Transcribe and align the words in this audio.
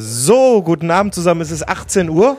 So, 0.00 0.62
guten 0.62 0.92
Abend 0.92 1.12
zusammen. 1.12 1.40
Es 1.40 1.50
ist 1.50 1.68
18 1.68 2.08
Uhr. 2.08 2.36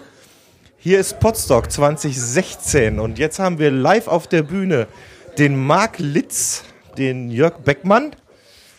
Hier 0.78 0.98
ist 0.98 1.20
Potsdok 1.20 1.70
2016 1.70 3.02
und 3.02 3.20
jetzt 3.20 3.38
haben 3.38 3.60
wir 3.60 3.70
live 3.70 4.08
auf 4.08 4.28
der 4.28 4.44
Bühne 4.44 4.88
den 5.38 5.58
Marc 5.58 6.00
Litz, 6.00 6.64
den 6.98 7.30
Jörg 7.30 7.58
Beckmann, 7.58 8.16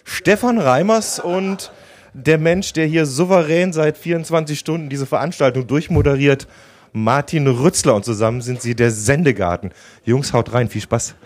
Stefan 0.04 0.58
Reimers 0.58 1.18
und 1.18 1.72
der 2.14 2.38
Mensch, 2.38 2.72
der 2.72 2.86
hier 2.86 3.04
souverän 3.04 3.74
seit 3.74 3.98
24 3.98 4.58
Stunden 4.58 4.88
diese 4.88 5.04
Veranstaltung 5.04 5.66
durchmoderiert, 5.66 6.48
Martin 6.94 7.48
Rützler. 7.48 7.94
Und 7.94 8.06
zusammen 8.06 8.40
sind 8.40 8.62
sie 8.62 8.74
der 8.74 8.90
Sendegarten. 8.90 9.72
Jungs, 10.06 10.32
haut 10.32 10.54
rein, 10.54 10.70
viel 10.70 10.80
Spaß. 10.80 11.16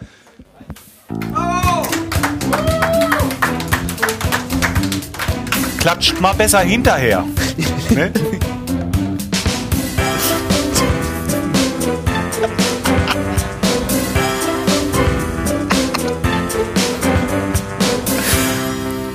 Klatscht 5.84 6.18
mal 6.18 6.32
besser 6.32 6.60
hinterher. 6.60 7.26
ne? 7.90 8.10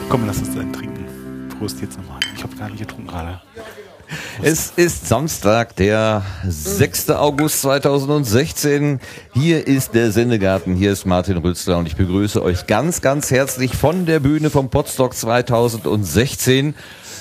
Komm, 0.09 0.27
lass 0.27 0.37
uns 0.37 0.55
einen 0.55 0.71
trinken. 0.71 1.49
Prost 1.57 1.81
jetzt 1.81 1.97
nochmal. 1.97 2.19
Ich 2.35 2.43
habe 2.43 2.55
gar 2.55 2.69
nicht 2.69 2.81
getrunken 2.81 3.07
gerade. 3.07 3.41
Es 4.41 4.71
ist 4.77 5.05
Samstag, 5.05 5.75
der 5.75 6.23
6. 6.47 7.09
August 7.09 7.61
2016. 7.61 9.01
Hier 9.33 9.67
ist 9.67 9.93
der 9.93 10.11
Sendegarten, 10.11 10.75
hier 10.75 10.93
ist 10.93 11.05
Martin 11.05 11.37
Rützler 11.37 11.77
und 11.77 11.87
ich 11.87 11.97
begrüße 11.97 12.41
euch 12.41 12.65
ganz, 12.65 13.01
ganz 13.01 13.31
herzlich 13.31 13.75
von 13.75 14.05
der 14.05 14.21
Bühne 14.21 14.49
vom 14.49 14.69
Podstock 14.69 15.13
2016. 15.13 16.73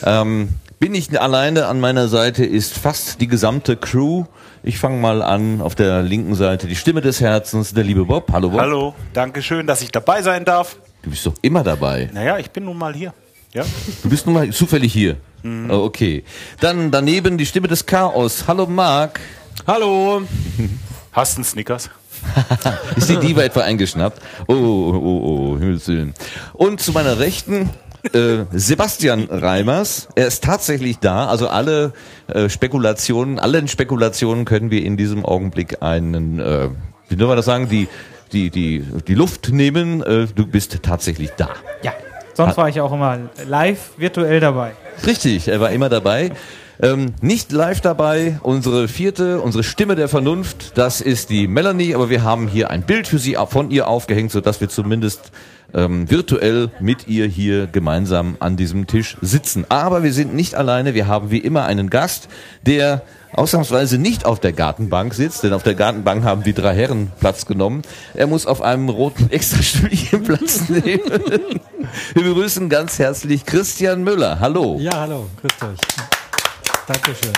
Ähm, 0.04 0.48
bin 0.78 0.94
ich 0.94 1.20
alleine, 1.20 1.66
an 1.66 1.80
meiner 1.80 2.06
Seite 2.06 2.44
ist 2.44 2.78
fast 2.78 3.20
die 3.20 3.26
gesamte 3.26 3.76
Crew. 3.76 4.24
Ich 4.62 4.78
fange 4.78 5.00
mal 5.00 5.20
an, 5.20 5.60
auf 5.60 5.74
der 5.74 6.02
linken 6.02 6.36
Seite 6.36 6.68
die 6.68 6.76
Stimme 6.76 7.00
des 7.00 7.20
Herzens, 7.20 7.74
der 7.74 7.82
liebe 7.82 8.04
Bob. 8.04 8.30
Hallo 8.32 8.50
Bob. 8.50 8.60
Hallo, 8.60 8.94
danke 9.12 9.42
schön, 9.42 9.66
dass 9.66 9.82
ich 9.82 9.90
dabei 9.90 10.22
sein 10.22 10.44
darf. 10.44 10.76
Du 11.02 11.10
bist 11.10 11.26
doch 11.26 11.34
immer 11.42 11.64
dabei. 11.64 12.10
Naja, 12.12 12.38
ich 12.38 12.52
bin 12.52 12.64
nun 12.64 12.78
mal 12.78 12.94
hier. 12.94 13.12
Ja? 13.54 13.64
Du 14.02 14.10
bist 14.10 14.26
nun 14.26 14.34
mal 14.34 14.50
zufällig 14.50 14.92
hier. 14.92 15.16
Mhm. 15.42 15.70
Oh, 15.70 15.84
okay. 15.84 16.24
Dann 16.60 16.90
daneben 16.90 17.38
die 17.38 17.46
Stimme 17.46 17.68
des 17.68 17.86
Chaos. 17.86 18.44
Hallo 18.46 18.66
Marc. 18.66 19.20
Hallo. 19.66 20.22
Hast 21.12 21.34
du 21.34 21.38
einen 21.38 21.44
Snickers? 21.44 21.90
ist 22.96 23.08
die 23.08 23.16
Diva 23.16 23.42
etwa 23.42 23.60
eingeschnappt? 23.60 24.20
Oh, 24.48 24.54
oh, 24.54 24.92
oh, 24.94 25.52
oh, 25.54 25.58
Himmelswillen. 25.58 26.14
Und 26.52 26.80
zu 26.80 26.92
meiner 26.92 27.18
Rechten 27.18 27.70
äh, 28.12 28.44
Sebastian 28.52 29.28
Reimers. 29.30 30.08
Er 30.14 30.26
ist 30.26 30.44
tatsächlich 30.44 30.98
da. 30.98 31.26
Also 31.26 31.48
alle 31.48 31.92
äh, 32.26 32.48
Spekulationen, 32.48 33.38
allen 33.38 33.68
Spekulationen 33.68 34.44
können 34.44 34.70
wir 34.70 34.84
in 34.84 34.96
diesem 34.96 35.24
Augenblick 35.24 35.82
einen, 35.82 36.38
äh, 36.38 36.68
wie 37.08 37.16
soll 37.16 37.28
man 37.28 37.36
das 37.36 37.46
sagen, 37.46 37.68
die 37.68 37.88
die 38.32 38.50
die 38.50 38.84
die 39.06 39.14
Luft 39.14 39.50
nehmen. 39.50 40.02
Äh, 40.02 40.26
du 40.34 40.46
bist 40.46 40.78
tatsächlich 40.82 41.30
da. 41.36 41.50
Ja. 41.82 41.92
Sonst 42.38 42.56
war 42.56 42.68
ich 42.68 42.80
auch 42.80 42.92
immer 42.92 43.18
live 43.48 43.90
virtuell 43.96 44.38
dabei. 44.38 44.70
Richtig, 45.04 45.48
er 45.48 45.58
war 45.58 45.70
immer 45.72 45.88
dabei. 45.88 46.30
Ähm, 46.80 47.14
nicht 47.20 47.50
live 47.50 47.80
dabei, 47.80 48.38
unsere 48.44 48.86
vierte, 48.86 49.40
unsere 49.40 49.64
Stimme 49.64 49.96
der 49.96 50.06
Vernunft, 50.06 50.78
das 50.78 51.00
ist 51.00 51.30
die 51.30 51.48
Melanie, 51.48 51.96
aber 51.96 52.10
wir 52.10 52.22
haben 52.22 52.46
hier 52.46 52.70
ein 52.70 52.82
Bild 52.82 53.08
für 53.08 53.18
sie 53.18 53.36
von 53.48 53.72
ihr 53.72 53.88
aufgehängt, 53.88 54.30
sodass 54.30 54.60
wir 54.60 54.68
zumindest 54.68 55.32
ähm, 55.74 56.08
virtuell 56.08 56.70
mit 56.78 57.08
ihr 57.08 57.26
hier 57.26 57.66
gemeinsam 57.66 58.36
an 58.38 58.56
diesem 58.56 58.86
Tisch 58.86 59.16
sitzen. 59.20 59.66
Aber 59.68 60.04
wir 60.04 60.12
sind 60.12 60.32
nicht 60.32 60.54
alleine, 60.54 60.94
wir 60.94 61.08
haben 61.08 61.32
wie 61.32 61.38
immer 61.38 61.64
einen 61.64 61.90
Gast, 61.90 62.28
der 62.64 63.02
ausnahmsweise 63.32 63.98
nicht 63.98 64.24
auf 64.24 64.40
der 64.40 64.52
Gartenbank 64.52 65.14
sitzt, 65.14 65.42
denn 65.42 65.52
auf 65.52 65.62
der 65.62 65.74
Gartenbank 65.74 66.24
haben 66.24 66.42
die 66.42 66.52
drei 66.52 66.74
Herren 66.74 67.12
Platz 67.20 67.46
genommen. 67.46 67.82
Er 68.14 68.26
muss 68.26 68.46
auf 68.46 68.62
einem 68.62 68.88
roten 68.88 69.30
Extrastühlchen 69.30 70.24
Platz 70.24 70.68
nehmen. 70.68 71.00
Wir 72.14 72.22
begrüßen 72.22 72.68
ganz 72.68 72.98
herzlich 72.98 73.44
Christian 73.44 74.02
Müller. 74.02 74.40
Hallo. 74.40 74.78
Ja, 74.80 75.00
hallo, 75.00 75.26
grüßt 75.40 75.62
euch. 75.62 75.78
Dankeschön. 76.86 77.32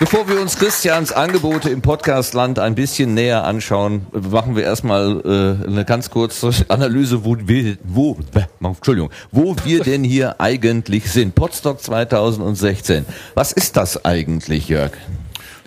Bevor 0.00 0.26
wir 0.30 0.40
uns 0.40 0.56
Christians 0.56 1.12
Angebote 1.12 1.68
im 1.68 1.82
Podcastland 1.82 2.58
ein 2.58 2.74
bisschen 2.74 3.12
näher 3.12 3.44
anschauen, 3.44 4.06
machen 4.12 4.56
wir 4.56 4.64
erstmal 4.64 5.20
äh, 5.20 5.66
eine 5.66 5.84
ganz 5.84 6.08
kurze 6.08 6.52
Analyse, 6.68 7.22
wo 7.26 7.36
wir, 7.38 7.76
wo, 7.84 8.16
äh, 8.34 8.66
Entschuldigung, 8.66 9.10
wo 9.30 9.54
wir 9.62 9.80
denn 9.84 10.02
hier 10.02 10.40
eigentlich 10.40 11.12
sind. 11.12 11.34
Podstock 11.34 11.82
2016. 11.82 13.04
Was 13.34 13.52
ist 13.52 13.76
das 13.76 14.02
eigentlich, 14.06 14.70
Jörg? 14.70 14.92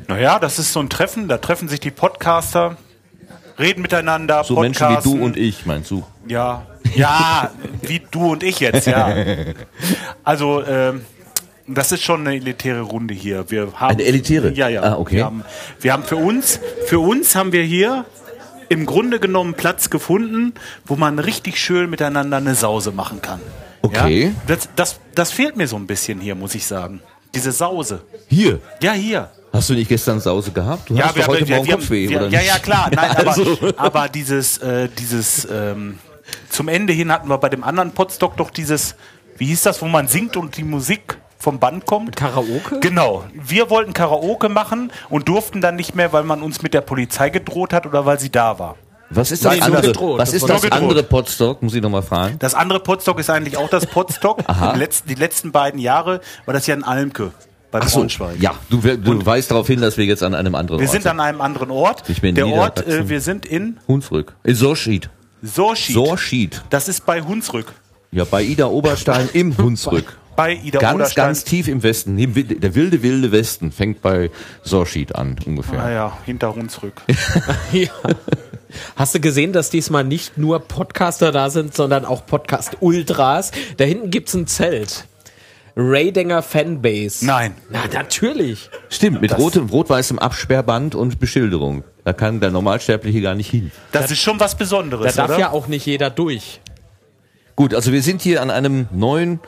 Naja, 0.07 0.39
das 0.39 0.57
ist 0.57 0.73
so 0.73 0.79
ein 0.79 0.89
Treffen, 0.89 1.27
da 1.27 1.37
treffen 1.37 1.69
sich 1.69 1.79
die 1.79 1.91
Podcaster, 1.91 2.77
reden 3.59 3.83
miteinander. 3.83 4.43
So 4.43 4.59
Menschen 4.59 4.89
wie 4.89 5.03
du 5.03 5.23
und 5.23 5.37
ich, 5.37 5.67
meinst 5.67 5.91
du? 5.91 6.03
Ja, 6.27 6.65
ja, 6.95 7.51
wie 7.83 8.01
du 8.09 8.31
und 8.31 8.41
ich 8.41 8.59
jetzt, 8.59 8.87
ja. 8.87 9.13
Also, 10.23 10.65
ähm, 10.65 11.05
das 11.67 11.91
ist 11.91 12.03
schon 12.03 12.21
eine 12.21 12.35
elitäre 12.35 12.81
Runde 12.81 13.13
hier. 13.13 13.49
Wir 13.49 13.71
haben, 13.79 13.93
eine 13.93 14.03
elitäre? 14.03 14.51
Ja, 14.53 14.67
ja. 14.67 14.83
Ah, 14.83 14.97
okay. 14.97 15.17
Wir 15.17 15.25
haben, 15.25 15.45
wir 15.79 15.93
haben 15.93 16.03
für 16.03 16.17
uns, 16.17 16.59
für 16.87 16.99
uns 16.99 17.35
haben 17.35 17.51
wir 17.51 17.63
hier 17.63 18.05
im 18.69 18.85
Grunde 18.85 19.19
genommen 19.19 19.53
Platz 19.53 19.89
gefunden, 19.89 20.53
wo 20.85 20.95
man 20.95 21.19
richtig 21.19 21.59
schön 21.59 21.89
miteinander 21.89 22.37
eine 22.37 22.55
Sause 22.55 22.91
machen 22.91 23.21
kann. 23.21 23.39
Okay. 23.81 24.25
Ja? 24.25 24.31
Das, 24.47 24.69
das, 24.75 24.99
das 25.13 25.31
fehlt 25.31 25.55
mir 25.55 25.67
so 25.67 25.75
ein 25.75 25.87
bisschen 25.87 26.19
hier, 26.19 26.35
muss 26.35 26.55
ich 26.55 26.65
sagen. 26.65 27.01
Diese 27.35 27.51
Sause. 27.51 28.01
Hier? 28.27 28.59
Ja, 28.81 28.93
hier. 28.93 29.29
Hast 29.51 29.69
du 29.69 29.73
nicht 29.73 29.89
gestern 29.89 30.19
Sause 30.19 30.51
gehabt? 30.51 30.89
Du 30.89 30.95
ja, 30.95 31.05
hast 31.05 31.15
wir, 31.15 31.23
doch 31.23 31.29
heute 31.29 31.47
wir, 31.47 31.55
Morgen 31.57 31.67
wir, 31.67 31.75
Kopfweh, 31.75 32.09
wir, 32.09 32.17
oder 32.17 32.27
Ja, 32.29 32.41
ja, 32.41 32.59
klar. 32.59 32.89
Nein, 32.93 33.11
aber, 33.17 33.27
Also. 33.29 33.57
aber 33.77 34.09
dieses, 34.09 34.57
äh, 34.59 34.89
dieses 34.97 35.47
ähm, 35.51 35.99
zum 36.49 36.67
Ende 36.67 36.93
hin 36.93 37.11
hatten 37.11 37.29
wir 37.29 37.37
bei 37.37 37.49
dem 37.49 37.63
anderen 37.63 37.91
Potstock 37.91 38.37
doch 38.37 38.49
dieses, 38.49 38.95
wie 39.37 39.45
hieß 39.45 39.63
das, 39.63 39.81
wo 39.81 39.85
man 39.85 40.07
singt 40.07 40.37
und 40.37 40.57
die 40.57 40.63
Musik 40.63 41.17
vom 41.43 41.59
Band 41.59 41.85
kommt. 41.85 42.15
Karaoke? 42.15 42.79
Genau. 42.79 43.25
Wir 43.33 43.69
wollten 43.69 43.93
Karaoke 43.93 44.49
machen 44.49 44.91
und 45.09 45.27
durften 45.27 45.61
dann 45.61 45.75
nicht 45.75 45.93
mehr, 45.93 46.13
weil 46.13 46.23
man 46.23 46.41
uns 46.41 46.61
mit 46.63 46.73
der 46.73 46.81
Polizei 46.81 47.29
gedroht 47.29 47.73
hat 47.73 47.85
oder 47.85 48.05
weil 48.05 48.19
sie 48.19 48.31
da 48.31 48.57
war. 48.57 48.75
Was 49.09 49.31
ist 49.31 49.45
das 49.45 49.53
Nee, 49.55 49.61
andere? 49.61 49.81
gedroht. 49.83 50.17
Was 50.19 50.29
Das 50.31 50.41
ist 50.41 50.49
das 50.49 50.61
gedroht. 50.63 50.79
andere 50.81 51.03
Podstock? 51.03 51.61
Muss 51.61 51.75
ich 51.75 51.81
nochmal 51.83 52.01
fragen. 52.01 52.37
Das 52.39 52.55
andere 52.55 52.79
Potstock 52.79 53.19
ist 53.19 53.29
eigentlich 53.29 53.57
auch 53.57 53.69
das 53.69 53.85
Potstock. 53.85 54.39
die, 54.73 54.79
letzten, 54.79 55.07
die 55.09 55.15
letzten 55.15 55.51
beiden 55.51 55.79
Jahre 55.79 56.21
war 56.45 56.53
das 56.53 56.65
ja 56.65 56.73
in 56.73 56.83
Almke 56.83 57.31
bei 57.69 57.79
Ach 57.81 57.89
so, 57.89 57.99
Braunschweig. 57.99 58.39
ja, 58.39 58.53
du, 58.69 58.77
du 58.77 59.25
weißt 59.25 59.51
darauf 59.51 59.67
hin, 59.67 59.81
dass 59.81 59.97
wir 59.97 60.05
jetzt 60.05 60.23
an 60.23 60.33
einem 60.33 60.55
anderen 60.55 60.79
Wir 60.79 60.87
Ort 60.87 60.93
sind 60.93 61.05
an 61.07 61.19
einem 61.19 61.41
anderen 61.41 61.69
Ort. 61.71 62.07
Ich 62.09 62.21
bin 62.21 62.33
der 62.35 62.47
Ort, 62.47 62.87
äh, 62.87 63.09
wir 63.09 63.19
sind 63.19 63.45
in 63.45 63.77
Hunsrück. 63.87 64.33
In 64.43 64.55
Sorschied. 64.55 65.09
Sorschied. 65.41 65.93
Sorschied. 65.95 66.61
Das 66.69 66.87
ist 66.87 67.05
bei 67.05 67.21
Hunsrück. 67.21 67.73
Ja, 68.11 68.23
bei 68.25 68.43
Ida 68.43 68.67
Oberstein 68.67 69.27
im 69.33 69.57
Hunsrück. 69.57 70.17
Bei 70.35 70.53
Ida 70.55 70.79
Ganz, 70.79 70.95
Oderstein. 70.95 71.25
ganz 71.25 71.43
tief 71.43 71.67
im 71.67 71.83
Westen. 71.83 72.17
Der 72.17 72.75
wilde, 72.75 73.03
wilde 73.03 73.31
Westen 73.31 73.71
fängt 73.71 74.01
bei 74.01 74.31
Sorschied 74.63 75.15
an, 75.15 75.35
ungefähr. 75.45 75.77
Naja, 75.79 76.17
hinter 76.25 76.55
Hunsrück. 76.55 77.01
Ja. 77.71 77.89
Hast 78.95 79.13
du 79.13 79.19
gesehen, 79.19 79.53
dass 79.53 79.69
diesmal 79.69 80.03
nicht 80.03 80.37
nur 80.37 80.59
Podcaster 80.59 81.31
da 81.31 81.51
sind, 81.51 81.75
sondern 81.75 82.05
auch 82.05 82.25
Podcast-Ultras? 82.25 83.51
Da 83.77 83.83
hinten 83.83 84.09
gibt's 84.09 84.33
ein 84.33 84.47
Zelt. 84.47 85.05
Raydinger 85.75 86.41
Fanbase. 86.41 87.25
Nein. 87.25 87.55
Na, 87.69 87.81
natürlich. 87.91 88.69
Stimmt, 88.89 89.21
mit 89.21 89.37
rotem, 89.37 89.69
rot-weißem 89.69 90.17
Absperrband 90.19 90.95
und 90.95 91.19
Beschilderung. 91.19 91.83
Da 92.03 92.13
kann 92.13 92.39
der 92.39 92.51
Normalsterbliche 92.51 93.21
gar 93.21 93.35
nicht 93.35 93.49
hin. 93.49 93.71
Das 93.91 94.09
ist 94.11 94.19
schon 94.19 94.39
was 94.39 94.51
Da 94.53 94.57
Besonderes, 94.57 95.15
darf 95.15 95.29
oder? 95.29 95.39
ja 95.39 95.51
auch 95.51 95.67
nicht 95.67 95.85
jeder 95.85 96.09
durch. 96.09 96.59
Gut, 97.55 97.73
also 97.73 97.91
wir 97.91 98.01
sind 98.01 98.21
hier 98.21 98.41
an 98.41 98.49
einem 98.51 98.87
neuen 98.91 99.39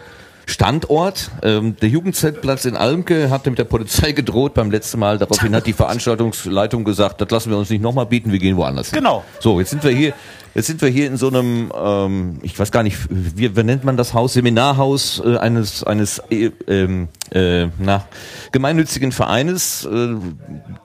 Standort. 0.46 1.32
Ähm, 1.42 1.76
der 1.82 1.90
Jugendzeltplatz 1.90 2.66
in 2.66 2.76
Almke 2.76 3.30
hatte 3.30 3.50
mit 3.50 3.60
der 3.60 3.66
Polizei 3.66 4.12
gedroht 4.12 4.54
beim 4.54 4.72
letzten 4.72 5.00
Mal. 5.00 5.18
Daraufhin 5.18 5.56
hat 5.56 5.68
die 5.68 5.74
Veranstaltungsleitung 5.86 6.84
gesagt, 6.84 7.22
das 7.22 7.30
lassen 7.30 7.50
wir 7.50 7.58
uns 7.58 7.70
nicht 7.70 7.82
nochmal 7.82 8.06
bieten, 8.06 8.32
wir 8.32 8.40
gehen 8.40 8.58
woanders 8.58 8.90
hin. 8.90 9.00
Genau. 9.00 9.24
So, 9.40 9.60
jetzt 9.60 9.72
sind 9.72 9.84
wir 9.84 9.92
hier, 9.92 10.14
jetzt 10.54 10.68
sind 10.68 10.82
wir 10.82 10.90
hier 10.90 11.08
in 11.08 11.18
so 11.18 11.28
einem, 11.28 11.72
ähm, 11.76 12.40
ich 12.44 12.58
weiß 12.58 12.72
gar 12.72 12.84
nicht, 12.84 12.98
wie, 13.10 13.56
wie 13.56 13.64
nennt 13.64 13.84
man 13.84 13.98
das 13.98 14.14
Haus? 14.14 14.34
Seminarhaus 14.34 15.22
äh, 15.26 15.38
eines, 15.38 15.84
eines 15.84 16.20
äh, 16.30 16.52
ähm, 16.68 17.08
äh, 17.32 17.68
na, 17.80 18.08
gemeinnützigen 18.52 19.12
Vereines. 19.12 19.86
Äh, 19.86 20.16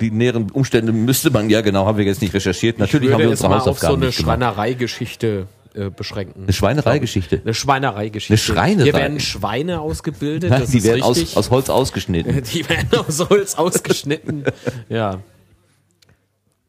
die 0.01 0.11
näheren 0.11 0.51
Umstände 0.51 0.93
müsste 0.93 1.31
man, 1.31 1.51
ja 1.51 1.61
genau, 1.61 1.87
haben 1.87 1.99
wir 1.99 2.05
jetzt 2.05 2.23
nicht 2.23 2.35
recherchiert. 2.35 2.79
Natürlich 2.79 3.09
ich 3.09 3.15
haben 3.15 3.23
wir 3.23 3.31
unsere 3.31 3.49
mal 3.49 3.57
auf 3.57 3.65
so 3.65 3.71
Hausaufgaben 3.71 4.03
eine. 4.03 4.13
Schweinereigeschichte 4.13 5.47
äh, 5.75 5.91
beschränken. 5.91 6.43
Eine 6.45 6.53
Schweinereigeschichte. 6.53 7.41
Eine 7.45 7.55
Schweinereigeschichte. 7.55 8.33
Eine 8.33 8.39
Schreinerei. 8.39 8.85
Hier 8.85 8.95
werden 8.95 9.21
Schweine 9.21 9.81
ausgebildet. 9.81 10.51
Nein, 10.51 10.61
das 10.63 10.71
die 10.71 10.79
ist 10.79 10.85
werden 10.85 11.03
aus, 11.03 11.37
aus 11.37 11.51
Holz 11.51 11.69
ausgeschnitten. 11.71 12.43
die 12.53 12.69
werden 12.69 12.89
aus 13.07 13.29
Holz 13.29 13.55
ausgeschnitten. 13.55 14.45
Ja, 14.89 15.19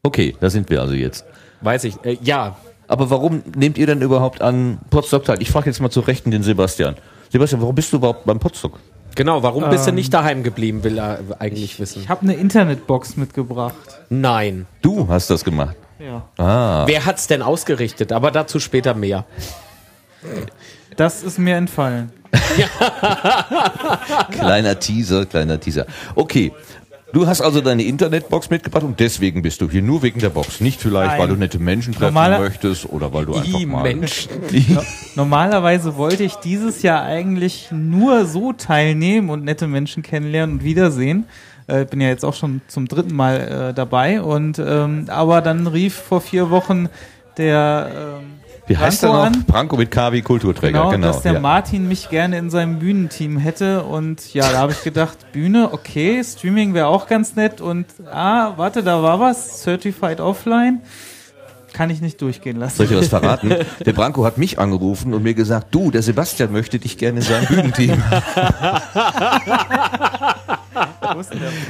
Okay, 0.04 0.34
da 0.40 0.50
sind 0.50 0.68
wir 0.68 0.80
also 0.80 0.94
jetzt. 0.94 1.24
weiß 1.60 1.84
ich. 1.84 1.94
Äh, 2.04 2.18
ja, 2.22 2.56
Aber 2.88 3.08
warum 3.10 3.42
nehmt 3.54 3.78
ihr 3.78 3.86
denn 3.86 4.02
überhaupt 4.02 4.42
an 4.42 4.78
Potsdok 4.90 5.24
teil? 5.24 5.40
Ich 5.40 5.50
frage 5.50 5.66
jetzt 5.70 5.80
mal 5.80 5.90
zu 5.90 6.00
Rechten 6.00 6.30
den 6.32 6.42
Sebastian. 6.42 6.96
Sebastian, 7.30 7.60
warum 7.62 7.74
bist 7.74 7.92
du 7.92 7.96
überhaupt 7.98 8.26
beim 8.26 8.38
Potstock? 8.40 8.80
Genau, 9.14 9.42
warum 9.42 9.68
bist 9.70 9.86
du 9.86 9.90
Ähm, 9.90 9.94
nicht 9.96 10.12
daheim 10.12 10.42
geblieben, 10.42 10.82
will 10.84 10.98
er 10.98 11.20
eigentlich 11.38 11.78
wissen. 11.78 12.02
Ich 12.02 12.08
habe 12.08 12.22
eine 12.22 12.34
Internetbox 12.34 13.16
mitgebracht. 13.16 13.74
Nein. 14.10 14.66
Du 14.80 15.06
hast 15.08 15.30
das 15.30 15.44
gemacht. 15.44 15.76
Ja. 16.02 16.24
Ah, 16.36 16.84
Wer 16.86 17.06
hat's 17.06 17.26
denn 17.28 17.42
ausgerichtet? 17.42 18.12
Aber 18.12 18.30
dazu 18.30 18.58
später 18.58 18.94
mehr. 18.94 19.24
Das 20.96 21.22
ist 21.22 21.38
mir 21.38 21.56
entfallen. 21.56 22.12
kleiner 24.30 24.78
Teaser, 24.78 25.26
kleiner 25.26 25.60
Teaser. 25.60 25.86
Okay. 26.14 26.52
Du 27.12 27.26
hast 27.26 27.42
also 27.42 27.60
deine 27.60 27.82
Internetbox 27.82 28.48
mitgebracht 28.48 28.84
und 28.84 28.98
deswegen 28.98 29.42
bist 29.42 29.60
du 29.60 29.68
hier. 29.68 29.82
Nur 29.82 30.02
wegen 30.02 30.18
der 30.20 30.30
Box. 30.30 30.62
Nicht 30.62 30.80
vielleicht, 30.80 31.10
Nein. 31.10 31.20
weil 31.20 31.28
du 31.28 31.36
nette 31.36 31.58
Menschen 31.58 31.92
treffen 31.92 32.14
Normaler- 32.14 32.38
möchtest 32.38 32.88
oder 32.88 33.12
weil 33.12 33.26
du 33.26 33.34
einfach 33.34 33.60
I 33.60 33.66
mal... 33.66 33.82
Mensch. 33.82 34.28
Normalerweise 35.14 35.96
wollte 35.96 36.24
ich 36.24 36.36
dieses 36.36 36.80
Jahr 36.80 37.02
eigentlich 37.02 37.68
nur 37.70 38.24
so 38.24 38.54
teilnehmen 38.54 39.28
und 39.28 39.44
nette 39.44 39.66
Menschen 39.66 40.02
kennenlernen 40.02 40.56
und 40.56 40.64
wiedersehen. 40.64 41.26
Äh, 41.66 41.84
bin 41.84 42.00
ja 42.00 42.08
jetzt 42.08 42.24
auch 42.24 42.34
schon 42.34 42.60
zum 42.68 42.88
dritten 42.88 43.14
Mal 43.14 43.70
äh, 43.70 43.74
dabei. 43.74 44.20
Und 44.20 44.58
ähm, 44.58 45.06
aber 45.08 45.40
dann 45.40 45.66
rief 45.66 45.94
vor 45.94 46.20
vier 46.20 46.50
Wochen 46.50 46.88
der 47.36 48.18
ähm, 48.20 48.40
Wie 48.66 48.76
heißt 48.76 49.02
der 49.02 49.08
Branko 49.08 49.24
noch? 49.24 49.36
an, 49.36 49.44
Branko 49.44 49.76
mit 49.76 49.90
KW 49.90 50.22
Kulturträger, 50.22 50.78
genau, 50.78 50.90
genau. 50.90 51.06
dass 51.06 51.22
der 51.22 51.34
ja. 51.34 51.40
Martin 51.40 51.88
mich 51.88 52.10
gerne 52.10 52.38
in 52.38 52.50
seinem 52.50 52.78
Bühnenteam 52.78 53.38
hätte. 53.38 53.84
Und 53.84 54.34
ja, 54.34 54.50
da 54.50 54.58
habe 54.58 54.72
ich 54.72 54.82
gedacht, 54.82 55.18
Bühne, 55.32 55.72
okay, 55.72 56.22
Streaming 56.22 56.74
wäre 56.74 56.88
auch 56.88 57.06
ganz 57.06 57.36
nett. 57.36 57.60
Und 57.60 57.86
ah, 58.10 58.52
warte, 58.56 58.82
da 58.82 59.02
war 59.02 59.20
was, 59.20 59.62
Certified 59.62 60.20
Offline. 60.20 60.80
Kann 61.72 61.88
ich 61.88 62.02
nicht 62.02 62.20
durchgehen 62.20 62.58
lassen. 62.58 62.76
Soll 62.76 62.86
ich 62.86 62.94
was 62.94 63.08
verraten? 63.08 63.54
Der 63.86 63.92
Branko 63.94 64.26
hat 64.26 64.36
mich 64.36 64.58
angerufen 64.58 65.14
und 65.14 65.22
mir 65.22 65.32
gesagt, 65.32 65.68
du, 65.70 65.90
der 65.90 66.02
Sebastian 66.02 66.52
möchte 66.52 66.78
dich 66.78 66.98
gerne 66.98 67.20
in 67.20 67.24
seinem 67.24 67.46
Bühnenteam. 67.46 68.02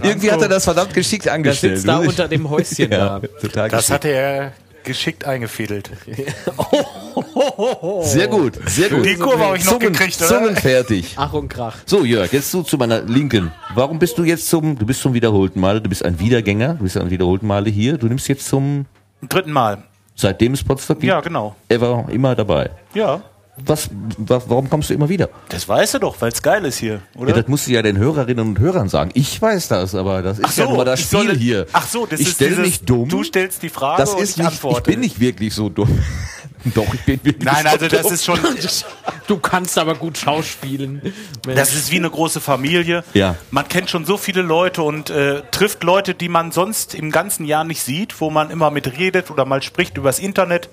Irgendwie 0.03 0.31
hat 0.31 0.43
er 0.43 0.49
das 0.49 0.65
verdammt 0.65 0.95
geschickt 0.95 1.25
Der 1.27 1.35
angestellt. 1.35 1.77
sitzt 1.77 1.89
da 1.89 1.99
unter 1.99 2.29
dem 2.29 2.49
Häuschen 2.51 2.91
ja, 2.91 3.19
da. 3.19 3.29
total 3.41 3.69
Das 3.69 3.81
geschickt. 3.87 3.91
hatte 3.95 4.09
er 4.09 4.53
geschickt 4.85 5.25
eingefädelt. 5.25 5.91
Sehr 8.03 8.27
gut, 8.29 8.55
sehr 8.67 8.89
gut. 8.89 9.05
Die 9.05 9.15
Kurve 9.17 9.45
habe 9.45 9.57
ich 9.57 9.65
noch 9.65 9.73
Zungen, 9.75 9.93
gekriegt, 9.93 10.19
oder? 10.21 10.29
Zungen 10.29 10.57
fertig. 10.57 11.15
Ach 11.17 11.33
und 11.33 11.49
Krach. 11.49 11.77
So, 11.87 12.05
Jörg, 12.05 12.33
jetzt 12.33 12.53
du 12.55 12.63
zu 12.63 12.77
meiner 12.79 13.03
Linken. 13.03 13.53
Warum 13.75 13.99
bist 13.99 14.19
du 14.19 14.25
jetzt 14.25 14.49
zum, 14.49 14.79
du 14.79 14.87
bist 14.87 15.01
zum 15.01 15.15
wiederholten 15.15 15.61
Male, 15.61 15.81
du 15.81 15.89
bist 15.89 16.05
ein 16.05 16.19
Wiedergänger, 16.19 16.75
du 16.75 16.83
bist 16.85 16.97
ein 16.97 17.11
wiederholten 17.11 17.47
Male 17.47 17.71
hier, 17.71 17.97
du 17.99 18.07
nimmst 18.07 18.29
jetzt 18.29 18.47
zum, 18.49 18.87
Dritten 19.29 19.53
Mal. 19.53 19.83
seitdem 20.17 20.53
es 20.55 20.65
Potsdam 20.65 20.99
gibt, 20.99 21.09
Ja, 21.09 21.21
genau. 21.21 21.55
ever, 21.69 22.07
immer 22.11 22.35
dabei. 22.35 22.71
Ja. 22.95 23.23
Was, 23.67 23.91
wa, 24.17 24.41
warum 24.47 24.71
kommst 24.71 24.89
du 24.89 24.95
immer 24.95 25.11
wieder? 25.11 25.29
Das 25.51 25.69
weißt 25.69 25.95
du 25.95 25.99
doch, 25.99 26.19
weil 26.21 26.33
es 26.33 26.41
geil 26.41 26.65
ist 26.65 26.79
hier, 26.79 27.03
Ja, 27.15 27.21
oder? 27.21 27.33
das 27.35 27.49
musst 27.49 27.67
du 27.67 27.73
ja 27.73 27.83
den 27.83 27.99
Hörerinnen 27.99 28.49
und 28.49 28.59
Hörern 28.59 28.89
sagen. 28.89 29.11
Ich 29.13 29.41
weiß 29.43 29.69
das, 29.69 29.95
aber 29.95 30.23
das 30.23 30.39
ist 30.39 30.57
ja 30.57 30.67
nur 30.67 30.87
das 30.87 31.01
ich 31.01 31.07
Spiel 31.07 31.19
solle- 31.19 31.35
hier. 31.35 31.67
Ach 31.75 31.87
so, 31.87 32.07
das 32.07 32.19
ich 32.21 32.29
ist 32.29 32.41
dieses, 32.41 32.59
nicht 32.59 32.89
dumm. 32.89 33.11
Du 33.11 33.23
stellst 33.23 33.63
die 33.63 33.69
Frage 33.69 34.01
das 34.01 34.15
und 34.15 34.23
ist 34.23 34.31
ich 34.31 34.37
nicht, 34.39 34.47
antworte. 34.47 34.79
ich 34.79 34.95
bin 34.95 35.01
nicht 35.01 35.21
wirklich 35.21 35.55
so 35.55 35.69
dumm. 35.69 35.99
Doch, 36.75 36.95
ich 36.95 37.01
bin 37.03 37.21
wirklich 37.25 37.45
Nein, 37.45 37.65
so 37.65 37.69
also 37.71 37.89
das 37.89 38.03
dumm. 38.03 38.13
ist 38.15 38.25
schon, 38.25 38.39
Du 39.27 39.37
kannst 39.37 39.77
aber 39.77 39.97
gut 39.97 40.17
schauspielen. 40.17 41.03
Mensch. 41.45 41.59
das 41.61 41.75
ist 41.75 41.91
wie 41.91 41.97
eine 41.97 42.09
große 42.09 42.41
Familie. 42.41 43.05
Ja. 43.13 43.35
Man 43.51 43.69
kennt 43.69 43.91
schon 43.91 44.07
so 44.07 44.17
viele 44.17 44.41
Leute 44.43 44.83
und 44.83 45.11
äh, 45.11 45.43
trifft 45.51 45.83
Leute, 45.83 46.15
die 46.15 46.29
man 46.31 46.53
sonst 46.53 46.95
im 46.95 47.11
ganzen 47.11 47.45
Jahr 47.45 47.65
nicht 47.65 47.83
sieht, 47.83 48.19
wo 48.21 48.31
man 48.31 48.51
immer 48.51 48.71
mit 48.71 48.99
redet 48.99 49.31
oder 49.31 49.45
mal 49.45 49.61
spricht 49.63 49.99
übers 49.99 50.19
Internet. 50.21 50.71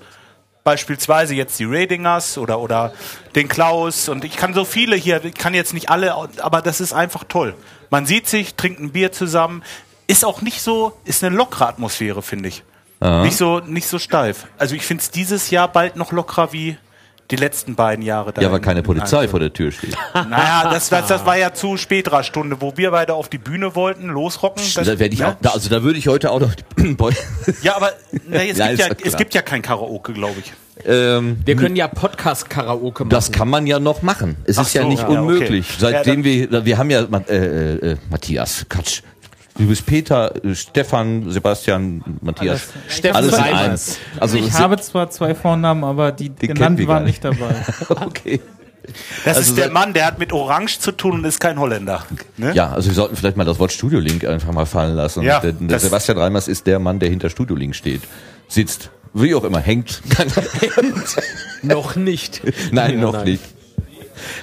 Beispielsweise 0.62 1.34
jetzt 1.34 1.58
die 1.58 1.64
Radingers 1.64 2.36
oder, 2.36 2.60
oder 2.60 2.92
den 3.34 3.48
Klaus 3.48 4.08
und 4.08 4.24
ich 4.24 4.36
kann 4.36 4.52
so 4.52 4.64
viele 4.64 4.94
hier, 4.96 5.24
ich 5.24 5.34
kann 5.34 5.54
jetzt 5.54 5.72
nicht 5.72 5.88
alle, 5.88 6.14
aber 6.14 6.60
das 6.62 6.80
ist 6.80 6.92
einfach 6.92 7.24
toll. 7.24 7.54
Man 7.88 8.04
sieht 8.06 8.28
sich, 8.28 8.54
trinkt 8.54 8.80
ein 8.80 8.92
Bier 8.92 9.10
zusammen, 9.10 9.62
ist 10.06 10.24
auch 10.24 10.42
nicht 10.42 10.60
so, 10.60 10.98
ist 11.04 11.24
eine 11.24 11.34
lockere 11.34 11.68
Atmosphäre, 11.68 12.22
finde 12.22 12.50
ich. 12.50 12.62
Nicht 13.22 13.38
so, 13.38 13.60
nicht 13.60 13.88
so 13.88 13.98
steif. 13.98 14.46
Also 14.58 14.74
ich 14.74 14.84
finde 14.84 15.02
es 15.02 15.10
dieses 15.10 15.48
Jahr 15.48 15.68
bald 15.68 15.96
noch 15.96 16.12
lockerer 16.12 16.52
wie 16.52 16.76
die 17.30 17.36
letzten 17.36 17.74
beiden 17.74 18.04
Jahre. 18.04 18.32
da 18.32 18.40
Ja, 18.42 18.50
weil 18.50 18.58
in- 18.58 18.64
keine 18.64 18.80
in 18.80 18.86
Polizei 18.86 19.16
Alfred. 19.18 19.30
vor 19.30 19.40
der 19.40 19.52
Tür 19.52 19.70
steht. 19.72 19.96
Naja, 20.14 20.70
das, 20.70 20.88
das, 20.88 21.06
das 21.06 21.24
war 21.24 21.36
ja 21.36 21.52
zu 21.54 21.76
späterer 21.76 22.22
Stunde, 22.22 22.56
wo 22.60 22.72
wir 22.76 22.90
beide 22.90 23.14
auf 23.14 23.28
die 23.28 23.38
Bühne 23.38 23.74
wollten, 23.74 24.06
losrocken. 24.08 24.62
Das, 24.74 24.86
Da 24.86 24.98
werde 24.98 25.14
ich 25.14 25.20
ne? 25.20 25.28
auch, 25.28 25.34
da, 25.40 25.50
also 25.50 25.68
da 25.70 25.82
würde 25.82 25.98
ich 25.98 26.08
heute 26.08 26.30
auch 26.30 26.40
noch. 26.40 26.52
Boy, 26.96 27.14
Ja, 27.62 27.76
aber 27.76 27.92
na, 28.28 28.44
es, 28.44 28.58
Ja, 28.58 28.66
gibt 28.68 28.78
ja, 28.80 28.86
ja 28.88 28.94
klar. 28.94 29.06
es 29.06 29.16
gibt 29.16 29.34
ja 29.34 29.42
kein 29.42 29.62
Karaoke, 29.62 30.12
glaube 30.12 30.36
ich. 30.40 30.52
ähm, 30.84 31.38
Wir 31.44 31.56
können 31.56 31.76
ja 31.76 31.88
Podcast-Karaoke 31.88 33.04
machen. 33.04 33.10
das 33.10 33.30
kann 33.32 33.48
man 33.48 33.66
ja 33.66 33.78
noch 33.78 34.02
machen. 34.02 34.36
Es 34.44 34.58
Ach 34.58 34.62
ist 34.66 34.74
ja 34.74 34.82
so, 34.82 34.88
nicht 34.88 35.02
ja, 35.02 35.08
okay. 35.08 35.18
unmöglich. 35.18 35.66
Seitdem 35.78 36.20
Ja, 36.20 36.50
wir, 36.50 36.64
wir 36.64 36.78
haben 36.78 36.90
ja 36.90 37.06
Ma- 37.08 37.18
äh, 37.28 37.74
äh, 37.92 37.96
Matthias, 38.10 38.66
Quatsch. 38.68 39.02
Du 39.60 39.66
bist 39.66 39.84
Peter, 39.84 40.32
Stefan, 40.54 41.30
Sebastian, 41.30 42.02
Matthias. 42.22 42.68
Alles- 42.72 42.94
Steffen 42.96 43.16
Alles 43.16 43.32
in 43.34 43.40
Reimers. 43.40 43.60
eins. 43.62 43.98
Also 44.18 44.36
Ich 44.38 44.52
habe 44.54 44.78
zwar 44.80 45.10
zwei 45.10 45.34
Vornamen, 45.34 45.84
aber 45.84 46.12
die, 46.12 46.30
kennen 46.30 46.54
genannt 46.54 46.78
wir 46.78 46.86
gar 46.86 46.94
waren 46.96 47.04
nicht 47.04 47.22
dabei. 47.22 47.54
okay. 48.06 48.40
Das 49.24 49.36
Also 49.36 49.50
ist 49.52 49.58
der 49.58 49.70
Mann, 49.70 49.92
der 49.92 50.06
hat 50.06 50.18
mit 50.18 50.32
Orange 50.32 50.78
zu 50.80 50.92
tun 50.92 51.12
und 51.12 51.24
ist 51.24 51.38
kein 51.40 51.58
Holländer. 51.60 52.02
Ne? 52.38 52.52
Ja, 52.54 52.72
also 52.72 52.88
wir 52.88 52.94
sollten 52.94 53.14
vielleicht 53.16 53.36
mal 53.36 53.44
das 53.44 53.58
Wort 53.58 53.70
Studio-Link 53.70 54.24
einfach 54.24 54.50
mal 54.52 54.64
fallen 54.64 54.96
lassen. 54.96 55.22
Ja, 55.22 55.40
der, 55.40 55.52
der 55.52 55.78
Sebastian 55.78 56.16
Reimers 56.16 56.48
ist 56.48 56.66
der 56.66 56.78
Mann, 56.78 56.98
der 56.98 57.10
hinter 57.10 57.28
Studio-Link 57.28 57.76
steht. 57.76 58.00
Sitzt. 58.48 58.90
Wie 59.12 59.34
auch 59.34 59.44
immer, 59.44 59.60
hängt. 59.60 60.00
Noch 61.62 61.96
nicht. 61.96 62.40
Nein, 62.72 62.94
Ja, 62.94 63.00
noch 63.00 63.12
nein. 63.12 63.24
nicht. 63.24 63.42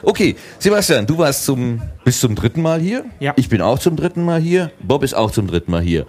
Okay, 0.03 0.35
Sebastian, 0.59 1.05
du 1.05 1.17
warst 1.17 1.45
zum, 1.45 1.81
bist 2.03 2.21
zum 2.21 2.35
dritten 2.35 2.61
Mal 2.61 2.79
hier. 2.79 3.05
Ja. 3.19 3.33
Ich 3.35 3.49
bin 3.49 3.61
auch 3.61 3.79
zum 3.79 3.95
dritten 3.95 4.23
Mal 4.23 4.39
hier. 4.39 4.71
Bob 4.81 5.03
ist 5.03 5.13
auch 5.13 5.31
zum 5.31 5.47
dritten 5.47 5.71
Mal 5.71 5.81
hier. 5.81 6.05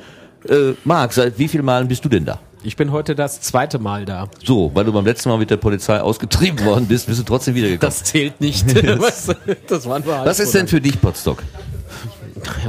Äh, 0.49 0.75
Marc, 0.85 1.13
seit 1.13 1.39
wie 1.39 1.49
vielen 1.49 1.65
Malen 1.65 1.89
bist 1.89 2.05
du 2.05 2.09
denn 2.09 2.25
da? 2.25 2.41
Ich 2.63 2.77
bin 2.77 2.91
heute 2.91 3.15
das 3.15 3.41
zweite 3.41 3.79
Mal 3.79 4.05
da. 4.05 4.29
So, 4.45 4.71
weil 4.75 4.85
du 4.85 4.93
beim 4.93 5.05
letzten 5.05 5.29
Mal 5.29 5.39
mit 5.39 5.51
der 5.51 5.57
Polizei 5.57 6.01
ausgetrieben 6.01 6.65
worden 6.65 6.87
bist, 6.87 7.07
bist 7.07 7.21
du 7.21 7.25
trotzdem 7.25 7.55
wiedergekommen. 7.55 7.95
Das 7.95 8.05
zählt 8.05 8.41
nicht. 8.41 8.67
Was, 8.99 9.29
das 9.67 9.87
waren 9.87 10.05
wir 10.05 10.25
Was 10.25 10.41
ist 10.41 10.55
denn 10.55 10.67
für 10.67 10.81
dich 10.81 11.01
Potstock? 11.01 11.43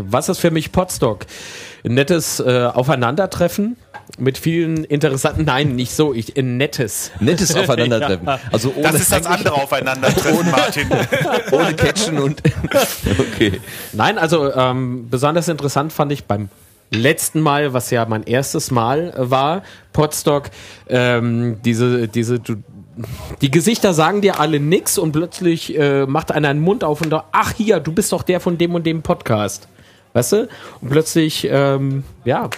Was 0.01 0.29
ist 0.29 0.39
für 0.39 0.51
mich 0.51 0.71
Potstock? 0.71 1.25
Ein 1.83 1.93
nettes 1.93 2.39
äh, 2.39 2.69
Aufeinandertreffen 2.73 3.77
mit 4.17 4.37
vielen 4.37 4.83
interessanten, 4.83 5.45
nein, 5.45 5.75
nicht 5.75 5.93
so, 5.93 6.13
ich, 6.13 6.37
ein 6.37 6.57
nettes. 6.57 7.11
Nettes 7.19 7.55
Aufeinandertreffen. 7.55 8.27
Also 8.51 8.73
ohne, 8.75 8.91
Das 8.91 9.01
ist 9.01 9.11
das 9.11 9.25
andere 9.25 9.53
Aufeinandertreffen, 9.53 10.51
Martin. 10.51 10.87
ohne 11.51 11.73
Catchen 11.75 12.17
und. 12.19 12.41
okay. 13.19 13.61
Nein, 13.93 14.17
also 14.17 14.53
ähm, 14.53 15.07
besonders 15.09 15.47
interessant 15.47 15.93
fand 15.93 16.11
ich 16.11 16.25
beim 16.25 16.49
letzten 16.91 17.41
Mal, 17.41 17.73
was 17.73 17.91
ja 17.91 18.05
mein 18.05 18.23
erstes 18.23 18.71
Mal 18.71 19.13
äh, 19.15 19.29
war, 19.29 19.63
Potstock, 19.93 20.49
ähm, 20.87 21.57
diese, 21.63 22.07
diese, 22.07 22.39
du, 22.39 22.55
die 23.41 23.51
Gesichter 23.51 23.93
sagen 23.93 24.21
dir 24.21 24.39
alle 24.39 24.59
nix 24.59 24.97
und 24.97 25.11
plötzlich 25.11 25.77
äh, 25.77 26.05
macht 26.05 26.31
einer 26.31 26.49
einen 26.49 26.61
Mund 26.61 26.83
auf 26.83 27.01
und 27.01 27.09
da, 27.09 27.25
ach 27.31 27.53
hier, 27.55 27.79
du 27.79 27.91
bist 27.91 28.11
doch 28.11 28.23
der 28.23 28.39
von 28.39 28.57
dem 28.57 28.75
und 28.75 28.85
dem 28.85 29.01
Podcast. 29.01 29.67
Weißt 30.13 30.31
du? 30.33 30.49
Und 30.81 30.89
plötzlich, 30.89 31.47
ähm, 31.49 32.03
ja. 32.25 32.49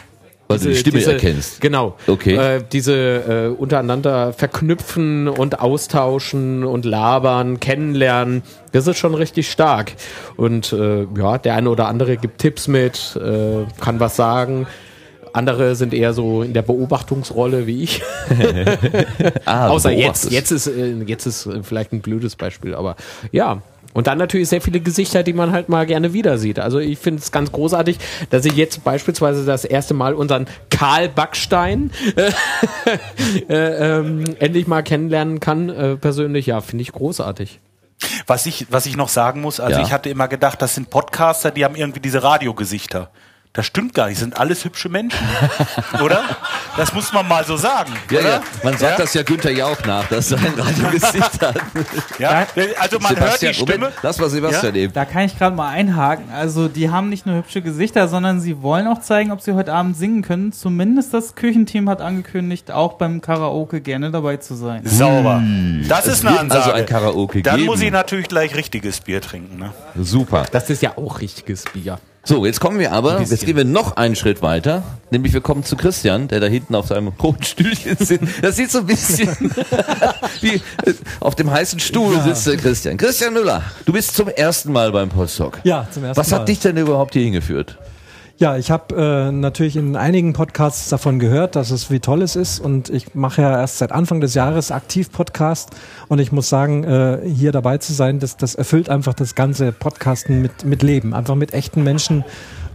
Weil 0.52 0.60
du 0.60 0.70
die 0.70 0.76
Stimme 0.76 1.04
erkennst. 1.04 1.62
Genau. 1.62 1.96
Okay. 2.08 2.36
Äh, 2.36 2.64
diese 2.72 2.94
äh, 2.94 3.48
untereinander 3.48 4.34
verknüpfen 4.34 5.28
und 5.28 5.60
austauschen 5.60 6.64
und 6.64 6.86
labern, 6.86 7.60
kennenlernen, 7.60 8.44
das 8.72 8.88
ist 8.88 8.98
schon 8.98 9.16
richtig 9.16 9.50
stark. 9.50 9.94
Und 10.38 10.74
äh, 10.74 11.06
ja, 11.18 11.38
der 11.38 11.56
eine 11.56 11.70
oder 11.70 11.88
andere 11.88 12.18
gibt 12.18 12.40
Tipps 12.40 12.68
mit, 12.68 13.16
äh, 13.18 13.66
kann 13.82 14.00
was 14.00 14.16
sagen. 14.16 14.68
Andere 15.34 15.76
sind 15.76 15.94
eher 15.94 16.14
so 16.14 16.44
in 16.44 16.54
der 16.54 16.62
Beobachtungsrolle 16.62 17.68
wie 17.68 17.84
ich. 17.84 18.02
Ah, 19.46 19.70
Außer 19.70 19.92
jetzt. 19.92 20.32
Jetzt 20.32 20.52
ist, 20.52 20.68
äh, 20.68 20.94
jetzt 21.06 21.26
ist 21.26 21.50
vielleicht 21.64 21.94
ein 21.94 22.02
blödes 22.02 22.36
Beispiel, 22.36 22.76
aber 22.76 22.96
ja. 23.32 23.62
Und 23.94 24.08
dann 24.08 24.18
natürlich 24.18 24.50
sehr 24.50 24.62
viele 24.62 24.80
Gesichter, 24.80 25.24
die 25.24 25.34
man 25.34 25.52
halt 25.52 25.70
mal 25.70 25.86
gerne 25.86 26.14
wieder 26.14 26.38
sieht. 26.38 26.60
Also 26.60 26.80
ich 26.80 26.98
finde 27.00 27.22
es 27.22 27.32
ganz 27.32 27.52
großartig, 27.52 27.98
dass 28.30 28.46
ich 28.46 28.54
jetzt 28.54 28.84
beispielsweise 28.84 29.46
das 29.46 29.66
erste 29.66 29.94
Mal 29.94 30.14
unseren 30.14 30.48
Karl 30.70 31.10
Backstein 31.10 31.92
äh, 32.16 32.32
äh, 33.50 33.98
ähm, 34.00 34.24
endlich 34.40 34.68
mal 34.68 34.82
kennenlernen 34.84 35.40
kann. 35.40 35.70
Äh, 35.70 35.98
persönlich, 35.98 36.46
ja, 36.46 36.62
finde 36.62 36.84
ich 36.84 36.92
großartig. 36.92 37.60
Was 38.26 38.46
ich, 38.46 38.68
was 38.72 38.86
ich 38.86 38.98
noch 38.98 39.10
sagen 39.10 39.42
muss, 39.42 39.60
also 39.60 39.80
Ja. 39.80 39.86
ich 39.86 39.92
hatte 39.94 40.10
immer 40.10 40.28
gedacht, 40.28 40.62
das 40.62 40.74
sind 40.76 40.90
Podcaster, 40.90 41.52
die 41.52 41.64
haben 41.66 41.76
irgendwie 41.76 42.00
diese 42.00 42.24
Radiogesichter. 42.24 43.12
Das 43.54 43.66
stimmt 43.66 43.94
gar 43.94 44.08
nicht, 44.08 44.18
sind 44.18 44.40
alles 44.40 44.64
hübsche 44.64 44.88
Menschen. 44.88 45.20
oder? 46.02 46.22
Das 46.78 46.94
muss 46.94 47.12
man 47.12 47.28
mal 47.28 47.44
so 47.44 47.58
sagen. 47.58 47.92
Ja, 48.10 48.20
oder? 48.20 48.30
ja. 48.30 48.42
Man 48.64 48.78
sagt 48.78 48.98
Ja? 48.98 49.04
das 49.04 49.14
ja 49.14 49.24
Günther 49.24 49.52
Jauch 49.52 49.76
nach, 49.86 50.08
dass 50.08 50.32
er 50.32 50.38
ein 50.38 50.54
Radiogesicht 50.58 51.42
hat. 51.42 51.56
Ja? 52.18 52.48
Also 52.80 53.00
man 53.00 53.20
hört 53.20 53.42
die 53.42 53.54
Stimme. 53.54 53.78
Moment, 53.78 53.94
lass 54.04 54.20
mal 54.20 54.30
Sebastian 54.30 54.76
eben. 54.76 54.94
Da 54.94 55.04
kann 55.04 55.24
ich 55.26 55.38
gerade 55.38 55.54
mal 55.54 55.68
einhaken. 55.68 56.32
Also 56.34 56.70
die 56.70 56.90
haben 56.92 57.10
nicht 57.10 57.26
nur 57.26 57.36
hübsche 57.36 57.62
Gesichter, 57.62 58.08
sondern 58.08 58.40
sie 58.40 58.62
wollen 58.62 58.88
auch 58.88 59.02
zeigen, 59.02 59.34
ob 59.34 59.42
sie 59.42 59.52
heute 59.52 59.74
Abend 59.74 59.98
singen 59.98 60.22
können. 60.22 60.54
Zumindest 60.54 61.14
das 61.14 61.36
Küchenteam 61.36 61.90
hat 61.90 62.00
angekündigt, 62.00 62.72
auch 62.72 62.94
beim 62.94 63.20
Karaoke 63.20 63.82
gerne 63.82 64.12
dabei 64.12 64.38
zu 64.38 64.56
sein. 64.56 64.84
Sauber. 64.86 65.44
Das 65.90 66.08
Es 66.08 66.14
ist 66.14 66.22
eine 66.22 66.32
wird 66.36 66.40
Ansage. 66.44 66.62
also 66.64 66.72
ein 66.74 66.86
Karaoke 66.86 67.42
Dann 67.42 67.56
geben. 67.58 67.66
muss 67.66 67.82
ich 67.82 67.92
natürlich 67.92 68.30
gleich 68.30 68.56
richtiges 68.56 69.02
Bier 69.02 69.20
trinken. 69.20 69.60
Ne? 69.60 69.74
Super. 69.98 70.46
Das 70.54 70.70
ist 70.70 70.82
ja 70.82 70.98
auch 70.98 71.20
richtiges 71.20 71.66
Bier. 71.66 72.00
So, 72.24 72.46
jetzt 72.46 72.60
kommen 72.60 72.78
wir 72.78 72.92
aber, 72.92 73.20
jetzt 73.20 73.46
gehen 73.46 73.58
wir 73.58 73.66
noch 73.66 73.98
einen 73.98 74.16
Schritt 74.16 74.44
weiter, 74.44 74.84
nämlich 75.10 75.34
wir 75.34 75.42
kommen 75.42 75.64
zu 75.64 75.76
Christian, 75.76 76.28
der 76.28 76.40
da 76.40 76.46
hinten 76.46 76.76
auf 76.76 76.86
seinem 76.88 77.08
roten 77.08 77.44
Stühlchen 77.44 77.98
sitzt. 77.98 78.24
Das 78.44 78.56
sieht 78.58 78.70
so 78.70 78.80
ein 78.80 78.86
bisschen 78.86 79.30
wie 80.42 80.54
äh, 80.86 80.94
auf 81.20 81.34
dem 81.34 81.50
heißen 81.50 81.80
Stuhl 81.80 82.22
sitzt 82.22 82.46
der 82.46 82.58
Christian. 82.58 82.98
Christian 82.98 83.34
Müller, 83.34 83.64
du 83.86 83.94
bist 83.94 84.16
zum 84.16 84.28
ersten 84.28 84.72
Mal 84.72 84.92
beim 84.92 85.10
Postdoc. 85.10 85.62
Ja, 85.64 85.88
zum 85.92 86.04
ersten 86.04 86.20
Was 86.20 86.30
Mal. 86.30 86.42
hat 86.42 86.48
dich 86.48 86.60
denn 86.60 86.78
überhaupt 86.78 87.14
hier 87.14 87.24
hingeführt? 87.24 87.78
Ja, 88.42 88.58
ich 88.58 88.72
habe 88.72 88.96
äh, 88.96 89.32
natürlich 89.32 89.76
in 89.76 89.96
einigen 89.96 90.34
Podcasts 90.34 90.90
davon 90.90 91.20
gehört, 91.20 91.56
dass 91.56 91.70
es 91.70 91.92
wie 91.92 92.00
toll 92.00 92.24
es 92.24 92.36
ist 92.36 92.60
und 92.60 92.90
ich 92.90 93.14
mache 93.14 93.44
ja 93.44 93.60
erst 93.60 93.78
seit 93.78 93.92
Anfang 93.92 94.20
des 94.20 94.34
Jahres 94.34 94.72
aktiv 94.72 95.12
Podcast 95.12 95.70
und 96.08 96.18
ich 96.18 96.32
muss 96.32 96.50
sagen, 96.50 96.84
äh, 96.84 97.20
hier 97.24 97.52
dabei 97.52 97.78
zu 97.78 97.94
sein, 97.94 98.18
das, 98.18 98.38
das 98.38 98.56
erfüllt 98.56 98.90
einfach 98.90 99.14
das 99.14 99.36
ganze 99.36 99.72
Podcasten 99.72 100.42
mit, 100.42 100.66
mit 100.66 100.82
Leben, 100.82 101.14
einfach 101.14 101.36
mit 101.36 101.54
echten 101.54 101.84
Menschen, 101.84 102.26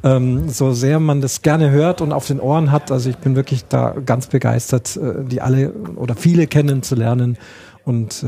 ähm, 0.05 0.49
so 0.49 0.73
sehr 0.73 1.01
man 1.01 1.21
das 1.21 1.43
gerne 1.43 1.73
hört 1.73 2.01
und 2.01 2.13
auf 2.13 2.29
den 2.29 2.39
Ohren 2.39 2.71
hat. 2.71 2.93
Also 2.93 3.11
ich 3.11 3.17
bin 3.17 3.35
wirklich 3.35 3.65
da 3.65 3.97
ganz 4.07 4.29
begeistert, 4.29 4.97
äh, 4.97 5.25
die 5.25 5.41
alle 5.41 5.73
oder 5.97 6.15
viele 6.15 6.47
kennenzulernen. 6.47 7.39
Und 7.87 8.25
äh, 8.25 8.27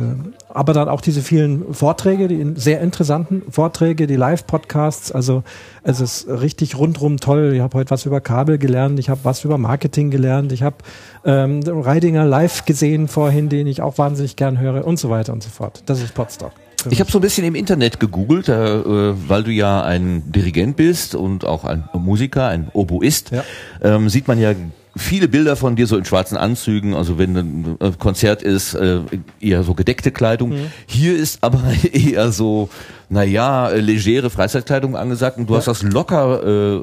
aber 0.48 0.72
dann 0.72 0.88
auch 0.88 1.00
diese 1.00 1.20
vielen 1.20 1.74
Vorträge, 1.74 2.28
die 2.28 2.52
sehr 2.54 2.80
interessanten 2.80 3.42
Vorträge, 3.50 4.06
die 4.06 4.14
Live-Podcasts. 4.14 5.10
Also 5.10 5.42
es 5.82 6.00
ist 6.00 6.28
richtig 6.28 6.78
rundrum 6.78 7.16
toll. 7.16 7.54
Ich 7.54 7.60
habe 7.60 7.76
heute 7.76 7.90
was 7.90 8.06
über 8.06 8.20
Kabel 8.20 8.58
gelernt, 8.58 9.00
ich 9.00 9.08
habe 9.10 9.18
was 9.24 9.44
über 9.44 9.58
Marketing 9.58 10.12
gelernt, 10.12 10.52
ich 10.52 10.62
habe 10.62 10.76
ähm, 11.24 11.60
Reidinger 11.66 12.24
live 12.24 12.66
gesehen 12.66 13.08
vorhin, 13.08 13.48
den 13.48 13.66
ich 13.66 13.82
auch 13.82 13.98
wahnsinnig 13.98 14.36
gern 14.36 14.60
höre 14.60 14.86
und 14.86 14.96
so 15.00 15.10
weiter 15.10 15.32
und 15.32 15.42
so 15.42 15.50
fort. 15.50 15.82
Das 15.86 16.00
ist 16.00 16.14
Podstock. 16.14 16.52
Ich 16.88 17.00
habe 17.00 17.10
so 17.10 17.18
ein 17.18 17.22
bisschen 17.22 17.44
im 17.44 17.56
Internet 17.56 17.98
gegoogelt, 17.98 18.48
äh, 18.48 18.76
äh, 18.76 19.14
weil 19.26 19.42
du 19.42 19.50
ja 19.50 19.82
ein 19.82 20.30
Dirigent 20.30 20.76
bist 20.76 21.16
und 21.16 21.44
auch 21.44 21.64
ein 21.64 21.88
Musiker, 21.94 22.46
ein 22.46 22.68
Oboist. 22.72 23.32
Ja. 23.32 23.42
Ähm, 23.82 24.08
sieht 24.08 24.28
man 24.28 24.38
ja 24.38 24.54
viele 24.98 25.28
Bilder 25.28 25.56
von 25.56 25.76
dir 25.76 25.86
so 25.86 25.96
in 25.96 26.04
schwarzen 26.04 26.36
Anzügen, 26.36 26.94
also 26.94 27.18
wenn 27.18 27.36
ein 27.36 27.76
äh, 27.80 27.92
Konzert 27.98 28.42
ist, 28.42 28.74
äh, 28.74 29.00
eher 29.40 29.62
so 29.62 29.74
gedeckte 29.74 30.10
Kleidung. 30.10 30.52
Hier 30.86 31.16
ist 31.16 31.42
aber 31.42 31.62
eher 31.92 32.32
so, 32.32 32.68
naja, 33.08 33.68
äh, 33.70 33.80
legere 33.80 34.30
Freizeitkleidung 34.30 34.96
angesagt 34.96 35.38
und 35.38 35.48
du 35.48 35.56
hast 35.56 35.68
das 35.68 35.82
locker 35.82 36.82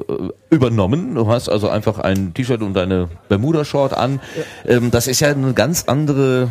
übernommen. 0.50 1.14
Du 1.14 1.28
hast 1.28 1.48
also 1.48 1.68
einfach 1.68 1.98
ein 1.98 2.34
T-Shirt 2.34 2.62
und 2.62 2.74
deine 2.74 3.08
Bermuda-Short 3.28 3.94
an. 3.94 4.20
Ähm, 4.66 4.90
das 4.90 5.06
ist 5.06 5.20
ja 5.20 5.28
eine 5.28 5.52
ganz 5.54 5.84
andere 5.84 6.50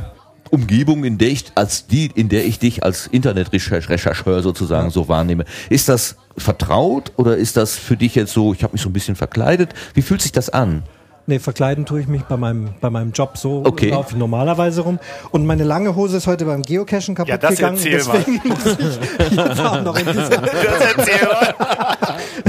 Umgebung, 0.51 1.03
in 1.03 1.17
der 1.17 1.29
ich 1.29 1.45
als 1.55 1.87
die, 1.87 2.11
in 2.13 2.29
der 2.29 2.45
ich 2.45 2.59
dich 2.59 2.83
als 2.83 3.07
Internetrechercheur 3.07 4.41
sozusagen 4.41 4.89
so 4.89 5.07
wahrnehme. 5.07 5.45
Ist 5.69 5.89
das 5.89 6.15
vertraut 6.37 7.11
oder 7.17 7.35
ist 7.35 7.57
das 7.57 7.75
für 7.75 7.97
dich 7.97 8.15
jetzt 8.15 8.33
so, 8.33 8.53
ich 8.53 8.63
habe 8.63 8.73
mich 8.73 8.81
so 8.81 8.89
ein 8.89 8.93
bisschen 8.93 9.15
verkleidet? 9.15 9.73
Wie 9.93 10.01
fühlt 10.01 10.21
sich 10.21 10.31
das 10.31 10.49
an? 10.49 10.83
Nee, 11.27 11.39
verkleiden 11.39 11.85
tue 11.87 12.01
ich 12.01 12.07
mich 12.07 12.21
bei 12.23 12.37
meinem, 12.37 12.69
bei 12.81 12.91
meinem 12.91 13.11
Job 13.11 13.35
so 13.37 13.63
Okay. 13.65 13.89
laufe 13.89 14.11
ich 14.11 14.17
normalerweise 14.17 14.81
rum. 14.81 14.99
Und 15.31 15.45
meine 15.47 15.63
lange 15.63 15.95
Hose 15.95 16.17
ist 16.17 16.27
heute 16.27 16.45
beim 16.45 16.61
Geocachen 16.61 17.15
kaputt 17.15 17.29
Ja, 17.29 17.37
das 17.37 17.55
gegangen. 17.55 17.77
erzähl 17.77 18.03
mal. 18.03 18.17
deswegen 18.19 18.47
muss 18.49 18.65
ich 18.65 19.29
hier 19.29 19.55
fahren 19.55 19.83
noch 19.83 19.97
in 19.97 20.05
diese 20.05 20.29
Das 20.29 20.95
erzähl 20.97 21.27
mal. 21.27 21.55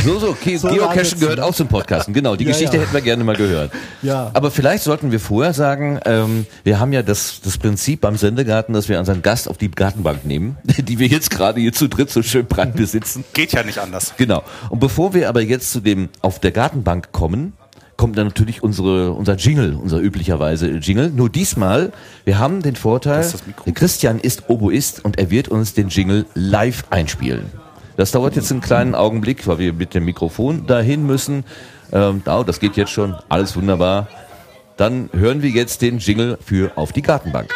So, 0.04 0.18
so, 0.18 0.28
okay, 0.28 0.58
So 0.58 0.68
Geocachen 0.68 1.18
gehört 1.18 1.40
auch 1.40 1.54
zum 1.54 1.68
Podcasten. 1.68 2.12
Genau, 2.12 2.36
die 2.36 2.44
Ja, 2.44 2.50
Geschichte 2.52 2.76
ja. 2.76 2.82
hätten 2.82 2.92
wir 2.92 3.00
gerne 3.00 3.24
mal 3.24 3.34
gehört. 3.36 3.72
Ja. 4.02 4.30
Aber 4.34 4.50
vielleicht 4.50 4.84
sollten 4.84 5.10
wir 5.10 5.20
vorher 5.20 5.54
sagen, 5.54 5.98
ähm, 6.04 6.44
wir 6.62 6.78
haben 6.78 6.92
ja 6.92 7.02
das, 7.02 7.40
das 7.42 7.56
Prinzip 7.56 8.02
beim 8.02 8.16
Sendegarten, 8.18 8.74
dass 8.74 8.90
wir 8.90 8.98
unseren 8.98 9.22
Gast 9.22 9.48
auf 9.48 9.56
die 9.56 9.70
Gartenbank 9.70 10.26
nehmen, 10.26 10.58
die 10.64 10.98
wir 10.98 11.06
jetzt 11.06 11.30
gerade 11.30 11.60
hier 11.60 11.72
zu 11.72 11.88
dritt 11.88 12.10
so 12.10 12.22
schön 12.22 12.44
breit 12.44 12.74
besitzen. 12.76 13.24
Geht 13.32 13.52
ja 13.52 13.62
nicht 13.62 13.78
anders. 13.78 14.12
Genau. 14.18 14.42
Und 14.68 14.80
bevor 14.80 15.14
wir 15.14 15.30
aber 15.30 15.40
jetzt 15.40 15.72
zu 15.72 15.80
dem 15.80 16.10
auf 16.20 16.40
der 16.40 16.50
Gartenbank 16.52 17.12
kommen, 17.12 17.54
kommt 17.96 18.18
dann 18.18 18.26
natürlich 18.26 18.62
unsere, 18.62 19.12
unser 19.12 19.36
Jingle, 19.36 19.74
unser 19.74 19.98
üblicherweise 19.98 20.68
Jingle. 20.68 21.10
Nur 21.10 21.30
diesmal, 21.30 21.92
wir 22.24 22.38
haben 22.38 22.62
den 22.62 22.76
Vorteil, 22.76 23.20
ist 23.20 23.42
Christian 23.74 24.18
ist 24.18 24.48
Oboist 24.48 25.04
und 25.04 25.18
er 25.18 25.30
wird 25.30 25.48
uns 25.48 25.74
den 25.74 25.88
Jingle 25.88 26.26
live 26.34 26.84
einspielen. 26.90 27.46
Das 27.96 28.10
dauert 28.10 28.36
jetzt 28.36 28.52
einen 28.52 28.60
kleinen 28.60 28.94
Augenblick, 28.94 29.46
weil 29.46 29.58
wir 29.58 29.72
mit 29.72 29.94
dem 29.94 30.04
Mikrofon 30.04 30.66
dahin 30.66 31.06
müssen. 31.06 31.44
Ähm, 31.92 32.22
oh, 32.26 32.44
das 32.46 32.60
geht 32.60 32.76
jetzt 32.76 32.90
schon, 32.90 33.14
alles 33.28 33.56
wunderbar. 33.56 34.08
Dann 34.76 35.08
hören 35.12 35.40
wir 35.40 35.50
jetzt 35.50 35.80
den 35.80 35.98
Jingle 35.98 36.36
für 36.44 36.72
Auf 36.76 36.92
die 36.92 37.00
Gartenbank. 37.00 37.50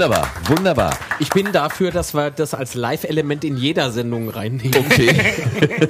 Wunderbar, 0.00 0.30
wunderbar. 0.46 0.98
Ich 1.18 1.28
bin 1.28 1.52
dafür, 1.52 1.90
dass 1.90 2.14
wir 2.14 2.30
das 2.30 2.54
als 2.54 2.72
Live-Element 2.72 3.44
in 3.44 3.58
jeder 3.58 3.90
Sendung 3.90 4.30
reinnehmen. 4.30 4.74
Okay. 4.74 5.10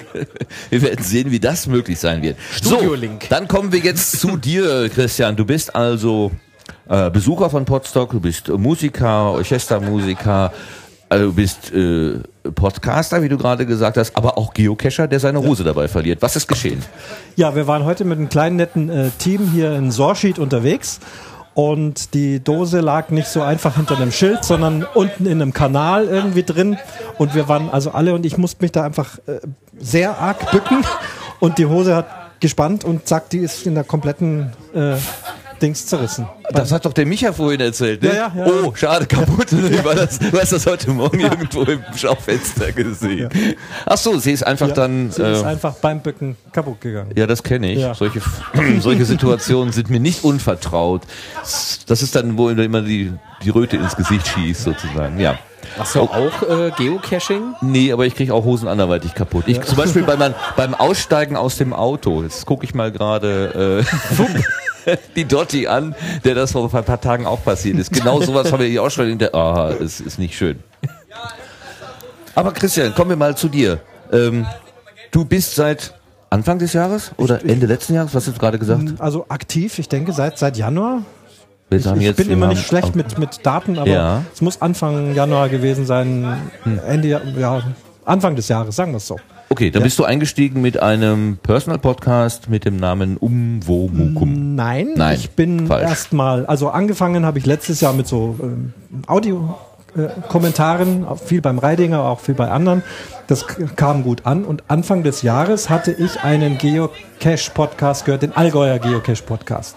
wir 0.70 0.82
werden 0.82 1.04
sehen, 1.04 1.30
wie 1.30 1.38
das 1.38 1.68
möglich 1.68 2.00
sein 2.00 2.20
wird. 2.20 2.36
Studio-Link. 2.50 3.22
So, 3.22 3.28
dann 3.28 3.46
kommen 3.46 3.70
wir 3.70 3.78
jetzt 3.78 4.18
zu 4.18 4.36
dir, 4.36 4.90
Christian. 4.92 5.36
Du 5.36 5.44
bist 5.44 5.76
also 5.76 6.32
äh, 6.88 7.08
Besucher 7.08 7.50
von 7.50 7.64
Podstock, 7.64 8.10
du 8.10 8.18
bist 8.18 8.48
Musiker, 8.48 9.30
Orchestermusiker, 9.30 10.52
äh, 11.08 11.18
du 11.20 11.32
bist 11.32 11.72
äh, 11.72 12.14
Podcaster, 12.52 13.22
wie 13.22 13.28
du 13.28 13.38
gerade 13.38 13.64
gesagt 13.64 13.96
hast, 13.96 14.16
aber 14.16 14.36
auch 14.36 14.52
Geocacher, 14.54 15.06
der 15.06 15.20
seine 15.20 15.40
Hose 15.40 15.62
dabei 15.62 15.86
verliert. 15.86 16.20
Was 16.20 16.34
ist 16.34 16.48
geschehen? 16.48 16.82
Ja, 17.36 17.54
wir 17.54 17.68
waren 17.68 17.84
heute 17.84 18.04
mit 18.04 18.18
einem 18.18 18.28
kleinen 18.28 18.56
netten 18.56 18.90
äh, 18.90 19.10
Team 19.18 19.52
hier 19.52 19.72
in 19.76 19.92
Sorschied 19.92 20.40
unterwegs 20.40 20.98
und 21.60 22.14
die 22.14 22.42
Dose 22.42 22.80
lag 22.80 23.10
nicht 23.10 23.28
so 23.28 23.42
einfach 23.42 23.76
hinter 23.76 23.94
einem 23.98 24.12
Schild, 24.12 24.44
sondern 24.44 24.86
unten 24.94 25.26
in 25.26 25.42
einem 25.42 25.52
Kanal 25.52 26.06
irgendwie 26.06 26.42
drin. 26.42 26.78
Und 27.18 27.34
wir 27.34 27.48
waren 27.48 27.68
also 27.68 27.90
alle 27.90 28.14
und 28.14 28.24
ich 28.24 28.38
musste 28.38 28.62
mich 28.62 28.72
da 28.72 28.82
einfach 28.82 29.18
äh, 29.26 29.40
sehr 29.78 30.18
arg 30.18 30.50
bücken. 30.52 30.82
Und 31.38 31.58
die 31.58 31.66
Hose 31.66 31.94
hat 31.94 32.06
gespannt 32.40 32.82
und 32.82 33.06
zack, 33.06 33.28
die 33.28 33.40
ist 33.40 33.66
in 33.66 33.74
der 33.74 33.84
kompletten 33.84 34.54
äh, 34.74 34.96
Dings 35.60 35.86
zerrissen. 35.86 36.26
Das 36.52 36.72
hat 36.72 36.84
doch 36.84 36.92
der 36.92 37.06
Micha 37.06 37.32
vorhin 37.32 37.60
erzählt, 37.60 38.02
ne? 38.02 38.08
Ja, 38.08 38.32
ja, 38.34 38.46
ja. 38.46 38.52
Oh, 38.64 38.74
schade, 38.74 39.06
kaputt. 39.06 39.48
Wie 39.52 39.84
war 39.84 39.94
das? 39.94 40.18
Du 40.18 40.32
hast 40.38 40.52
das 40.52 40.66
heute 40.66 40.90
Morgen 40.90 41.20
irgendwo 41.20 41.62
im 41.62 41.82
Schaufenster 41.96 42.72
gesehen. 42.72 43.28
Ach 43.86 43.96
so, 43.96 44.18
sie 44.18 44.32
ist 44.32 44.46
einfach 44.46 44.68
Ja, 44.68 44.74
dann... 44.74 45.10
sie 45.10 45.22
ist 45.22 45.42
äh, 45.42 45.46
einfach 45.46 45.74
beim 45.74 46.00
Bücken 46.00 46.36
kaputt 46.52 46.80
gegangen. 46.80 47.12
Ja, 47.16 47.26
das 47.26 47.42
kenne 47.42 47.72
ich. 47.72 47.80
Ja. 47.80 47.94
Solche, 47.94 48.20
solche 48.80 49.04
Situationen 49.04 49.72
sind 49.72 49.90
mir 49.90 50.00
nicht 50.00 50.24
unvertraut. 50.24 51.02
Das 51.40 52.02
ist 52.02 52.16
dann, 52.16 52.36
wo 52.36 52.48
immer 52.48 52.82
die, 52.82 53.12
die 53.44 53.50
Röte 53.50 53.76
ins 53.76 53.96
Gesicht 53.96 54.26
schießt, 54.28 54.62
sozusagen. 54.64 55.20
Ja. 55.20 55.38
Machst 55.78 55.94
du 55.94 56.00
auch 56.00 56.42
äh, 56.42 56.70
Geocaching? 56.76 57.54
Nee, 57.60 57.92
aber 57.92 58.06
ich 58.06 58.14
kriege 58.14 58.34
auch 58.34 58.44
Hosen 58.44 58.68
anderweitig 58.68 59.14
kaputt. 59.14 59.44
Ich, 59.46 59.60
Zum 59.62 59.76
Beispiel 59.76 60.02
bei 60.02 60.16
mein, 60.16 60.34
beim 60.56 60.74
Aussteigen 60.74 61.36
aus 61.36 61.56
dem 61.56 61.72
Auto. 61.72 62.22
Jetzt 62.22 62.46
gucke 62.46 62.64
ich 62.64 62.74
mal 62.74 62.92
gerade 62.92 63.84
äh, 64.86 64.96
die 65.16 65.24
Dotti 65.24 65.66
an, 65.66 65.94
der 66.24 66.34
das 66.34 66.52
vor 66.52 66.72
ein 66.74 66.84
paar 66.84 67.00
Tagen 67.00 67.26
auch 67.26 67.44
passiert 67.44 67.78
ist. 67.78 67.92
Genau 67.92 68.20
sowas 68.22 68.52
haben 68.52 68.60
wir 68.60 68.66
hier 68.66 68.82
auch 68.82 68.90
schon 68.90 69.08
in 69.08 69.18
der... 69.18 69.34
Ah, 69.34 69.70
es 69.70 70.00
ist 70.00 70.18
nicht 70.18 70.36
schön. 70.36 70.58
Aber 72.34 72.52
Christian, 72.52 72.94
kommen 72.94 73.10
wir 73.10 73.16
mal 73.16 73.36
zu 73.36 73.48
dir. 73.48 73.80
Ähm, 74.12 74.46
du 75.10 75.24
bist 75.24 75.54
seit 75.54 75.94
Anfang 76.30 76.58
des 76.60 76.72
Jahres 76.72 77.10
oder 77.16 77.44
Ende 77.44 77.66
letzten 77.66 77.94
Jahres? 77.94 78.14
Was 78.14 78.26
hast 78.26 78.36
du 78.36 78.40
gerade 78.40 78.58
gesagt? 78.58 79.00
Also 79.00 79.26
aktiv, 79.28 79.78
ich 79.80 79.88
denke 79.88 80.12
seit 80.12 80.38
seit 80.38 80.56
Januar. 80.56 81.02
Ich, 81.70 81.86
ich 81.86 82.16
bin 82.16 82.30
immer 82.30 82.48
nicht 82.48 82.66
schlecht 82.66 82.96
mit, 82.96 83.18
mit 83.18 83.46
Daten, 83.46 83.78
aber 83.78 83.88
Ja. 83.88 84.22
es 84.34 84.40
muss 84.42 84.60
Anfang 84.60 85.14
Januar 85.14 85.48
gewesen 85.48 85.86
sein, 85.86 86.36
Ende, 86.88 87.08
Ja- 87.08 87.20
ja, 87.38 87.62
Anfang 88.04 88.34
des 88.36 88.48
Jahres, 88.48 88.74
sagen 88.76 88.92
wir 88.92 88.96
es 88.96 89.06
so. 89.06 89.16
Okay, 89.50 89.70
dann 89.70 89.82
bist 89.82 89.98
du 89.98 90.04
eingestiegen 90.04 90.60
mit 90.62 90.80
einem 90.80 91.36
Personal-Podcast 91.42 92.48
mit 92.48 92.64
dem 92.64 92.76
Namen 92.76 93.16
Umwomukum. 93.16 94.54
Nein, 94.54 94.90
Nein, 94.96 95.16
ich 95.16 95.30
bin 95.30 95.68
erstmal, 95.68 96.46
also 96.46 96.68
angefangen 96.70 97.26
habe 97.26 97.38
ich 97.38 97.46
letztes 97.46 97.80
Jahr 97.80 97.92
mit 97.92 98.06
so 98.06 98.36
ähm, 98.40 98.72
Kommentaren, 100.28 101.04
auch 101.04 101.18
viel 101.18 101.40
beim 101.40 101.58
Reidinger, 101.58 102.02
auch 102.04 102.20
viel 102.20 102.34
bei 102.36 102.48
anderen. 102.48 102.82
Das 103.26 103.44
kam 103.74 104.04
gut 104.04 104.24
an 104.24 104.44
und 104.44 104.62
Anfang 104.68 105.02
des 105.02 105.22
Jahres 105.22 105.68
hatte 105.68 105.90
ich 105.90 106.20
einen 106.22 106.58
Geocache-Podcast 106.58 108.04
gehört, 108.04 108.22
den 108.22 108.36
Allgäuer 108.36 108.78
Geocache-Podcast. 108.78 109.74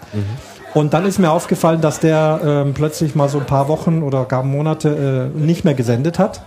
Und 0.74 0.94
dann 0.94 1.06
ist 1.06 1.20
mir 1.20 1.32
aufgefallen, 1.32 1.82
dass 1.82 2.00
der 2.00 2.42
ähm, 2.44 2.74
plötzlich 2.74 3.16
mal 3.16 3.30
so 3.30 3.40
ein 3.40 3.46
paar 3.46 3.68
Wochen 3.68 4.02
oder 4.02 4.26
gar 4.26 4.44
Monate 4.44 5.32
äh, 5.36 5.40
nicht 5.40 5.66
mehr 5.66 5.76
gesendet 5.76 6.18
hat. 6.18 6.42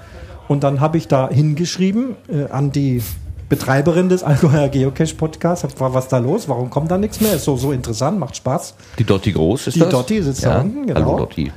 Und 0.48 0.64
dann 0.64 0.80
habe 0.80 0.98
ich 0.98 1.08
da 1.08 1.28
hingeschrieben 1.28 2.16
äh, 2.28 2.50
an 2.50 2.72
die 2.72 3.02
Betreiberin 3.48 4.08
des 4.08 4.24
Allgäuer 4.24 4.68
Geocache-Podcasts, 4.68 5.62
hab 5.62 5.72
gefragt, 5.72 5.94
was 5.94 6.08
da 6.08 6.18
los? 6.18 6.48
Warum 6.48 6.70
kommt 6.70 6.90
da 6.90 6.98
nichts 6.98 7.20
mehr? 7.20 7.34
Ist 7.34 7.44
so, 7.44 7.56
so 7.56 7.70
interessant, 7.70 8.18
macht 8.18 8.36
Spaß. 8.36 8.74
Die 8.98 9.04
Dotti 9.04 9.32
Groß 9.32 9.68
ist 9.68 9.76
Die 9.76 9.80
das? 9.80 9.90
Dotti 9.90 10.22
sitzt 10.22 10.44
da 10.44 10.60
unten, 10.60 10.86
genau. 10.86 11.00
Hallo 11.00 11.18
Dotti. 11.18 11.52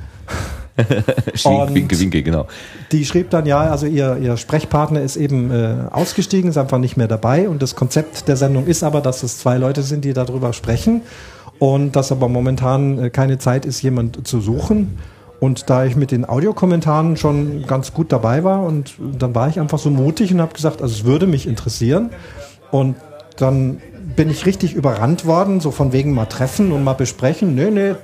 Winke, 1.74 1.98
winke, 1.98 2.22
genau. 2.22 2.46
Die 2.92 3.04
schrieb 3.04 3.28
dann 3.30 3.44
ja, 3.44 3.58
also 3.58 3.86
ihr, 3.86 4.16
ihr 4.16 4.36
Sprechpartner 4.36 5.02
ist 5.02 5.16
eben 5.16 5.50
äh, 5.50 5.74
ausgestiegen, 5.90 6.48
ist 6.48 6.56
einfach 6.56 6.78
nicht 6.78 6.96
mehr 6.96 7.08
dabei. 7.08 7.48
Und 7.48 7.60
das 7.60 7.74
Konzept 7.74 8.28
der 8.28 8.36
Sendung 8.36 8.66
ist 8.66 8.82
aber, 8.82 9.00
dass 9.00 9.22
es 9.22 9.38
zwei 9.38 9.58
Leute 9.58 9.82
sind, 9.82 10.04
die 10.04 10.12
darüber 10.14 10.52
sprechen. 10.52 11.02
Und 11.60 11.94
dass 11.94 12.10
aber 12.10 12.28
momentan 12.28 12.98
äh, 12.98 13.10
keine 13.10 13.38
Zeit 13.38 13.64
ist, 13.64 13.82
jemand 13.82 14.26
zu 14.26 14.40
suchen. 14.40 14.98
Und 15.38 15.70
da 15.70 15.84
ich 15.84 15.94
mit 15.94 16.10
den 16.10 16.28
Audiokommentaren 16.28 17.16
schon 17.16 17.66
ganz 17.66 17.94
gut 17.94 18.12
dabei 18.12 18.44
war 18.44 18.62
und 18.62 18.94
dann 18.98 19.34
war 19.34 19.48
ich 19.48 19.58
einfach 19.58 19.78
so 19.78 19.88
mutig 19.88 20.34
und 20.34 20.40
habe 20.40 20.52
gesagt, 20.52 20.82
also 20.82 20.92
es 20.92 21.04
würde 21.04 21.26
mich 21.26 21.46
interessieren. 21.46 22.10
Und 22.70 22.96
dann 23.38 23.80
bin 24.16 24.28
ich 24.30 24.44
richtig 24.44 24.74
überrannt 24.74 25.24
worden, 25.24 25.60
so 25.60 25.70
von 25.70 25.92
wegen 25.92 26.12
mal 26.12 26.26
treffen 26.26 26.72
und 26.72 26.84
mal 26.84 26.94
besprechen. 26.94 27.54
Nee, 27.54 27.70
nee, 27.70 27.94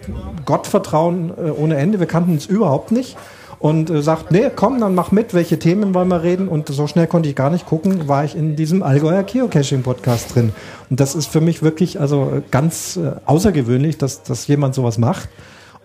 Gottvertrauen 0.44 1.30
äh, 1.30 1.50
ohne 1.50 1.76
Ende. 1.76 1.98
Wir 2.00 2.06
kannten 2.06 2.32
uns 2.32 2.46
überhaupt 2.46 2.90
nicht. 2.92 3.16
Und 3.58 3.88
äh, 3.90 4.02
sagt, 4.02 4.30
nee, 4.30 4.50
komm, 4.54 4.80
dann 4.80 4.94
mach 4.94 5.12
mit, 5.12 5.32
welche 5.32 5.58
Themen 5.58 5.94
wollen 5.94 6.08
wir 6.08 6.22
reden? 6.22 6.48
Und 6.48 6.68
so 6.68 6.86
schnell 6.86 7.06
konnte 7.06 7.28
ich 7.28 7.34
gar 7.34 7.50
nicht 7.50 7.66
gucken, 7.66 8.06
war 8.06 8.24
ich 8.24 8.36
in 8.36 8.54
diesem 8.56 8.82
Allgäuer 8.82 9.22
Geocaching-Podcast 9.22 10.34
drin. 10.34 10.52
Und 10.90 11.00
das 11.00 11.14
ist 11.14 11.28
für 11.28 11.40
mich 11.40 11.62
wirklich 11.62 12.00
also 12.00 12.30
äh, 12.36 12.42
ganz 12.50 12.96
äh, 12.96 13.12
außergewöhnlich, 13.24 13.98
dass, 13.98 14.22
dass 14.22 14.46
jemand 14.46 14.74
sowas 14.74 14.98
macht. 14.98 15.28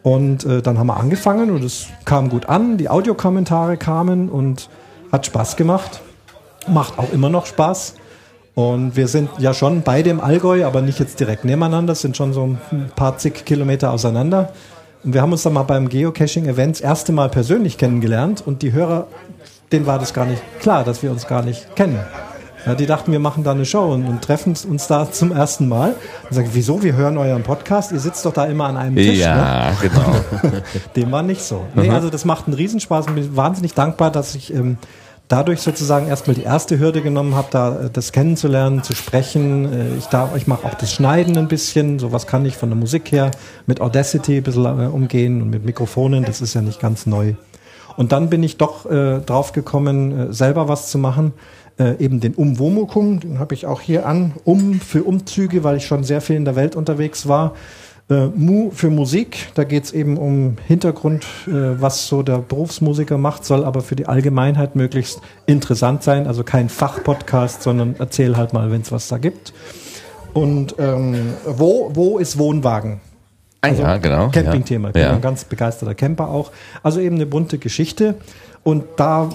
Und 0.03 0.45
äh, 0.45 0.61
dann 0.61 0.79
haben 0.79 0.87
wir 0.87 0.97
angefangen 0.97 1.51
und 1.51 1.63
es 1.63 1.87
kam 2.05 2.29
gut 2.29 2.47
an, 2.49 2.77
die 2.77 2.89
Audiokommentare 2.89 3.77
kamen 3.77 4.29
und 4.29 4.69
hat 5.11 5.25
Spaß 5.25 5.55
gemacht. 5.55 6.01
Macht 6.67 6.97
auch 6.99 7.11
immer 7.13 7.29
noch 7.29 7.45
Spaß. 7.45 7.95
Und 8.53 8.95
wir 8.95 9.07
sind 9.07 9.29
ja 9.37 9.53
schon 9.53 9.81
beide 9.81 10.09
im 10.09 10.19
Allgäu, 10.19 10.65
aber 10.65 10.81
nicht 10.81 10.99
jetzt 10.99 11.19
direkt 11.19 11.45
nebeneinander, 11.45 11.95
sind 11.95 12.17
schon 12.17 12.33
so 12.33 12.57
ein 12.71 12.91
paar 12.95 13.17
zig 13.17 13.45
Kilometer 13.45 13.91
auseinander. 13.91 14.51
Und 15.03 15.13
wir 15.13 15.21
haben 15.21 15.31
uns 15.31 15.43
dann 15.43 15.53
mal 15.53 15.63
beim 15.63 15.89
Geocaching-Event 15.89 16.75
das 16.75 16.81
erste 16.81 17.11
Mal 17.11 17.29
persönlich 17.29 17.77
kennengelernt 17.77 18.43
und 18.45 18.61
die 18.61 18.71
Hörer, 18.71 19.07
denen 19.71 19.85
war 19.87 19.97
das 19.97 20.13
gar 20.13 20.25
nicht 20.25 20.41
klar, 20.59 20.83
dass 20.83 21.01
wir 21.01 21.11
uns 21.11 21.27
gar 21.27 21.41
nicht 21.43 21.75
kennen. 21.75 21.99
Ja, 22.65 22.75
die 22.75 22.85
dachten, 22.85 23.11
wir 23.11 23.19
machen 23.19 23.43
da 23.43 23.51
eine 23.51 23.65
Show 23.65 23.91
und, 23.91 24.05
und 24.05 24.21
treffen 24.21 24.53
uns 24.69 24.85
da 24.85 25.11
zum 25.11 25.31
ersten 25.31 25.67
Mal. 25.67 25.95
Und 26.29 26.35
sagen, 26.35 26.49
wieso, 26.53 26.83
wir 26.83 26.93
hören 26.93 27.17
euren 27.17 27.41
Podcast, 27.41 27.91
ihr 27.91 27.99
sitzt 27.99 28.23
doch 28.23 28.33
da 28.33 28.45
immer 28.45 28.65
an 28.65 28.77
einem 28.77 28.95
Tisch. 28.95 29.17
Ne? 29.17 29.19
Ja, 29.19 29.71
genau. 29.81 30.15
Dem 30.95 31.11
war 31.11 31.23
nicht 31.23 31.41
so. 31.41 31.65
Nee, 31.73 31.89
also 31.89 32.11
das 32.11 32.23
macht 32.23 32.45
einen 32.45 32.53
Riesenspaß 32.53 33.07
und 33.07 33.15
bin 33.15 33.35
wahnsinnig 33.35 33.73
dankbar, 33.73 34.11
dass 34.11 34.35
ich 34.35 34.53
ähm, 34.53 34.77
dadurch 35.31 35.61
sozusagen 35.61 36.07
erstmal 36.07 36.35
die 36.35 36.43
erste 36.43 36.77
Hürde 36.77 37.01
genommen 37.01 37.35
habe, 37.35 37.47
da 37.51 37.79
äh, 37.79 37.89
das 37.91 38.11
kennenzulernen, 38.11 38.83
zu 38.83 38.93
sprechen. 38.93 39.71
Äh, 39.71 39.97
ich 39.97 40.05
darf, 40.05 40.35
ich 40.35 40.47
mache 40.47 40.67
auch 40.67 40.73
das 40.73 40.91
Schneiden 40.91 41.37
ein 41.37 41.47
bisschen, 41.47 41.99
sowas 41.99 42.27
kann 42.27 42.45
ich 42.45 42.57
von 42.57 42.69
der 42.69 42.77
Musik 42.77 43.11
her 43.11 43.31
mit 43.65 43.79
Audacity 43.81 44.37
ein 44.37 44.43
bisschen 44.43 44.65
äh, 44.65 44.87
umgehen 44.87 45.41
und 45.41 45.49
mit 45.49 45.65
Mikrofonen, 45.65 46.25
das 46.25 46.41
ist 46.41 46.53
ja 46.53 46.61
nicht 46.61 46.79
ganz 46.79 47.05
neu. 47.05 47.33
Und 47.97 48.11
dann 48.11 48.29
bin 48.29 48.43
ich 48.43 48.57
doch 48.57 48.89
äh, 48.89 49.19
drauf 49.19 49.51
gekommen, 49.51 50.33
selber 50.33 50.67
was 50.67 50.89
zu 50.89 50.97
machen. 50.97 51.33
Äh, 51.77 52.03
eben 52.03 52.19
den 52.19 52.35
Umwomukum, 52.35 53.19
den 53.19 53.39
habe 53.39 53.53
ich 53.53 53.65
auch 53.65 53.81
hier 53.81 54.05
an, 54.05 54.33
um 54.43 54.79
für 54.79 55.03
Umzüge, 55.03 55.63
weil 55.63 55.77
ich 55.77 55.85
schon 55.85 56.03
sehr 56.03 56.21
viel 56.21 56.35
in 56.35 56.45
der 56.45 56.55
Welt 56.55 56.75
unterwegs 56.75 57.27
war. 57.27 57.53
Äh, 58.09 58.27
Mu 58.27 58.71
für 58.71 58.89
Musik, 58.89 59.49
da 59.55 59.63
geht's 59.63 59.91
eben 59.91 60.17
um 60.17 60.57
Hintergrund, 60.67 61.23
äh, 61.47 61.51
was 61.81 62.07
so 62.07 62.23
der 62.23 62.39
Berufsmusiker 62.39 63.17
macht, 63.17 63.45
soll 63.45 63.63
aber 63.63 63.81
für 63.81 63.95
die 63.95 64.07
Allgemeinheit 64.07 64.75
möglichst 64.75 65.21
interessant 65.45 66.03
sein. 66.03 66.27
Also 66.27 66.43
kein 66.43 66.67
Fachpodcast, 66.69 67.61
sondern 67.63 67.95
erzähl 67.99 68.35
halt 68.37 68.53
mal, 68.53 68.71
wenn's 68.71 68.91
was 68.91 69.07
da 69.07 69.17
gibt. 69.17 69.53
Und 70.33 70.75
ähm, 70.79 71.33
wo, 71.45 71.91
wo 71.93 72.17
ist 72.17 72.37
Wohnwagen? 72.37 72.99
Also 73.61 73.83
ja, 73.83 73.97
genau. 73.97 74.29
Campingthema. 74.29 74.87
Ich 74.89 74.93
bin 74.93 75.03
Ja. 75.03 75.11
ein 75.11 75.21
ganz 75.21 75.43
begeisterter 75.45 75.93
Camper 75.93 76.29
auch. 76.29 76.51
Also 76.83 76.99
eben 76.99 77.15
eine 77.15 77.25
bunte 77.27 77.57
Geschichte. 77.59 78.15
Und 78.63 78.85
da 78.97 79.29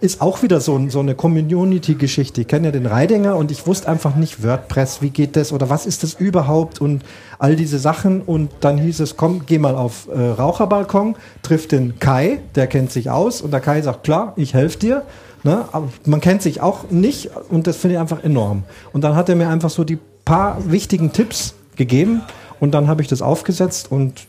ist 0.00 0.20
auch 0.20 0.42
wieder 0.42 0.60
so, 0.60 0.88
so 0.88 1.00
eine 1.00 1.14
Community-Geschichte. 1.14 2.40
Ich 2.40 2.48
kenne 2.48 2.68
ja 2.68 2.72
den 2.72 2.86
Reidinger 2.86 3.36
und 3.36 3.50
ich 3.50 3.66
wusste 3.66 3.88
einfach 3.88 4.16
nicht 4.16 4.42
WordPress, 4.42 5.00
wie 5.00 5.10
geht 5.10 5.36
das 5.36 5.52
oder 5.52 5.70
was 5.70 5.86
ist 5.86 6.02
das 6.02 6.14
überhaupt 6.14 6.80
und 6.80 7.04
all 7.38 7.56
diese 7.56 7.78
Sachen. 7.78 8.22
Und 8.22 8.50
dann 8.60 8.78
hieß 8.78 9.00
es, 9.00 9.16
komm, 9.16 9.46
geh 9.46 9.58
mal 9.58 9.76
auf 9.76 10.08
äh, 10.08 10.18
Raucherbalkon, 10.18 11.16
trifft 11.42 11.72
den 11.72 11.98
Kai, 11.98 12.40
der 12.54 12.66
kennt 12.66 12.90
sich 12.90 13.10
aus 13.10 13.40
und 13.40 13.52
der 13.52 13.60
Kai 13.60 13.80
sagt, 13.82 14.04
klar, 14.04 14.32
ich 14.36 14.54
helfe 14.54 14.78
dir. 14.78 15.02
Ne? 15.44 15.64
Aber 15.70 15.88
man 16.04 16.20
kennt 16.20 16.42
sich 16.42 16.60
auch 16.60 16.90
nicht 16.90 17.30
und 17.48 17.66
das 17.66 17.76
finde 17.76 17.94
ich 17.94 18.00
einfach 18.00 18.24
enorm. 18.24 18.64
Und 18.92 19.02
dann 19.02 19.14
hat 19.14 19.28
er 19.28 19.36
mir 19.36 19.48
einfach 19.48 19.70
so 19.70 19.84
die 19.84 19.98
paar 20.24 20.70
wichtigen 20.70 21.12
Tipps 21.12 21.54
gegeben 21.76 22.22
und 22.58 22.72
dann 22.72 22.88
habe 22.88 23.02
ich 23.02 23.08
das 23.08 23.22
aufgesetzt 23.22 23.92
und 23.92 24.26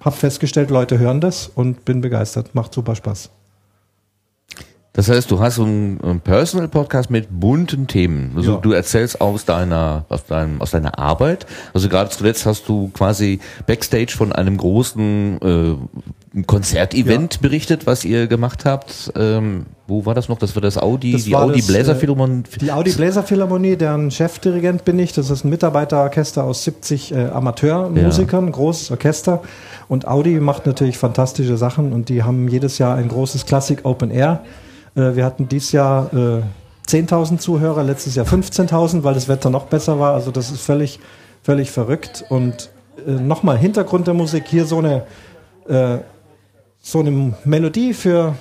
habe 0.00 0.16
festgestellt, 0.16 0.70
Leute 0.70 0.98
hören 0.98 1.20
das 1.20 1.50
und 1.54 1.84
bin 1.84 2.00
begeistert. 2.00 2.54
Macht 2.54 2.74
super 2.74 2.96
Spaß. 2.96 3.30
Das 5.00 5.08
heißt, 5.08 5.30
du 5.30 5.40
hast 5.40 5.54
so 5.54 5.62
einen, 5.62 6.20
Personal 6.22 6.68
Podcast 6.68 7.08
mit 7.08 7.28
bunten 7.30 7.86
Themen. 7.86 8.32
Also 8.36 8.52
Ja. 8.52 8.58
du 8.58 8.72
erzählst 8.72 9.22
aus 9.22 9.46
deiner, 9.46 10.04
aus 10.10 10.26
deinem, 10.26 10.60
aus 10.60 10.72
deiner 10.72 10.98
Arbeit. 10.98 11.46
Also 11.72 11.88
gerade 11.88 12.10
zuletzt 12.10 12.44
hast 12.44 12.68
du 12.68 12.90
quasi 12.92 13.40
Backstage 13.66 14.12
von 14.14 14.30
einem 14.30 14.58
großen 14.58 15.38
äh, 16.36 16.42
Konzertevent 16.42 17.40
berichtet, 17.40 17.86
was 17.86 18.04
ihr 18.04 18.26
gemacht 18.26 18.66
habt. 18.66 19.10
Ähm, 19.16 19.64
wo 19.86 20.04
war 20.04 20.14
das 20.14 20.28
noch? 20.28 20.36
Das 20.36 20.54
war 20.54 20.60
das 20.60 20.76
Audi, 20.76 21.12
Das 21.12 21.24
die 21.24 21.34
Audi 21.34 21.60
das, 21.60 21.68
Bläser 21.68 21.92
äh, 21.92 21.94
Philharmonie. 21.94 22.42
Die 22.60 22.70
Audi 22.70 22.92
Bläser 22.92 23.22
Philharmonie, 23.22 23.76
deren 23.76 24.10
Chefdirigent 24.10 24.84
bin 24.84 24.98
ich. 24.98 25.14
Das 25.14 25.30
ist 25.30 25.46
ein 25.46 25.48
Mitarbeiterorchester 25.48 26.44
aus 26.44 26.62
70 26.64 27.14
äh, 27.14 27.28
Amateurmusikern, 27.28 28.48
ein 28.48 28.52
großes 28.52 28.90
Orchester. 28.90 29.40
Und 29.88 30.06
Audi 30.06 30.40
macht 30.40 30.66
natürlich 30.66 30.98
fantastische 30.98 31.56
Sachen 31.56 31.94
und 31.94 32.10
die 32.10 32.22
haben 32.22 32.48
jedes 32.48 32.76
Jahr 32.76 32.96
ein 32.96 33.08
großes 33.08 33.46
Classic 33.46 33.82
Open 33.84 34.10
Air. 34.10 34.42
Äh, 34.94 35.14
wir 35.14 35.24
hatten 35.24 35.48
dieses 35.48 35.72
Jahr 35.72 36.12
äh, 36.12 36.42
10.000 36.86 37.38
Zuhörer, 37.38 37.84
letztes 37.84 38.14
Jahr 38.14 38.26
15.000, 38.26 39.02
weil 39.04 39.14
das 39.14 39.28
Wetter 39.28 39.50
noch 39.50 39.66
besser 39.66 39.98
war. 39.98 40.14
Also 40.14 40.30
das 40.30 40.50
ist 40.50 40.62
völlig, 40.62 40.98
völlig 41.42 41.70
verrückt. 41.70 42.24
Und 42.28 42.70
äh, 43.06 43.12
nochmal 43.12 43.58
Hintergrund 43.58 44.06
der 44.06 44.14
Musik, 44.14 44.44
hier 44.46 44.64
so 44.64 44.78
eine, 44.78 45.04
äh, 45.68 45.98
so 46.80 47.00
eine 47.00 47.34
Melodie 47.44 47.94
für 47.94 48.34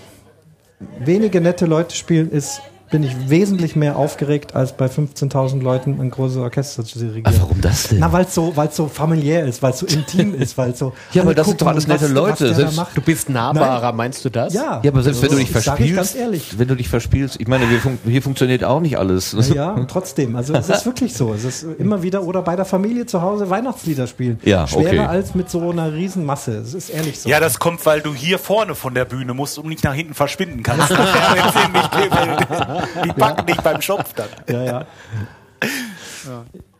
wenige 0.99 1.41
nette 1.41 1.65
Leute 1.65 1.95
spielen, 1.95 2.31
ist, 2.31 2.61
bin 2.89 3.03
ich 3.03 3.29
wesentlich 3.29 3.75
mehr 3.75 3.97
aufgeregt, 3.97 4.55
als 4.55 4.73
bei 4.73 4.87
15.000 4.87 5.61
Leuten 5.61 6.01
ein 6.01 6.09
großes 6.09 6.37
Orchester 6.37 6.83
zu 6.83 6.97
dirigieren. 6.99 7.25
Ach, 7.27 7.41
warum 7.41 7.61
das 7.61 7.87
denn? 7.89 7.99
Na, 7.99 8.11
weil 8.11 8.25
es 8.25 8.33
so, 8.33 8.55
weil's 8.55 8.75
so 8.75 8.87
familiär 8.87 9.45
ist, 9.45 9.61
weil 9.61 9.71
es 9.73 9.79
so 9.79 9.85
intim 9.85 10.33
ist, 10.33 10.57
weil 10.57 10.75
so. 10.75 10.93
Ja, 11.13 11.21
aber 11.23 11.35
das 11.35 11.47
sind 11.47 11.61
doch 11.61 11.67
alles 11.67 11.87
nette 11.87 12.05
was- 12.05 12.11
Leute. 12.11 12.49
Was 12.49 12.57
Selbst-. 12.57 12.81
Du 12.95 13.01
bist 13.01 13.29
nahbarer, 13.29 13.91
meinst 13.93 14.25
du 14.25 14.29
das? 14.29 14.53
Ja, 14.53 14.81
Ja, 14.83 14.91
aber 14.91 15.03
selbst 15.03 15.21
wenn 15.21 15.29
du 15.29 15.35
Also, 15.37 15.45
dich 15.45 15.51
verspielst, 15.51 15.95
ganz 15.95 16.15
ehrlich. 16.15 16.57
wenn 16.57 16.67
du 16.67 16.75
dich 16.75 16.89
verspielst, 16.89 17.39
ich 17.39 17.47
meine, 17.47 17.65
fun 17.79 17.97
hier 18.05 18.21
funktioniert 18.21 18.63
auch 18.63 18.79
nicht 18.79 18.97
alles. 18.97 19.35
Ja, 19.53 19.71
und 19.71 19.89
trotzdem. 19.89 20.35
Also 20.35 20.53
es 20.55 20.69
ist 20.69 20.85
wirklich 20.85 21.13
so. 21.13 21.33
Es 21.33 21.43
ist 21.43 21.65
immer 21.77 22.01
wieder 22.01 22.23
oder 22.23 22.41
bei 22.41 22.55
der 22.55 22.65
Familie 22.65 23.05
zu 23.05 23.21
Hause 23.21 23.49
Weihnachtslieder 23.49 24.07
spielen. 24.07 24.39
Ja, 24.43 24.67
Schwerer 24.67 24.87
okay. 24.89 24.99
als 24.99 25.35
mit 25.35 25.49
so 25.49 25.69
einer 25.69 25.93
Riesenmasse. 25.93 26.57
Es 26.57 26.73
ist 26.73 26.89
ehrlich 26.89 27.19
so. 27.19 27.29
Ja, 27.29 27.39
das 27.39 27.59
kommt, 27.59 27.85
weil 27.85 28.01
du 28.01 28.13
hier 28.13 28.39
vorne 28.39 28.73
von 28.75 28.93
der 28.95 29.05
Bühne 29.05 29.33
musst 29.33 29.57
und 29.59 29.67
nicht 29.67 29.83
nach 29.83 29.93
hinten 29.93 30.13
verschwinden 30.13 30.63
kannst. 30.63 30.89
Das 30.89 30.97
wäre 30.99 31.53
ziemlich. 31.53 32.78
Die 33.05 33.09
packen 33.13 33.45
dich 33.45 33.57
beim 33.61 33.81
Schopf 33.81 34.13
dann. 34.13 34.27
ja, 34.49 34.63
ja. 34.63 34.85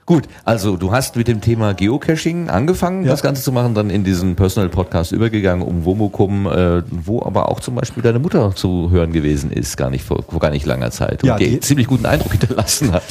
Gut, 0.05 0.23
also 0.43 0.75
du 0.75 0.91
hast 0.91 1.15
mit 1.17 1.27
dem 1.27 1.39
Thema 1.39 1.73
Geocaching 1.75 2.49
angefangen, 2.49 3.03
Ja. 3.03 3.11
das 3.11 3.21
Ganze 3.21 3.43
zu 3.43 3.51
machen, 3.51 3.75
dann 3.75 3.91
in 3.91 4.03
diesen 4.03 4.35
Personal 4.35 4.67
Podcast 4.69 5.11
übergegangen, 5.11 5.63
um 5.65 5.85
Womokum, 5.85 6.47
äh, 6.47 6.81
wo 6.89 7.21
aber 7.21 7.47
auch 7.49 7.59
zum 7.59 7.75
Beispiel 7.75 8.01
deine 8.01 8.17
Mutter 8.17 8.55
zu 8.55 8.89
hören 8.89 9.11
gewesen 9.13 9.51
ist, 9.51 9.77
gar 9.77 9.91
nicht 9.91 10.03
vor, 10.03 10.23
vor 10.27 10.39
gar 10.39 10.49
nicht 10.49 10.65
langer 10.65 10.89
Zeit, 10.89 11.21
und 11.21 11.29
Ja, 11.29 11.37
die, 11.37 11.49
die- 11.51 11.59
ziemlich 11.59 11.85
guten 11.85 12.07
Eindruck 12.07 12.31
hinterlassen 12.39 12.91
hat. 12.91 13.03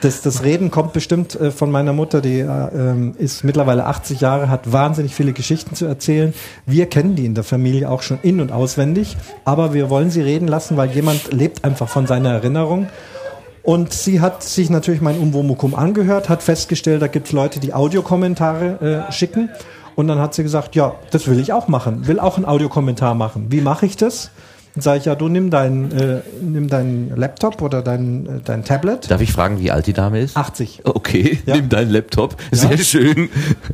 Das, 0.00 0.20
das 0.20 0.42
Reden 0.42 0.70
kommt 0.70 0.92
bestimmt 0.92 1.38
äh, 1.40 1.50
von 1.50 1.70
meiner 1.70 1.92
Mutter, 1.92 2.20
die 2.20 2.40
äh, 2.40 2.44
ähm, 2.44 3.14
ist 3.18 3.44
mittlerweile 3.44 3.86
80 3.86 4.20
Jahre, 4.20 4.50
hat 4.50 4.70
wahnsinnig 4.70 5.14
viele 5.14 5.32
Geschichten 5.32 5.74
zu 5.74 5.86
erzählen. 5.86 6.34
Wir 6.66 6.86
kennen 6.86 7.16
die 7.16 7.24
in 7.24 7.34
der 7.34 7.44
Familie 7.44 7.90
auch 7.90 8.02
schon 8.02 8.18
in- 8.22 8.40
und 8.40 8.52
auswendig, 8.52 9.16
aber 9.44 9.72
wir 9.72 9.88
wollen 9.88 10.10
sie 10.10 10.20
reden 10.20 10.48
lassen, 10.48 10.76
weil 10.76 10.90
jemand 10.90 11.32
lebt 11.32 11.64
einfach 11.64 11.88
von 11.88 12.06
seiner 12.06 12.30
Erinnerung. 12.30 12.88
Und 13.62 13.92
sie 13.92 14.20
hat 14.20 14.42
sich 14.42 14.70
natürlich 14.70 15.00
mein 15.00 15.18
Umwomukum 15.18 15.74
angehört, 15.74 16.28
hat 16.28 16.42
festgestellt, 16.42 17.02
da 17.02 17.08
gibt 17.08 17.28
es 17.28 17.32
Leute, 17.32 17.58
die 17.58 17.74
Audiokommentare 17.74 19.06
äh, 19.08 19.12
schicken. 19.12 19.48
Und 19.96 20.08
dann 20.08 20.20
hat 20.20 20.34
sie 20.34 20.42
gesagt, 20.42 20.76
ja, 20.76 20.94
das 21.10 21.26
will 21.26 21.40
ich 21.40 21.54
auch 21.54 21.68
machen, 21.68 22.06
will 22.06 22.20
auch 22.20 22.36
einen 22.36 22.44
Audiokommentar 22.44 23.14
machen. 23.14 23.46
Wie 23.48 23.62
mache 23.62 23.86
ich 23.86 23.96
das? 23.96 24.30
Dann 24.76 24.82
sage 24.82 24.98
ich, 24.98 25.04
ja, 25.06 25.14
du 25.14 25.28
nimm 25.28 25.48
deinen 25.48 25.90
äh, 25.90 26.20
nimm 26.42 26.68
deinen 26.68 27.16
Laptop 27.16 27.62
oder 27.62 27.80
dein, 27.80 28.26
äh, 28.26 28.30
dein 28.44 28.62
Tablet. 28.62 29.10
Darf 29.10 29.22
ich 29.22 29.32
fragen, 29.32 29.58
wie 29.58 29.70
alt 29.70 29.86
die 29.86 29.94
Dame 29.94 30.20
ist? 30.20 30.36
80. 30.36 30.82
Okay, 30.84 31.38
Ja. 31.46 31.56
nimm 31.56 31.70
deinen 31.70 31.90
Laptop. 31.90 32.36
Sehr 32.52 32.76
schön. 32.76 33.30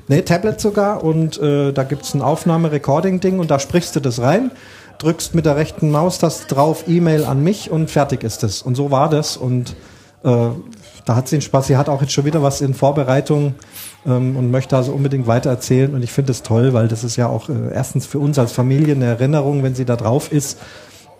Nee, 0.06 0.22
Tablet 0.22 0.60
sogar 0.60 1.02
und 1.02 1.40
äh, 1.42 1.72
da 1.72 1.82
gibt's 1.82 2.14
ein 2.14 2.22
Aufnahme-Recording-Ding 2.22 3.40
und 3.40 3.50
da 3.50 3.58
sprichst 3.58 3.96
du 3.96 4.00
das 4.00 4.20
rein, 4.20 4.52
drückst 4.98 5.34
mit 5.34 5.44
der 5.44 5.56
rechten 5.56 5.90
Maustaste 5.90 6.46
drauf, 6.54 6.84
E-Mail 6.86 7.24
an 7.24 7.42
mich 7.42 7.68
und 7.72 7.90
fertig 7.90 8.22
ist 8.22 8.44
es. 8.44 8.62
Und 8.62 8.76
so 8.76 8.92
war 8.92 9.10
das 9.10 9.36
und 9.36 9.74
äh, 10.22 10.28
da 11.04 11.16
hat 11.16 11.26
sie 11.26 11.34
den 11.36 11.42
Spaß. 11.42 11.66
Sie 11.66 11.76
hat 11.76 11.88
auch 11.88 12.00
jetzt 12.00 12.12
schon 12.12 12.26
wieder 12.26 12.44
was 12.44 12.60
in 12.60 12.74
Vorbereitung 12.74 13.56
ähm, 14.06 14.36
und 14.36 14.52
möchte 14.52 14.76
also 14.76 14.92
unbedingt 14.92 15.26
weiter 15.26 15.50
erzählen 15.50 15.92
und 15.94 16.04
ich 16.04 16.12
finde 16.12 16.30
es 16.30 16.44
toll, 16.44 16.74
weil 16.74 16.86
das 16.86 17.02
ist 17.02 17.16
ja 17.16 17.26
auch 17.26 17.48
äh, 17.48 17.54
erstens 17.74 18.06
für 18.06 18.20
uns 18.20 18.38
als 18.38 18.52
Familie 18.52 18.94
eine 18.94 19.06
Erinnerung, 19.06 19.64
wenn 19.64 19.74
sie 19.74 19.84
da 19.84 19.96
drauf 19.96 20.30
ist 20.30 20.58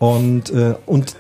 und, 0.03 0.51
äh, 0.51 0.75
und 0.85 1.15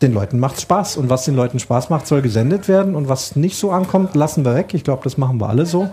den 0.00 0.14
Leuten 0.14 0.38
macht's 0.38 0.62
Spaß 0.62 0.96
und 0.96 1.10
was 1.10 1.24
den 1.24 1.34
Leuten 1.34 1.58
Spaß 1.58 1.90
macht, 1.90 2.06
soll 2.06 2.22
gesendet 2.22 2.68
werden 2.68 2.94
und 2.94 3.08
was 3.08 3.34
nicht 3.34 3.56
so 3.56 3.72
ankommt, 3.72 4.14
lassen 4.14 4.44
wir 4.44 4.54
weg. 4.54 4.74
Ich 4.74 4.84
glaube, 4.84 5.02
das 5.02 5.18
machen 5.18 5.40
wir 5.40 5.48
alle 5.48 5.66
so. 5.66 5.90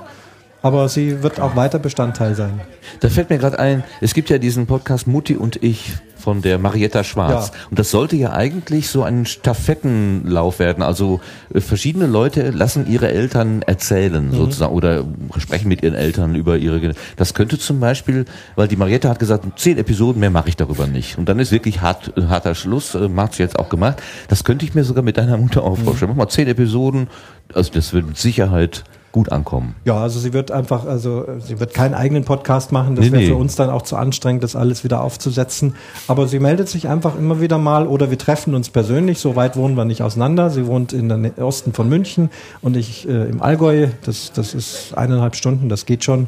Aber 0.66 0.90
sie 0.90 1.22
wird 1.22 1.40
auch 1.40 1.56
weiter 1.56 1.78
Bestandteil 1.78 2.34
sein. 2.34 2.60
Da 3.00 3.10
fällt 3.10 3.30
mir 3.30 3.38
gerade 3.38 3.60
ein, 3.60 3.84
es 4.02 4.16
gibt 4.16 4.32
ja 4.32 4.40
diesen 4.40 4.66
Podcast 4.66 5.06
Mutti 5.06 5.36
und 5.36 5.62
ich 5.62 5.94
von 6.18 6.42
der 6.42 6.58
Marietta 6.58 7.04
Schwarz. 7.04 7.52
Ja. 7.54 7.60
Und 7.70 7.78
das 7.78 7.92
sollte 7.92 8.16
ja 8.16 8.32
eigentlich 8.32 8.90
so 8.90 9.04
ein 9.04 9.28
Stafettenlauf 9.28 10.58
werden. 10.58 10.82
Also 10.82 11.22
äh, 11.54 11.62
verschiedene 11.62 12.08
Leute 12.08 12.50
lassen 12.50 12.88
ihre 12.90 13.12
Eltern 13.12 13.62
erzählen 13.62 14.32
sozusagen 14.32 14.74
oder 14.74 15.06
sprechen 15.38 15.68
mit 15.68 15.84
ihren 15.84 15.94
Eltern 15.94 16.34
über 16.34 16.58
ihre. 16.58 16.96
Das 17.16 17.36
könnte 17.36 17.60
zum 17.60 17.80
Beispiel, 17.80 18.26
weil 18.56 18.68
die 18.68 18.76
Marietta 18.76 19.10
hat 19.10 19.20
gesagt, 19.20 19.46
zehn 19.60 19.78
Episoden 19.78 20.20
mehr 20.20 20.32
mache 20.32 20.50
ich 20.50 20.56
darüber 20.56 20.88
nicht. 20.88 21.20
Und 21.20 21.30
dann 21.30 21.38
ist 21.38 21.52
wirklich 21.52 21.82
hart, 21.82 22.12
äh, 22.18 22.24
harter 22.24 22.56
Schluss. 22.56 22.96
Äh, 22.96 23.08
Macht 23.08 23.34
sie 23.34 23.44
jetzt 23.44 23.60
auch 23.60 23.70
gemacht. 23.70 24.02
Das 24.30 24.44
könnte 24.44 24.66
ich 24.66 24.74
mir 24.74 24.84
sogar 24.84 25.04
mit 25.04 25.18
deiner 25.18 25.38
Mutter 25.38 25.64
auch 25.64 25.78
vorstellen. 25.78 26.10
Mach 26.10 26.18
mal 26.26 26.30
zehn 26.30 26.48
Episoden. 26.48 27.08
Also 27.54 27.72
das 27.72 27.94
wird 27.94 28.08
mit 28.08 28.18
Sicherheit 28.18 28.84
gut 29.16 29.32
ankommen. 29.32 29.76
Ja, 29.86 29.96
also 29.96 30.20
sie 30.20 30.34
wird 30.34 30.52
einfach, 30.52 30.86
also 30.86 31.26
sie 31.40 31.62
wird 31.62 31.74
keinen 31.74 31.94
eigenen 31.94 32.26
Podcast 32.26 32.74
machen. 32.74 32.98
Das 32.98 33.06
Nee, 33.06 33.12
wäre 33.14 33.22
nee. 33.22 33.30
für 33.30 33.38
uns 33.38 33.56
dann 33.56 33.70
auch 33.70 33.84
zu 33.84 33.96
anstrengend, 33.96 34.44
das 34.44 34.58
alles 34.58 34.84
wieder 34.84 35.02
aufzusetzen. 35.02 35.76
Aber 36.10 36.28
sie 36.28 36.40
meldet 36.40 36.68
sich 36.68 36.90
einfach 36.90 37.18
immer 37.18 37.40
wieder 37.40 37.58
mal 37.58 37.88
oder 37.88 38.10
wir 38.10 38.18
treffen 38.18 38.54
uns 38.56 38.70
persönlich. 38.70 39.20
So 39.20 39.38
weit 39.38 39.56
wohnen 39.56 39.76
wir 39.76 39.86
nicht 39.86 40.02
auseinander. 40.02 40.50
Sie 40.50 40.68
wohnt 40.68 40.92
in 40.92 41.08
der 41.08 41.46
Osten 41.46 41.72
von 41.72 41.88
München 41.88 42.30
und 42.62 42.76
ich 42.76 43.08
äh, 43.08 43.30
im 43.30 43.42
Allgäu. 43.42 43.88
Das, 44.04 44.34
das 44.34 44.54
ist 44.54 44.94
eineinhalb 44.98 45.38
Stunden, 45.38 45.70
das 45.70 45.86
geht 45.86 46.04
schon. 46.04 46.28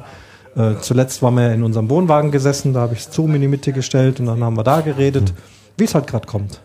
Äh, 0.56 0.76
zuletzt 0.80 1.21
waren 1.21 1.36
wir 1.36 1.52
in 1.52 1.63
unserem 1.63 1.89
Wohnwagen 1.89 2.32
gesessen, 2.32 2.71
da 2.71 2.80
habe 2.80 2.93
ich 2.93 3.04
Zoom 3.04 3.36
in 3.36 3.41
die 3.41 3.50
Mitte 3.50 3.73
gestellt 3.73 4.21
und 4.21 4.28
dann 4.28 4.41
haben 4.41 4.56
wir 4.56 4.63
da 4.63 4.80
geredet, 4.80 5.34
wie 5.76 5.84
es 5.84 5.93
halt 5.93 6.08
gerade 6.08 6.26
kommt. 6.26 6.62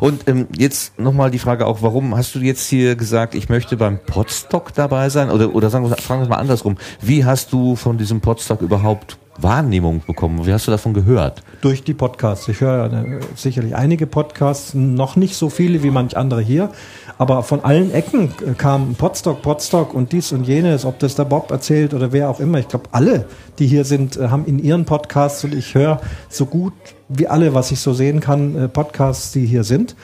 Und 0.00 0.28
ähm, 0.28 0.46
jetzt 0.56 0.98
nochmal 0.98 1.30
die 1.30 1.38
Frage 1.38 1.66
auch, 1.66 1.82
warum 1.82 2.16
hast 2.16 2.34
du 2.34 2.38
jetzt 2.40 2.68
hier 2.68 2.96
gesagt, 2.96 3.34
ich 3.34 3.48
möchte 3.48 3.76
beim 3.76 3.98
Podstock 3.98 4.72
dabei 4.74 5.08
sein? 5.08 5.30
Oder, 5.30 5.54
oder 5.54 5.70
sagen 5.70 5.88
wir, 5.88 5.96
fragen 5.96 6.22
wir 6.22 6.28
mal 6.28 6.36
andersrum. 6.36 6.76
Wie 7.00 7.24
hast 7.24 7.52
du 7.52 7.76
von 7.76 7.98
diesem 7.98 8.20
Podstock 8.20 8.60
überhaupt 8.60 9.18
Wahrnehmung 9.38 10.02
bekommen? 10.06 10.46
Wie 10.46 10.52
hast 10.52 10.66
du 10.66 10.70
davon 10.70 10.94
gehört? 10.94 11.42
Durch 11.60 11.82
die 11.82 11.94
Podcasts. 11.94 12.46
Ich 12.48 12.60
höre 12.60 12.92
äh, 12.92 13.20
sicherlich 13.34 13.74
einige 13.74 14.06
Podcasts, 14.06 14.74
noch 14.74 15.16
nicht 15.16 15.34
so 15.34 15.50
viele 15.50 15.82
wie 15.82 15.90
manch 15.90 16.16
andere 16.16 16.40
hier, 16.40 16.70
aber 17.18 17.42
von 17.42 17.64
allen 17.64 17.92
Ecken 17.92 18.32
kam 18.58 18.94
Podstock, 18.94 19.42
Podstock 19.42 19.94
und 19.94 20.12
dies 20.12 20.32
und 20.32 20.44
jenes, 20.44 20.84
ob 20.84 20.98
das 20.98 21.14
der 21.14 21.24
Bob 21.24 21.50
erzählt 21.50 21.94
oder 21.94 22.12
wer 22.12 22.28
auch 22.28 22.40
immer. 22.40 22.58
Ich 22.58 22.68
glaube, 22.68 22.88
alle, 22.92 23.26
die 23.58 23.66
hier 23.66 23.84
sind, 23.84 24.16
äh, 24.16 24.28
haben 24.28 24.46
in 24.46 24.58
ihren 24.58 24.84
Podcasts 24.84 25.44
und 25.44 25.54
ich 25.54 25.74
höre 25.74 26.00
so 26.28 26.46
gut 26.46 26.72
wie 27.08 27.28
alle, 27.28 27.54
was 27.54 27.70
ich 27.70 27.80
so 27.80 27.92
sehen 27.92 28.20
kann, 28.20 28.56
äh, 28.56 28.68
Podcasts, 28.68 29.32
die 29.32 29.46
hier 29.46 29.64
sind. 29.64 29.94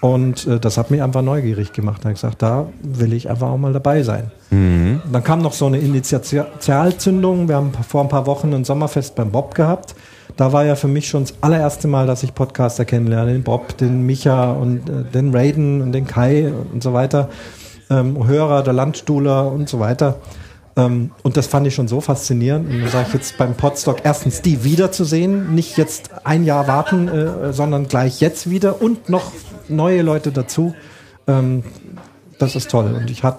Und 0.00 0.46
äh, 0.46 0.60
das 0.60 0.76
hat 0.78 0.90
mich 0.90 1.02
einfach 1.02 1.22
neugierig 1.22 1.72
gemacht. 1.72 2.02
Da 2.02 2.04
habe 2.04 2.12
ich 2.12 2.20
gesagt, 2.20 2.42
da 2.42 2.68
will 2.82 3.12
ich 3.12 3.28
einfach 3.30 3.48
auch 3.48 3.58
mal 3.58 3.72
dabei 3.72 4.02
sein. 4.02 4.30
Dann 5.12 5.24
kam 5.24 5.40
noch 5.42 5.54
so 5.54 5.66
eine 5.66 5.78
Initialzündung. 5.78 7.48
Wir 7.48 7.56
haben 7.56 7.72
vor 7.72 8.02
ein 8.02 8.08
paar 8.08 8.26
Wochen 8.26 8.54
ein 8.54 8.64
Sommerfest 8.64 9.14
beim 9.14 9.30
Bob 9.30 9.54
gehabt. 9.54 9.94
Da 10.38 10.52
war 10.52 10.64
ja 10.64 10.76
für 10.76 10.86
mich 10.86 11.08
schon 11.08 11.24
das 11.24 11.34
allererste 11.40 11.88
Mal, 11.88 12.06
dass 12.06 12.22
ich 12.22 12.32
Podcaster 12.32 12.84
kennenlerne. 12.84 13.32
Den 13.32 13.42
Bob, 13.42 13.76
den 13.76 14.06
Micha 14.06 14.52
und 14.52 14.88
äh, 14.88 15.02
den 15.12 15.34
Raiden 15.34 15.82
und 15.82 15.90
den 15.90 16.06
Kai 16.06 16.52
und 16.72 16.80
so 16.80 16.92
weiter. 16.92 17.28
Ähm, 17.90 18.24
Hörer, 18.24 18.62
der 18.62 18.72
Landstuhler 18.72 19.50
und 19.50 19.68
so 19.68 19.80
weiter. 19.80 20.20
Ähm, 20.76 21.10
und 21.24 21.36
das 21.36 21.48
fand 21.48 21.66
ich 21.66 21.74
schon 21.74 21.88
so 21.88 22.00
faszinierend. 22.00 22.72
Und 22.72 22.82
da 22.82 22.86
sage 22.86 23.06
ich 23.08 23.14
jetzt 23.14 23.36
beim 23.36 23.54
Podstock 23.54 24.04
erstens 24.04 24.40
die 24.40 24.62
wiederzusehen, 24.62 25.56
nicht 25.56 25.76
jetzt 25.76 26.10
ein 26.22 26.44
Jahr 26.44 26.68
warten, 26.68 27.08
äh, 27.08 27.52
sondern 27.52 27.88
gleich 27.88 28.20
jetzt 28.20 28.48
wieder 28.48 28.80
und 28.80 29.08
noch 29.08 29.32
neue 29.68 30.02
Leute 30.02 30.30
dazu. 30.30 30.72
Ähm, 31.26 31.64
das 32.38 32.54
ist 32.54 32.70
toll. 32.70 32.94
Und 32.96 33.10
ich 33.10 33.24
habe 33.24 33.38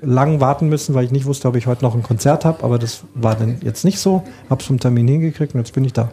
lang 0.00 0.38
warten 0.38 0.68
müssen, 0.68 0.94
weil 0.94 1.06
ich 1.06 1.10
nicht 1.10 1.26
wusste, 1.26 1.48
ob 1.48 1.56
ich 1.56 1.66
heute 1.66 1.84
noch 1.84 1.96
ein 1.96 2.04
Konzert 2.04 2.44
habe, 2.44 2.62
aber 2.62 2.78
das 2.78 3.02
war 3.14 3.34
dann 3.34 3.58
jetzt 3.62 3.84
nicht 3.84 3.98
so. 3.98 4.22
Hab's 4.48 4.66
vom 4.66 4.78
Termin 4.78 5.08
hingekriegt 5.08 5.54
und 5.56 5.60
jetzt 5.60 5.72
bin 5.72 5.84
ich 5.84 5.92
da. 5.92 6.12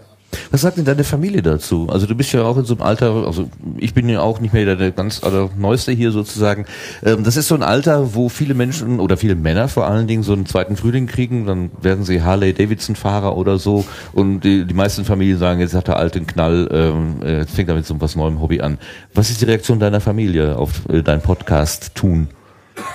Was 0.52 0.62
sagt 0.62 0.78
denn 0.78 0.86
deine 0.86 1.04
Familie 1.04 1.42
dazu? 1.42 1.88
Also 1.90 2.06
du 2.06 2.16
bist 2.16 2.32
ja 2.34 2.44
auch 2.44 2.58
in 2.58 2.66
so 2.66 2.76
einem 2.76 2.84
Alter, 2.84 3.26
also 3.26 3.50
ich 3.78 3.94
bin 3.94 4.10
ja 4.10 4.22
auch 4.22 4.40
nicht 4.40 4.54
mehr 4.54 4.76
der, 4.76 4.92
ganz 4.92 5.24
aller 5.24 5.50
Neueste 5.58 5.92
hier 5.92 6.12
sozusagen. 6.12 6.66
Ähm, 7.04 7.24
das 7.24 7.38
ist 7.38 7.48
so 7.48 7.56
ein 7.56 7.64
Alter, 7.64 8.16
wo 8.16 8.30
viele 8.30 8.54
Menschen 8.54 9.00
oder 9.00 9.18
viele 9.18 9.36
Männer 9.36 9.68
vor 9.68 9.88
allen 9.88 10.08
Dingen 10.08 10.24
so 10.24 10.34
einen 10.34 10.46
zweiten 10.46 10.76
Frühling 10.76 11.08
kriegen, 11.08 11.46
dann 11.46 11.72
werden 11.82 12.04
sie 12.04 12.22
Harley-Davidson-Fahrer 12.22 13.36
oder 13.38 13.58
so 13.58 13.86
und 14.14 14.42
die, 14.42 14.66
die 14.66 14.74
meisten 14.74 15.06
Familien 15.06 15.38
sagen, 15.38 15.60
jetzt 15.60 15.74
hat 15.74 15.88
der 15.88 15.98
alte 15.98 16.20
einen 16.20 16.28
Knall, 16.28 16.70
ähm, 16.72 17.16
äh, 17.24 17.40
jetzt 17.40 17.56
fängt 17.56 17.70
er 17.70 17.76
mit 17.76 17.86
so 17.86 18.00
was 18.00 18.16
neuem 18.16 18.42
Hobby 18.42 18.62
an. 18.62 18.78
Was 19.14 19.30
ist 19.30 19.42
die 19.42 19.46
Reaktion 19.46 19.80
deiner 19.80 20.02
Familie 20.02 20.58
auf 20.58 20.88
äh, 20.90 21.02
dein 21.02 21.22
Podcast 21.22 21.96
tun? 21.96 22.28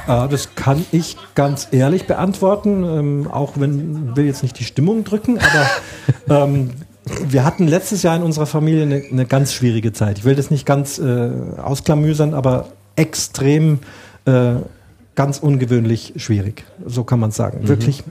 Äh, 0.06 0.28
das 0.28 0.54
kann 0.54 0.84
ich 0.92 1.16
ganz 1.34 1.68
ehrlich 1.70 2.06
beantworten, 2.06 2.84
ähm, 2.84 3.30
auch 3.30 3.52
wenn 3.56 4.16
will 4.16 4.26
jetzt 4.26 4.42
nicht 4.42 4.58
die 4.58 4.64
Stimmung 4.64 5.04
drücken, 5.04 5.38
aber 5.38 6.44
ähm, 6.44 6.70
wir 7.28 7.44
hatten 7.44 7.66
letztes 7.66 8.02
Jahr 8.02 8.16
in 8.16 8.22
unserer 8.22 8.46
Familie 8.46 8.82
eine, 8.82 9.02
eine 9.10 9.26
ganz 9.26 9.52
schwierige 9.52 9.92
Zeit. 9.92 10.18
Ich 10.18 10.24
will 10.24 10.34
das 10.34 10.50
nicht 10.50 10.66
ganz 10.66 10.98
äh, 10.98 11.30
ausklamüsern, 11.62 12.34
aber 12.34 12.68
extrem, 12.96 13.80
äh, 14.24 14.54
ganz 15.14 15.38
ungewöhnlich 15.38 16.14
schwierig. 16.16 16.64
So 16.84 17.04
kann 17.04 17.20
man 17.20 17.30
sagen. 17.30 17.68
Wirklich 17.68 18.04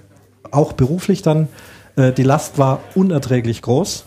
auch 0.52 0.74
beruflich 0.74 1.22
dann. 1.22 1.48
Äh, 1.96 2.14
die 2.14 2.24
Last 2.24 2.58
war 2.58 2.80
unerträglich 2.96 3.62
groß. 3.62 4.06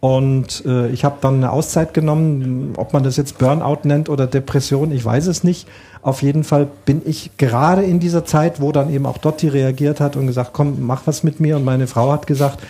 Und 0.00 0.64
äh, 0.64 0.88
ich 0.88 1.04
habe 1.04 1.16
dann 1.20 1.34
eine 1.36 1.52
Auszeit 1.52 1.92
genommen, 1.92 2.72
ob 2.76 2.94
man 2.94 3.02
das 3.02 3.18
jetzt 3.18 3.36
Burnout 3.36 3.80
nennt 3.84 4.08
oder 4.08 4.26
Depression, 4.26 4.92
ich 4.92 5.04
weiß 5.04 5.26
es 5.26 5.44
nicht. 5.44 5.68
Auf 6.00 6.22
jeden 6.22 6.42
Fall 6.42 6.68
bin 6.86 7.02
ich 7.04 7.36
gerade 7.36 7.82
in 7.82 8.00
dieser 8.00 8.24
Zeit, 8.24 8.62
wo 8.62 8.72
dann 8.72 8.90
eben 8.90 9.04
auch 9.04 9.18
Dotti 9.18 9.48
reagiert 9.48 10.00
hat 10.00 10.16
und 10.16 10.26
gesagt, 10.26 10.54
komm, 10.54 10.86
mach 10.86 11.02
was 11.06 11.22
mit 11.22 11.38
mir. 11.40 11.56
Und 11.56 11.66
meine 11.66 11.86
Frau 11.86 12.10
hat 12.12 12.26
gesagt, 12.26 12.60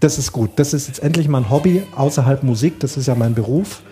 das 0.00 0.18
ist 0.18 0.32
gut, 0.32 0.50
das 0.56 0.74
ist 0.74 0.88
jetzt 0.88 1.02
endlich 1.02 1.28
mein 1.28 1.50
Hobby 1.50 1.82
außerhalb 1.96 2.42
Musik, 2.42 2.80
das 2.80 2.96
ist 2.96 3.06
ja 3.06 3.14
mein 3.14 3.34
Beruf. 3.34 3.82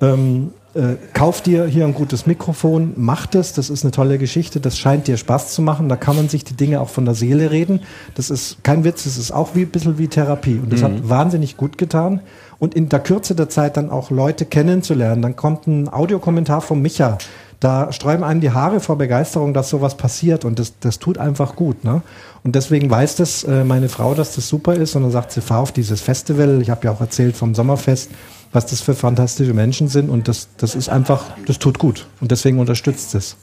Ähm, 0.00 0.52
äh, 0.74 0.96
kauf 1.12 1.40
dir 1.40 1.66
hier 1.66 1.84
ein 1.84 1.94
gutes 1.94 2.26
Mikrofon, 2.26 2.94
mach 2.96 3.26
das, 3.26 3.52
das 3.52 3.70
ist 3.70 3.84
eine 3.84 3.92
tolle 3.92 4.18
Geschichte, 4.18 4.58
das 4.58 4.76
scheint 4.76 5.06
dir 5.06 5.16
Spaß 5.16 5.54
zu 5.54 5.62
machen, 5.62 5.88
da 5.88 5.94
kann 5.94 6.16
man 6.16 6.28
sich 6.28 6.42
die 6.42 6.54
Dinge 6.54 6.80
auch 6.80 6.88
von 6.88 7.04
der 7.04 7.14
Seele 7.14 7.52
reden. 7.52 7.80
Das 8.16 8.28
ist 8.28 8.64
kein 8.64 8.82
Witz, 8.82 9.04
das 9.04 9.16
ist 9.16 9.30
auch 9.30 9.54
wie 9.54 9.62
ein 9.62 9.70
bisschen 9.70 9.98
wie 9.98 10.08
Therapie. 10.08 10.58
Und 10.58 10.72
das 10.72 10.82
hat 10.82 11.08
wahnsinnig 11.08 11.56
gut 11.56 11.78
getan. 11.78 12.20
Und 12.58 12.74
in 12.74 12.88
der 12.88 13.00
Kürze 13.00 13.36
der 13.36 13.48
Zeit 13.48 13.76
dann 13.76 13.90
auch 13.90 14.10
Leute 14.10 14.46
kennenzulernen, 14.46 15.22
dann 15.22 15.36
kommt 15.36 15.68
ein 15.68 15.92
Audiokommentar 15.92 16.60
von 16.60 16.82
Micha, 16.82 17.18
da 17.64 17.90
sträuben 17.92 18.22
einem 18.24 18.40
die 18.40 18.50
Haare 18.52 18.80
vor 18.80 18.98
Begeisterung, 18.98 19.54
dass 19.54 19.70
sowas 19.70 19.96
passiert 19.96 20.44
und 20.44 20.58
das, 20.58 20.74
das 20.80 20.98
tut 20.98 21.18
einfach 21.18 21.56
gut. 21.56 21.82
Ne? 21.84 22.02
Und 22.42 22.54
deswegen 22.54 22.90
weiß 22.90 23.16
das 23.16 23.44
äh, 23.44 23.64
meine 23.64 23.88
Frau, 23.88 24.14
dass 24.14 24.34
das 24.34 24.48
super 24.48 24.74
ist 24.74 24.94
und 24.96 25.02
dann 25.02 25.10
sagt 25.10 25.32
sie, 25.32 25.40
fahr 25.40 25.60
auf 25.60 25.72
dieses 25.72 26.00
Festival. 26.02 26.60
Ich 26.60 26.70
habe 26.70 26.84
ja 26.84 26.92
auch 26.92 27.00
erzählt 27.00 27.36
vom 27.36 27.54
Sommerfest, 27.54 28.10
was 28.52 28.66
das 28.66 28.80
für 28.82 28.94
fantastische 28.94 29.54
Menschen 29.54 29.88
sind 29.88 30.10
und 30.10 30.28
das, 30.28 30.48
das 30.58 30.74
ist 30.74 30.88
einfach, 30.88 31.24
das 31.46 31.58
tut 31.58 31.78
gut 31.78 32.06
und 32.20 32.30
deswegen 32.30 32.58
unterstützt 32.58 33.14
es. 33.14 33.36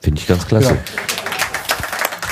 Finde 0.00 0.20
ich 0.20 0.26
ganz 0.28 0.46
klasse. 0.46 0.74
Ja. 0.74 0.80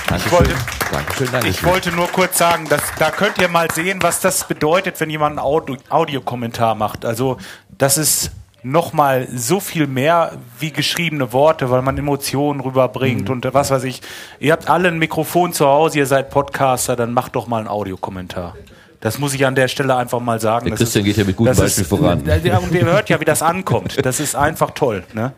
Dankeschön. 0.08 0.32
wollte- 0.38 0.54
Dankeschön, 0.92 1.28
Dankeschön. 1.32 1.50
Ich 1.50 1.64
wollte 1.64 1.90
nur 1.90 2.06
kurz 2.08 2.38
sagen, 2.38 2.68
dass, 2.68 2.82
da 3.00 3.10
könnt 3.10 3.38
ihr 3.38 3.48
mal 3.48 3.68
sehen, 3.72 3.98
was 4.02 4.20
das 4.20 4.46
bedeutet, 4.46 5.00
wenn 5.00 5.10
jemand 5.10 5.32
einen 5.32 5.38
Audio, 5.40 5.76
Audiokommentar 5.88 6.76
macht. 6.76 7.04
Also 7.04 7.38
das 7.76 7.98
ist 7.98 8.30
nochmal 8.64 9.28
so 9.34 9.60
viel 9.60 9.86
mehr 9.86 10.32
wie 10.58 10.72
geschriebene 10.72 11.32
Worte, 11.32 11.70
weil 11.70 11.82
man 11.82 11.96
Emotionen 11.98 12.60
rüberbringt 12.60 13.30
und 13.30 13.46
was 13.52 13.70
weiß 13.70 13.84
ich. 13.84 14.00
Ihr 14.40 14.52
habt 14.52 14.68
alle 14.68 14.88
ein 14.88 14.98
Mikrofon 14.98 15.52
zu 15.52 15.66
Hause, 15.66 15.98
ihr 15.98 16.06
seid 16.06 16.30
Podcaster, 16.30 16.96
dann 16.96 17.12
macht 17.12 17.36
doch 17.36 17.46
mal 17.46 17.58
einen 17.58 17.68
Audiokommentar. 17.68 18.54
Das 19.00 19.18
muss 19.18 19.34
ich 19.34 19.44
an 19.44 19.54
der 19.54 19.68
Stelle 19.68 19.94
einfach 19.96 20.20
mal 20.20 20.40
sagen. 20.40 20.64
Der 20.64 20.70
Das 20.72 20.78
Christian 20.80 21.04
geht 21.04 21.18
ja 21.18 21.24
mit 21.24 21.36
gutem 21.36 21.54
Beispiel 21.54 21.84
voran. 21.84 22.22
Ja, 22.42 22.58
und 22.58 22.72
ihr 22.72 22.86
hört 22.86 23.10
ja, 23.10 23.20
wie 23.20 23.26
das 23.26 23.42
ankommt. 23.42 24.04
Das 24.04 24.18
ist 24.18 24.34
einfach 24.34 24.70
toll. 24.70 25.04
Ne? 25.12 25.32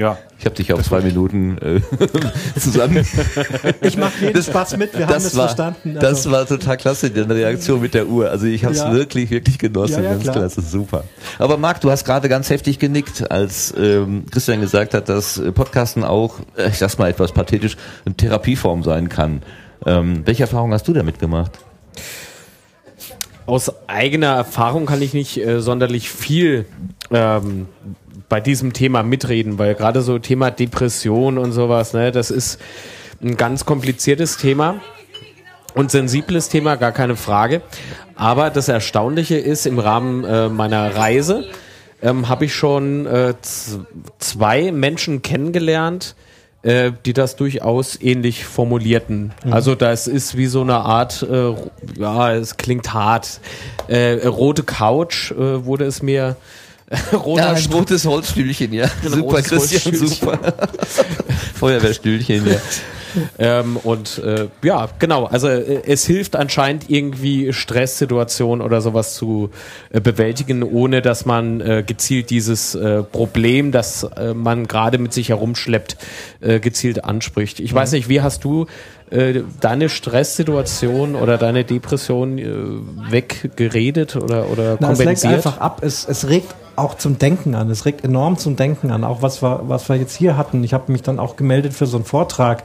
Ja. 0.00 0.16
Ich 0.38 0.46
habe 0.46 0.56
dich 0.56 0.72
auf 0.72 0.82
zwei 0.82 1.02
Minuten 1.02 1.58
äh, 1.58 1.80
zusammen. 2.58 3.06
Ich 3.82 3.98
mache 3.98 4.12
jeden 4.24 4.42
Spaß 4.42 4.78
mit, 4.78 4.96
wir 4.96 5.06
haben 5.06 5.16
es 5.16 5.36
war, 5.36 5.48
verstanden. 5.48 5.92
Das 5.92 6.04
Also, 6.04 6.30
war 6.30 6.46
total 6.46 6.78
klasse, 6.78 7.10
deine 7.10 7.34
Reaktion 7.34 7.82
mit 7.82 7.92
der 7.92 8.06
Uhr. 8.06 8.30
Also 8.30 8.46
ich 8.46 8.64
habe 8.64 8.72
es 8.72 8.80
Ja. 8.80 8.94
wirklich, 8.94 9.30
wirklich 9.30 9.58
genossen. 9.58 9.96
Ja, 9.96 10.02
ja, 10.04 10.10
ganz 10.12 10.22
klar. 10.22 10.36
klasse, 10.36 10.62
super. 10.62 11.04
Aber 11.38 11.58
Marc, 11.58 11.82
du 11.82 11.90
hast 11.90 12.06
gerade 12.06 12.30
ganz 12.30 12.48
heftig 12.48 12.78
genickt, 12.78 13.30
als 13.30 13.74
ähm, 13.76 14.24
Christian 14.30 14.62
gesagt 14.62 14.94
hat, 14.94 15.10
dass 15.10 15.36
äh, 15.36 15.52
Podcasten 15.52 16.02
auch, 16.02 16.36
äh, 16.56 16.70
ich 16.70 16.78
sag's 16.78 16.96
mal 16.96 17.10
etwas 17.10 17.32
pathetisch, 17.32 17.76
eine 18.06 18.14
Therapieform 18.14 18.82
sein 18.82 19.10
kann. 19.10 19.42
Ähm, 19.84 20.22
welche 20.24 20.44
Erfahrung 20.44 20.72
hast 20.72 20.88
du 20.88 20.94
damit 20.94 21.18
gemacht? 21.18 21.58
Aus 23.44 23.70
eigener 23.86 24.28
Erfahrung 24.36 24.86
kann 24.86 25.02
ich 25.02 25.12
nicht 25.12 25.36
äh, 25.36 25.60
sonderlich 25.60 26.08
viel 26.08 26.64
ähm, 27.10 27.66
bei 28.30 28.40
diesem 28.40 28.72
Thema 28.72 29.02
mitreden, 29.02 29.58
weil 29.58 29.74
gerade 29.74 30.00
so 30.00 30.18
Thema 30.18 30.50
Depression 30.50 31.36
und 31.36 31.52
sowas, 31.52 31.92
ne, 31.92 32.12
das 32.12 32.30
ist 32.30 32.58
ein 33.22 33.36
ganz 33.36 33.66
kompliziertes 33.66 34.38
Thema 34.38 34.80
und 35.74 35.90
sensibles 35.90 36.48
Thema, 36.48 36.76
gar 36.76 36.92
keine 36.92 37.16
Frage. 37.16 37.60
Aber 38.14 38.48
das 38.50 38.68
Erstaunliche 38.68 39.36
ist, 39.36 39.66
im 39.66 39.78
Rahmen 39.78 40.24
äh, 40.24 40.48
meiner 40.48 40.94
Reise 40.96 41.44
ähm, 42.02 42.28
habe 42.28 42.46
ich 42.46 42.54
schon 42.54 43.04
äh, 43.06 43.34
zwei 44.18 44.72
Menschen 44.72 45.22
kennengelernt, 45.22 46.14
äh, 46.62 46.92
die 47.04 47.12
das 47.12 47.34
durchaus 47.34 48.00
ähnlich 48.00 48.44
formulierten. 48.44 49.32
Also 49.50 49.74
das 49.74 50.06
ist 50.06 50.36
wie 50.36 50.46
so 50.46 50.60
eine 50.60 50.76
Art, 50.76 51.26
äh, 51.28 51.54
ja, 51.98 52.32
es 52.32 52.58
klingt 52.58 52.94
hart, 52.94 53.40
äh, 53.88 54.24
rote 54.26 54.62
Couch 54.62 55.32
äh, 55.32 55.64
wurde 55.64 55.84
es 55.84 56.00
mir. 56.00 56.36
roter 57.12 57.50
ein 57.50 57.64
rotes 57.72 58.04
Holzstühlchen, 58.04 58.72
ja. 58.72 58.84
Ein 59.04 59.10
super, 59.10 59.22
rotes 59.22 59.48
Christian, 59.48 59.82
Holzstühlchen. 59.94 60.08
super. 60.08 60.38
Feuerwehrstühlchen, 61.54 62.46
ja. 62.46 62.56
Ähm, 63.38 63.76
und 63.76 64.18
äh, 64.18 64.48
ja, 64.62 64.88
genau. 64.98 65.24
Also 65.24 65.48
äh, 65.48 65.82
es 65.86 66.06
hilft 66.06 66.36
anscheinend 66.36 66.90
irgendwie 66.90 67.52
Stresssituationen 67.52 68.64
oder 68.64 68.80
sowas 68.80 69.14
zu 69.14 69.50
äh, 69.90 70.00
bewältigen, 70.00 70.62
ohne 70.62 71.02
dass 71.02 71.26
man 71.26 71.60
äh, 71.60 71.84
gezielt 71.86 72.30
dieses 72.30 72.74
äh, 72.74 73.02
Problem, 73.02 73.72
das 73.72 74.04
äh, 74.04 74.34
man 74.34 74.66
gerade 74.66 74.98
mit 74.98 75.12
sich 75.12 75.30
herumschleppt, 75.30 75.96
gezielt 76.40 77.04
anspricht. 77.04 77.60
Ich 77.60 77.72
weiß 77.74 77.92
nicht, 77.92 78.08
wie 78.08 78.22
hast 78.22 78.44
du 78.44 78.66
äh, 79.10 79.42
deine 79.60 79.88
Stresssituation 79.88 81.14
oder 81.14 81.36
deine 81.38 81.64
Depression 81.64 82.38
äh, 82.38 82.46
weggeredet 83.10 84.16
oder, 84.16 84.48
oder 84.50 84.76
na, 84.80 84.92
es 84.92 84.98
lenkt 84.98 85.22
kompensiert? 85.22 85.34
einfach 85.34 85.58
ab, 85.58 85.80
es, 85.82 86.06
es 86.08 86.28
regt 86.28 86.54
auch 86.76 86.94
zum 86.96 87.18
Denken 87.18 87.54
an, 87.54 87.70
es 87.70 87.84
regt 87.84 88.04
enorm 88.04 88.38
zum 88.38 88.56
Denken 88.56 88.90
an, 88.90 89.04
auch 89.04 89.22
was 89.22 89.42
wir, 89.42 89.62
was 89.64 89.88
wir 89.88 89.96
jetzt 89.96 90.16
hier 90.16 90.36
hatten. 90.36 90.64
Ich 90.64 90.72
habe 90.72 90.90
mich 90.92 91.02
dann 91.02 91.18
auch 91.18 91.36
gemeldet 91.36 91.74
für 91.74 91.86
so 91.86 91.98
einen 91.98 92.06
Vortrag 92.06 92.64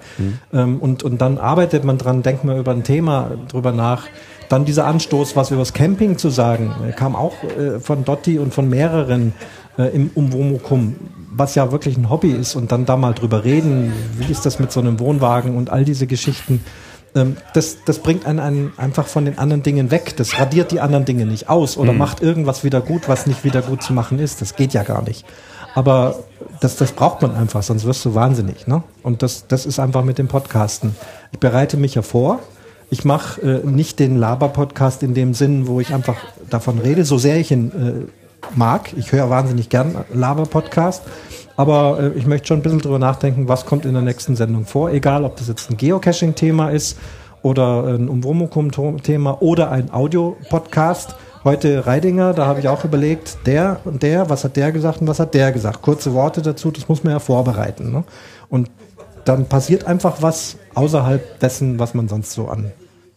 ähm, 0.53 0.79
und, 0.79 1.03
und 1.03 1.19
dann 1.19 1.37
arbeitet 1.37 1.83
man 1.83 1.97
dran, 1.97 2.23
denkt 2.23 2.43
man 2.43 2.57
über 2.57 2.71
ein 2.71 2.83
Thema 2.83 3.31
drüber 3.49 3.71
nach. 3.71 4.07
Dann 4.47 4.65
dieser 4.65 4.85
Anstoß, 4.85 5.35
was 5.35 5.51
über 5.51 5.61
das 5.61 5.73
Camping 5.73 6.17
zu 6.17 6.29
sagen, 6.29 6.75
äh, 6.87 6.91
kam 6.91 7.15
auch 7.15 7.33
äh, 7.43 7.79
von 7.79 8.05
Dotti 8.05 8.39
und 8.39 8.53
von 8.53 8.69
mehreren 8.69 9.33
äh, 9.77 9.87
im 9.87 10.11
Umwomukum, 10.13 10.95
was 11.37 11.55
ja 11.55 11.71
wirklich 11.71 11.97
ein 11.97 12.09
Hobby 12.09 12.31
ist 12.31 12.55
und 12.55 12.71
dann 12.71 12.85
da 12.85 12.97
mal 12.97 13.13
drüber 13.13 13.43
reden, 13.43 13.91
wie 14.17 14.31
ist 14.31 14.45
das 14.45 14.59
mit 14.59 14.71
so 14.71 14.79
einem 14.79 14.99
Wohnwagen 14.99 15.55
und 15.55 15.69
all 15.69 15.85
diese 15.85 16.07
Geschichten. 16.07 16.63
Ähm, 17.13 17.37
das, 17.53 17.77
das 17.85 17.99
bringt 17.99 18.25
einen, 18.25 18.39
einen 18.39 18.73
einfach 18.77 19.07
von 19.07 19.25
den 19.25 19.37
anderen 19.37 19.63
Dingen 19.63 19.91
weg. 19.91 20.15
Das 20.17 20.39
radiert 20.39 20.71
die 20.71 20.79
anderen 20.79 21.05
Dinge 21.05 21.25
nicht 21.25 21.49
aus 21.49 21.77
oder 21.77 21.93
macht 21.93 22.21
irgendwas 22.21 22.63
wieder 22.63 22.81
gut, 22.81 23.07
was 23.09 23.27
nicht 23.27 23.43
wieder 23.43 23.61
gut 23.61 23.83
zu 23.83 23.93
machen 23.93 24.19
ist. 24.19 24.41
Das 24.41 24.55
geht 24.55 24.73
ja 24.73 24.83
gar 24.83 25.01
nicht. 25.01 25.25
Aber 25.73 26.19
das, 26.61 26.77
das 26.77 26.93
braucht 26.93 27.21
man 27.21 27.35
einfach, 27.35 27.61
sonst 27.61 27.83
wirst 27.83 28.05
du 28.05 28.15
wahnsinnig. 28.15 28.65
Ne? 28.65 28.81
Und 29.03 29.21
das, 29.21 29.47
das 29.47 29.65
ist 29.65 29.79
einfach 29.79 30.03
mit 30.03 30.17
dem 30.17 30.29
Podcasten. 30.29 30.95
Ich 31.33 31.39
bereite 31.39 31.75
mich 31.75 31.95
ja 31.95 32.01
vor. 32.01 32.39
Ich 32.89 33.03
mache 33.03 33.41
äh, 33.41 33.67
nicht 33.67 33.99
den 33.99 34.17
Laber-Podcast 34.17 35.03
in 35.03 35.13
dem 35.13 35.33
Sinn, 35.33 35.67
wo 35.67 35.81
ich 35.81 35.93
einfach 35.93 36.15
davon 36.49 36.79
rede, 36.79 37.03
so 37.03 37.17
sehr 37.17 37.37
ich 37.37 37.51
ihn 37.51 37.71
äh, 37.71 38.24
mag. 38.55 38.93
Ich 38.97 39.11
höre 39.11 39.29
wahnsinnig 39.29 39.69
gern 39.69 40.05
Laber-Podcast. 40.13 41.03
Aber 41.57 41.99
äh, 41.99 42.17
ich 42.17 42.25
möchte 42.25 42.47
schon 42.47 42.59
ein 42.59 42.63
bisschen 42.63 42.79
drüber 42.79 42.99
nachdenken, 42.99 43.47
was 43.47 43.65
kommt 43.65 43.85
in 43.85 43.93
der 43.93 44.01
nächsten 44.01 44.35
Sendung 44.35 44.65
vor. 44.65 44.91
Egal, 44.91 45.23
ob 45.23 45.37
das 45.37 45.47
jetzt 45.47 45.69
ein 45.69 45.77
Geocaching-Thema 45.77 46.69
ist 46.69 46.97
oder 47.41 47.83
ein 47.85 48.09
Umwomukum-Thema 48.09 49.41
oder 49.41 49.71
ein 49.71 49.93
Audio-Podcast. 49.93 51.15
Heute 51.43 51.85
Reidinger, 51.85 52.33
da 52.33 52.47
habe 52.47 52.59
ich 52.59 52.67
auch 52.67 52.83
überlegt, 52.83 53.37
der 53.45 53.79
und 53.85 54.01
der, 54.01 54.29
was 54.29 54.43
hat 54.43 54.55
der 54.55 54.71
gesagt 54.71 55.01
und 55.01 55.07
was 55.07 55.19
hat 55.19 55.33
der 55.33 55.51
gesagt. 55.51 55.81
Kurze 55.83 56.13
Worte 56.13 56.41
dazu, 56.41 56.71
das 56.71 56.89
muss 56.89 57.03
man 57.03 57.13
ja 57.13 57.19
vorbereiten. 57.19 57.91
Ne? 57.91 58.03
Und 58.49 58.71
dann 59.25 59.45
passiert 59.45 59.85
einfach 59.85 60.21
was 60.21 60.57
außerhalb 60.73 61.39
dessen, 61.39 61.77
was 61.77 61.93
man 61.93 62.07
sonst 62.07 62.31
so 62.31 62.47
an 62.47 62.71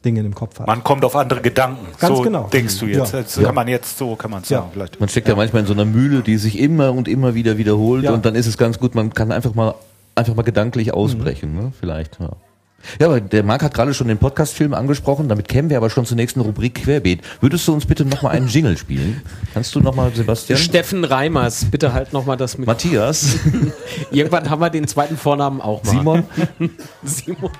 Dingen 0.04 0.24
im 0.24 0.34
Kopf 0.34 0.60
hat. 0.60 0.66
Man 0.66 0.84
kommt 0.84 1.04
auf 1.04 1.16
andere 1.16 1.40
Gedanken. 1.40 1.86
Ganz 1.98 2.16
so 2.16 2.22
genau. 2.22 2.48
denkst 2.52 2.78
du 2.78 2.86
jetzt. 2.86 3.12
Ja. 3.12 3.24
Ja. 3.42 3.46
kann 3.46 3.54
man 3.54 3.68
jetzt 3.68 3.98
so, 3.98 4.14
kann 4.14 4.30
man 4.30 4.44
sagen. 4.44 4.66
Ja. 4.66 4.70
Vielleicht. 4.72 5.00
Man 5.00 5.08
steckt 5.08 5.28
ja 5.28 5.34
manchmal 5.34 5.62
in 5.62 5.66
so 5.66 5.72
einer 5.72 5.84
Mühle, 5.84 6.20
die 6.22 6.36
sich 6.36 6.58
immer 6.58 6.92
und 6.92 7.08
immer 7.08 7.34
wieder 7.34 7.58
wiederholt 7.58 8.04
Ja. 8.04 8.12
und 8.12 8.24
dann 8.24 8.34
ist 8.34 8.46
es 8.46 8.56
ganz 8.56 8.78
gut, 8.78 8.94
man 8.94 9.12
kann 9.12 9.32
einfach 9.32 9.54
mal 9.54 9.74
einfach 10.14 10.34
mal 10.34 10.42
gedanklich 10.42 10.92
ausbrechen, 10.94 11.54
ne? 11.54 11.72
Vielleicht. 11.78 12.18
Ja. 12.20 12.30
Ja, 13.00 13.08
aber 13.08 13.20
der 13.20 13.42
Marc 13.42 13.62
hat 13.62 13.74
gerade 13.74 13.92
schon 13.92 14.06
den 14.08 14.18
Podcast-Film 14.18 14.72
angesprochen, 14.72 15.28
damit 15.28 15.48
kämen 15.48 15.68
wir 15.68 15.76
aber 15.76 15.90
schon 15.90 16.06
zur 16.06 16.16
nächsten 16.16 16.40
Rubrik 16.40 16.76
Querbeet. 16.76 17.22
Würdest 17.40 17.66
du 17.66 17.74
uns 17.74 17.86
bitte 17.86 18.04
nochmal 18.04 18.36
einen 18.36 18.46
Jingle 18.46 18.76
spielen? 18.78 19.20
Kannst 19.52 19.74
du 19.74 19.80
nochmal, 19.80 20.12
Sebastian? 20.14 20.58
Steffen 20.58 21.04
Reimers, 21.04 21.64
bitte 21.64 21.92
halt 21.92 22.12
nochmal 22.12 22.36
das 22.36 22.56
mit. 22.56 22.66
Matthias? 22.68 23.36
Irgendwann 24.12 24.48
haben 24.48 24.60
wir 24.60 24.70
den 24.70 24.86
zweiten 24.86 25.16
Vornamen 25.16 25.60
auch 25.60 25.82
mal. 25.84 25.90
Simon? 25.90 26.22
Simon. 27.02 27.50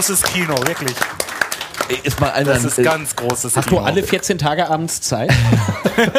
Großes 0.00 0.22
Kino, 0.22 0.54
wirklich. 0.66 0.96
Ist 2.04 2.20
mal 2.20 2.30
einer, 2.30 2.54
Das 2.54 2.64
ist 2.64 2.78
äh, 2.78 2.82
ganz 2.82 3.14
großes 3.14 3.54
Hast 3.54 3.66
du 3.66 3.74
Kino. 3.74 3.82
alle 3.82 4.02
14 4.02 4.38
Tage 4.38 4.66
abends 4.70 5.02
Zeit? 5.02 5.30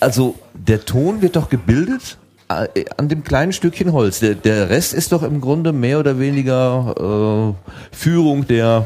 also 0.00 0.38
der 0.52 0.84
Ton 0.84 1.22
wird 1.22 1.36
doch 1.36 1.48
gebildet 1.48 2.18
äh, 2.50 2.84
an 2.98 3.08
dem 3.08 3.24
kleinen 3.24 3.54
Stückchen 3.54 3.94
Holz. 3.94 4.20
Der, 4.20 4.34
der 4.34 4.68
Rest 4.68 4.92
ist 4.92 5.12
doch 5.12 5.22
im 5.22 5.40
Grunde 5.40 5.72
mehr 5.72 5.98
oder 5.98 6.18
weniger 6.18 7.54
äh, 7.54 7.96
Führung 7.96 8.46
der, 8.46 8.84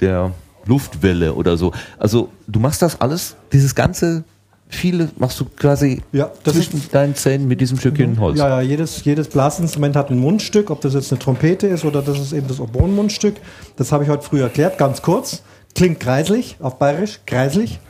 der 0.00 0.32
Luftwelle 0.64 1.34
oder 1.34 1.58
so. 1.58 1.72
Also 1.98 2.30
du 2.46 2.58
machst 2.58 2.80
das 2.80 3.02
alles, 3.02 3.36
dieses 3.52 3.74
ganze 3.74 4.24
viele 4.70 5.10
machst 5.18 5.38
du 5.40 5.44
quasi 5.44 6.02
Ja, 6.12 6.30
das 6.44 6.54
zwischen 6.54 6.82
deinen 6.92 7.14
Zähnen 7.14 7.46
mit 7.48 7.60
diesem 7.60 7.78
Stückchen 7.78 8.18
Holz. 8.20 8.38
Ja, 8.38 8.48
ja, 8.48 8.60
jedes, 8.60 9.04
jedes 9.04 9.28
Blasinstrument 9.28 9.96
hat 9.96 10.10
ein 10.10 10.18
Mundstück, 10.18 10.70
ob 10.70 10.80
das 10.80 10.94
jetzt 10.94 11.12
eine 11.12 11.18
Trompete 11.18 11.66
ist 11.66 11.84
oder 11.84 12.00
das 12.02 12.18
ist 12.18 12.32
eben 12.32 12.48
das 12.48 12.60
Oboen-Mundstück. 12.60 13.34
Das 13.76 13.92
habe 13.92 14.04
ich 14.04 14.10
heute 14.10 14.22
früh 14.22 14.40
erklärt, 14.40 14.78
ganz 14.78 15.02
kurz. 15.02 15.42
Klingt 15.74 16.00
kreislich, 16.00 16.56
auf 16.60 16.78
Bayerisch, 16.78 17.20
kreislich. 17.26 17.78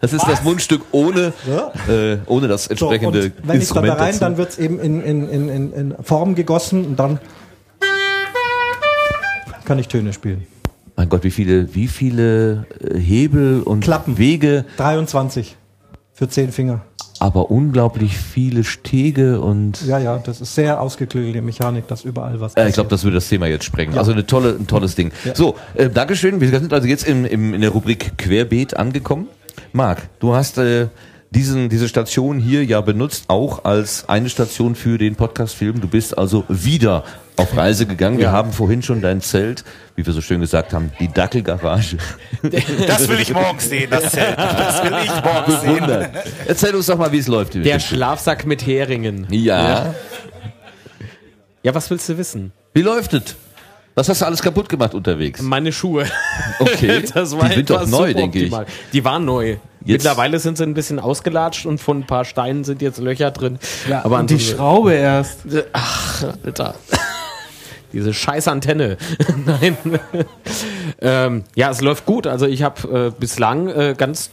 Das 0.00 0.12
ist 0.12 0.26
das 0.26 0.42
Mundstück 0.44 0.82
ohne, 0.92 1.32
Ja. 1.46 1.72
äh, 1.92 2.18
ohne 2.26 2.48
das 2.48 2.64
So, 2.64 2.70
entsprechende 2.70 3.24
und 3.24 3.32
wenn 3.48 3.60
ich 3.60 3.68
dann 3.68 3.84
da 3.84 3.92
Instrument 3.92 3.92
rein, 4.00 4.06
dazu. 4.12 4.20
dann 4.20 4.36
wird 4.36 4.50
es 4.50 4.58
eben 4.58 4.78
in, 4.80 5.02
in, 5.02 5.28
in, 5.28 5.72
in 5.72 5.94
Form 6.02 6.34
gegossen 6.34 6.84
und 6.86 6.96
dann 6.96 7.18
kann 9.64 9.78
ich 9.78 9.88
Töne 9.88 10.12
spielen. 10.12 10.46
Mein 10.96 11.08
Gott, 11.10 11.24
wie 11.24 11.30
viele, 11.30 11.74
wie 11.74 11.88
viele 11.88 12.66
äh, 12.80 12.98
Hebel 12.98 13.62
und 13.62 13.80
Klappen. 13.80 14.16
Wege, 14.18 14.64
23 14.78 15.56
für 16.14 16.28
10 16.28 16.52
Finger. 16.52 16.80
aber 17.20 17.50
unglaublich 17.50 18.16
viele 18.16 18.64
Stege 18.64 19.40
und 19.40 19.84
Ja, 19.86 19.98
ja, 19.98 20.18
das 20.18 20.40
ist 20.40 20.54
sehr 20.54 20.80
ausgeklügelte 20.80 21.42
Mechanik, 21.42 21.86
dass 21.88 22.04
überall 22.04 22.40
was 22.40 22.54
Äh, 22.56 22.68
ich 22.68 22.74
glaube, 22.74 22.88
das 22.88 23.04
würde 23.04 23.16
das 23.16 23.28
Thema 23.28 23.46
jetzt 23.46 23.64
sprengen. 23.64 23.96
Also 23.98 24.12
eine 24.12 24.26
tolle, 24.26 24.56
ein 24.58 24.66
tolles 24.66 24.94
Ding. 24.94 25.12
So, 25.34 25.56
äh, 25.74 25.90
Dankeschön. 25.90 26.40
Wir 26.40 26.48
sind 26.48 26.72
also 26.72 26.88
jetzt 26.88 27.06
im, 27.06 27.26
im, 27.26 27.52
in 27.52 27.60
der 27.60 27.70
Rubrik 27.70 28.16
Querbeet 28.16 28.76
angekommen. 28.76 29.28
Marc, 29.72 30.08
du 30.20 30.34
hast 30.34 30.56
äh, 30.58 30.88
diesen, 31.30 31.68
diese 31.68 31.88
Station 31.88 32.38
hier 32.38 32.64
ja 32.64 32.80
benutzt, 32.80 33.24
auch 33.28 33.64
als 33.64 34.08
eine 34.08 34.28
Station 34.28 34.74
für 34.74 34.98
den 34.98 35.16
Podcast-Film. 35.16 35.80
Du 35.80 35.88
bist 35.88 36.16
also 36.16 36.44
wieder 36.48 37.04
auf 37.36 37.56
Reise 37.56 37.86
gegangen. 37.86 38.18
Wir 38.18 38.32
haben 38.32 38.52
vorhin 38.52 38.82
schon 38.82 39.02
dein 39.02 39.20
Zelt, 39.20 39.64
wie 39.94 40.06
wir 40.06 40.12
so 40.12 40.20
schön 40.20 40.40
gesagt 40.40 40.72
haben, 40.72 40.92
die 41.00 41.08
Dackelgarage 41.08 41.98
Das 42.86 43.08
will 43.08 43.20
ich 43.20 43.32
morgens 43.32 43.68
sehen, 43.68 43.90
das 43.90 44.12
Zelt. 44.12 44.38
Das 44.38 44.82
will 44.84 44.94
ich 45.04 45.24
morgens 45.24 45.60
sehen. 45.62 46.08
Erzähl 46.46 46.74
uns 46.74 46.86
doch 46.86 46.96
mal, 46.98 47.12
wie 47.12 47.18
es 47.18 47.26
läuft. 47.26 47.54
Der. 47.54 47.80
Schlafsack 47.80 48.46
mit 48.46 48.66
Heringen. 48.66 49.26
ja. 49.30 49.94
Ja, 51.62 51.74
was 51.74 51.90
willst 51.90 52.08
du 52.08 52.16
wissen? 52.16 52.52
Wie 52.74 52.82
läuft 52.82 53.12
es? 53.12 53.34
Was 53.96 54.08
hast 54.08 54.20
du 54.20 54.26
alles 54.26 54.40
kaputt 54.40 54.68
gemacht 54.68 54.94
unterwegs? 54.94 55.42
Meine 55.42 55.72
Schuhe. 55.72 56.06
Okay. 56.60 57.02
Das 57.14 57.36
war 57.36 57.48
die 57.48 57.56
sind 57.56 57.70
doch 57.70 57.86
neu, 57.86 58.14
denke 58.14 58.38
ich. 58.38 58.54
Die 58.92 59.04
waren 59.04 59.24
neu. 59.24 59.56
Mittlerweile 59.86 60.38
sind 60.38 60.58
sie 60.58 60.64
ein 60.64 60.74
bisschen 60.74 60.98
ausgelatscht 60.98 61.66
und 61.66 61.78
von 61.80 62.00
ein 62.00 62.06
paar 62.06 62.24
Steinen 62.24 62.64
sind 62.64 62.82
jetzt 62.82 62.98
Löcher 62.98 63.30
drin. 63.30 63.58
Ja, 63.88 64.04
Aber 64.04 64.18
und 64.18 64.30
die 64.30 64.40
Schraube 64.40 64.92
erst. 64.94 65.40
Ach, 65.72 66.24
Alter. 66.44 66.74
Diese 67.92 68.12
scheiß 68.12 68.48
Antenne. 68.48 68.96
Nein. 69.46 69.76
ähm, 71.00 71.44
ja, 71.54 71.70
es 71.70 71.80
läuft 71.80 72.04
gut. 72.04 72.26
Also 72.26 72.46
ich 72.46 72.62
habe 72.62 73.12
äh, 73.16 73.20
bislang 73.20 73.68
äh, 73.68 73.94
ganz 73.96 74.30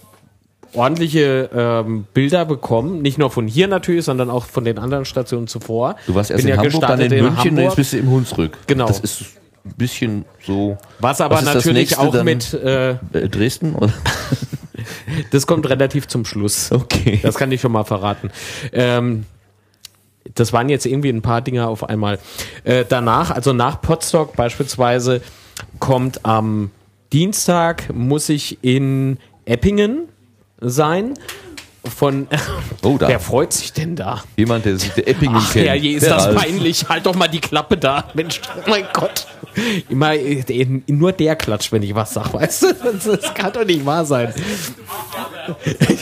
ordentliche 0.74 1.50
ähm, 1.56 2.06
Bilder 2.13 2.46
bekommen. 2.46 3.02
Nicht 3.02 3.18
nur 3.20 3.30
von 3.30 3.48
hier 3.48 3.68
natürlich, 3.68 4.06
sondern 4.06 4.30
auch 4.30 4.46
von 4.46 4.66
den 4.66 4.80
anderen 4.80 5.06
Stationen 5.06 5.48
zuvor. 5.48 5.96
Du 6.08 6.16
warst 6.16 6.32
erst 6.32 6.44
Bin 6.44 6.52
in 6.52 6.58
ja 6.58 6.63
Hamburg, 6.63 6.82
dann 6.82 7.00
in 7.00 7.12
in 7.12 7.24
München 7.26 7.58
jetzt 7.58 7.76
bist 7.76 7.94
du 7.94 7.98
im 7.98 8.10
Hunsrück. 8.10 8.58
Genau. 8.68 8.88
Das 8.88 9.00
ist 9.00 9.22
ein 9.66 9.74
bisschen 9.78 10.26
so. 10.46 10.78
Was 11.00 11.22
aber 11.22 11.36
Was 11.36 11.46
natürlich 11.46 11.98
auch 11.98 12.12
dann? 12.12 12.26
mit, 12.26 12.54
äh, 12.54 12.92
Äh, 12.92 13.30
Dresden? 13.30 13.76
Oder? 13.76 13.94
das 15.32 15.48
kommt 15.48 15.69
relativ 15.69 16.08
zum 16.08 16.26
Schluss. 16.26 16.72
Okay. 16.72 17.19
Das 17.22 17.36
kann 17.36 17.52
ich 17.52 17.62
schon 17.62 17.72
mal 17.72 17.84
verraten. 17.84 18.32
Ähm, 18.72 19.26
das 20.36 20.54
waren 20.54 20.69
jetzt 20.69 20.86
irgendwie 20.86 21.10
ein 21.10 21.22
paar 21.22 21.41
Dinge 21.41 21.67
auf 21.67 21.88
einmal. 21.89 22.19
Äh, 22.63 22.86
danach, 22.88 23.32
also 23.32 23.54
nach 23.54 23.82
Potsdok 23.82 24.36
beispielsweise, 24.36 25.22
kommt 25.80 26.26
am 26.26 26.72
Dienstag, 27.12 27.93
muss 27.93 28.30
ich 28.30 28.63
in 28.63 29.17
Eppingen 29.46 30.08
sein. 30.60 31.13
Von, 31.86 32.28
Oh, 32.82 32.98
da. 32.98 33.10
wer 33.10 33.19
freut 33.19 33.52
sich 33.52 33.74
denn 33.74 33.98
da? 33.98 34.24
Jemand, 34.38 34.63
der 34.63 34.78
sich 34.78 34.91
der 34.91 35.06
Eppingen 35.08 35.36
Ach 35.38 35.52
kennt. 35.52 35.65
ja, 35.65 35.74
je 35.74 35.91
ist 35.96 36.04
Der 36.04 36.13
das 36.15 36.28
Ralf. 36.28 36.36
peinlich. 36.38 36.88
Halt 36.88 37.06
doch 37.06 37.13
mal 37.15 37.28
die 37.28 37.41
Klappe 37.41 37.76
da. 37.78 38.06
Mensch, 38.13 38.39
oh 38.58 38.69
mein 38.69 38.86
Gott. 38.93 39.28
Immer, 39.89 40.13
äh, 40.15 40.65
nur 40.88 41.12
der 41.12 41.36
klatscht, 41.36 41.72
wenn 41.74 41.84
ich 41.84 41.93
was 41.93 42.13
sage, 42.13 42.34
weißt 42.34 42.63
du? 42.63 42.74
Das, 42.74 43.04
das 43.22 43.34
kann 43.34 43.52
doch 43.52 43.65
nicht 43.65 43.86
wahr 43.86 44.06
sein. 44.06 44.34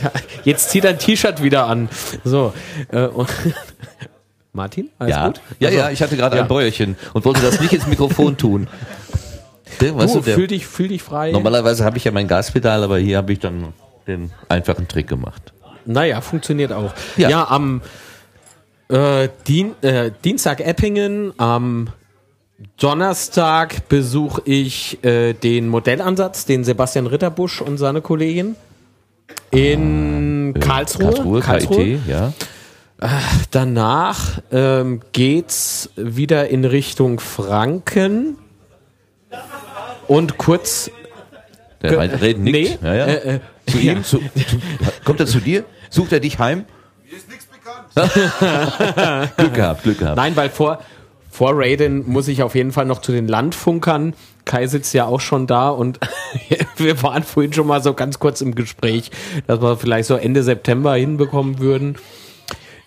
Ja, 0.03 0.11
jetzt 0.43 0.69
zieht 0.69 0.83
er 0.85 0.91
ein 0.91 0.99
T-Shirt 0.99 1.41
wieder 1.41 1.65
an. 1.65 1.89
So. 2.23 2.53
Äh, 2.91 3.07
und 3.07 3.27
Martin, 4.53 4.89
alles 4.99 5.15
Ja, 5.15 5.27
gut? 5.27 5.41
ja, 5.59 5.67
Also, 5.69 5.79
ja, 5.79 5.89
ich 5.89 6.01
hatte 6.01 6.15
gerade 6.15 6.35
ja. 6.37 6.41
ein 6.43 6.47
Bäuerchen 6.47 6.95
und 7.13 7.25
wollte 7.25 7.41
das 7.41 7.59
nicht 7.59 7.73
ins 7.73 7.87
Mikrofon 7.87 8.37
tun. 8.37 8.67
Der, 9.79 9.95
weißt 9.95 10.13
Du, 10.15 10.19
du, 10.19 10.25
der, 10.25 10.35
fühl, 10.35 10.47
dich, 10.47 10.67
fühl 10.67 10.89
dich 10.89 11.01
frei. 11.01 11.31
normalerweise 11.31 11.83
habe 11.85 11.97
ich 11.97 12.03
ja 12.03 12.11
mein 12.11 12.27
Gaspedal, 12.27 12.83
aber 12.83 12.99
hier 12.99 13.17
habe 13.17 13.33
ich 13.33 13.39
dann 13.39 13.73
den 14.07 14.31
einfachen 14.49 14.87
Trick 14.87 15.07
gemacht. 15.07 15.53
Naja, 15.85 16.21
funktioniert 16.21 16.71
auch. 16.71 16.93
Ja. 17.17 17.29
Ja, 17.29 17.47
am 17.49 17.81
äh, 18.89 19.29
Dien, 19.47 19.73
äh, 19.81 20.11
Dienstag 20.23 20.59
Eppingen, 20.61 21.33
am 21.37 21.89
Donnerstag 22.79 23.87
besuche 23.89 24.41
ich 24.45 25.03
äh, 25.03 25.33
den 25.33 25.67
Modellansatz, 25.67 26.45
den 26.45 26.63
Sebastian 26.63 27.07
Ritterbusch 27.07 27.61
und 27.61 27.77
seine 27.77 28.01
Kollegin 28.01 28.55
in 29.49 30.53
Karlsruhe. 30.59 31.39
Karlsruhe, 31.41 31.77
KIT, 31.97 32.07
ja. 32.07 32.33
Danach 33.49 34.41
ähm, 34.51 35.01
geht's 35.11 35.89
wieder 35.95 36.49
in 36.49 36.65
Richtung 36.65 37.19
Franken. 37.19 38.37
Und 40.07 40.37
kurz 40.37 40.91
Der 41.81 41.97
Re- 41.97 42.21
Reden 42.21 42.43
nickt. 42.43 42.81
Nee, 42.83 42.87
ja, 42.87 42.95
ja. 42.95 43.05
äh, 43.07 43.39
zu 43.67 43.77
ihm? 43.77 44.03
Zu, 44.03 44.19
zu, 44.19 44.61
kommt 45.03 45.19
er 45.19 45.27
zu 45.27 45.39
dir? 45.39 45.65
Sucht 45.89 46.11
er 46.13 46.19
dich 46.19 46.39
heim? 46.39 46.65
Mir 47.09 47.17
ist 47.17 47.29
nichts 47.29 47.45
bekannt. 47.45 49.33
Glück 49.37 49.53
gehabt, 49.53 49.83
Glück 49.83 49.99
gehabt. 49.99 50.17
Nein, 50.17 50.35
weil 50.35 50.49
vor, 50.49 50.79
vor 51.29 51.51
Raiden 51.53 52.09
muss 52.09 52.27
ich 52.27 52.43
auf 52.43 52.55
jeden 52.55 52.71
Fall 52.71 52.85
noch 52.85 53.01
zu 53.01 53.11
den 53.11 53.27
Landfunkern. 53.27 54.13
Kai 54.45 54.67
sitzt 54.67 54.93
ja 54.93 55.05
auch 55.05 55.21
schon 55.21 55.47
da 55.47 55.69
und 55.69 55.99
wir 56.77 57.01
waren 57.03 57.23
vorhin 57.23 57.53
schon 57.53 57.67
mal 57.67 57.83
so 57.83 57.93
ganz 57.93 58.19
kurz 58.19 58.41
im 58.41 58.55
Gespräch, 58.55 59.11
dass 59.47 59.61
wir 59.61 59.77
vielleicht 59.77 60.07
so 60.07 60.15
Ende 60.15 60.43
September 60.43 60.95
hinbekommen 60.95 61.59
würden. 61.59 61.97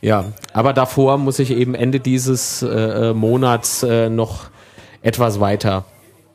Ja, 0.01 0.27
aber 0.53 0.73
davor 0.75 1.17
muss 1.17 1.39
ich 1.39 1.51
eben 1.51 1.75
Ende 1.75 2.01
dieses 2.01 2.63
äh, 2.63 2.67
äh, 2.69 3.15
Monats 3.15 3.83
äh, 3.83 4.11
noch 4.11 4.51
etwas 5.01 5.41
weiter 5.41 5.87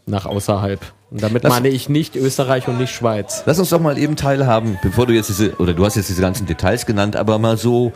nach 0.10 0.26
außerhalb. 0.26 0.80
Und 1.12 1.24
damit 1.24 1.43
Das- 1.43 1.52
meine 1.54 1.69
ich 1.69 1.89
nicht 1.89 2.15
Österreich 2.15 2.67
und 2.67 2.78
nicht 2.78 2.93
Schweiz. 2.93 3.43
Lass 3.45 3.60
uns 3.60 3.69
doch 3.69 3.80
mal 3.82 3.98
eben 3.98 4.15
teilhaben, 4.15 4.78
bevor 4.84 5.06
du 5.08 5.13
jetzt 5.13 5.30
diese, 5.30 5.56
oder 5.58 5.74
du 5.74 5.86
hast 5.86 5.95
jetzt 5.95 6.10
diese 6.10 6.22
ganzen 6.22 6.45
Details 6.45 6.86
genannt, 6.86 7.15
aber 7.15 7.39
mal 7.39 7.58
so 7.58 7.93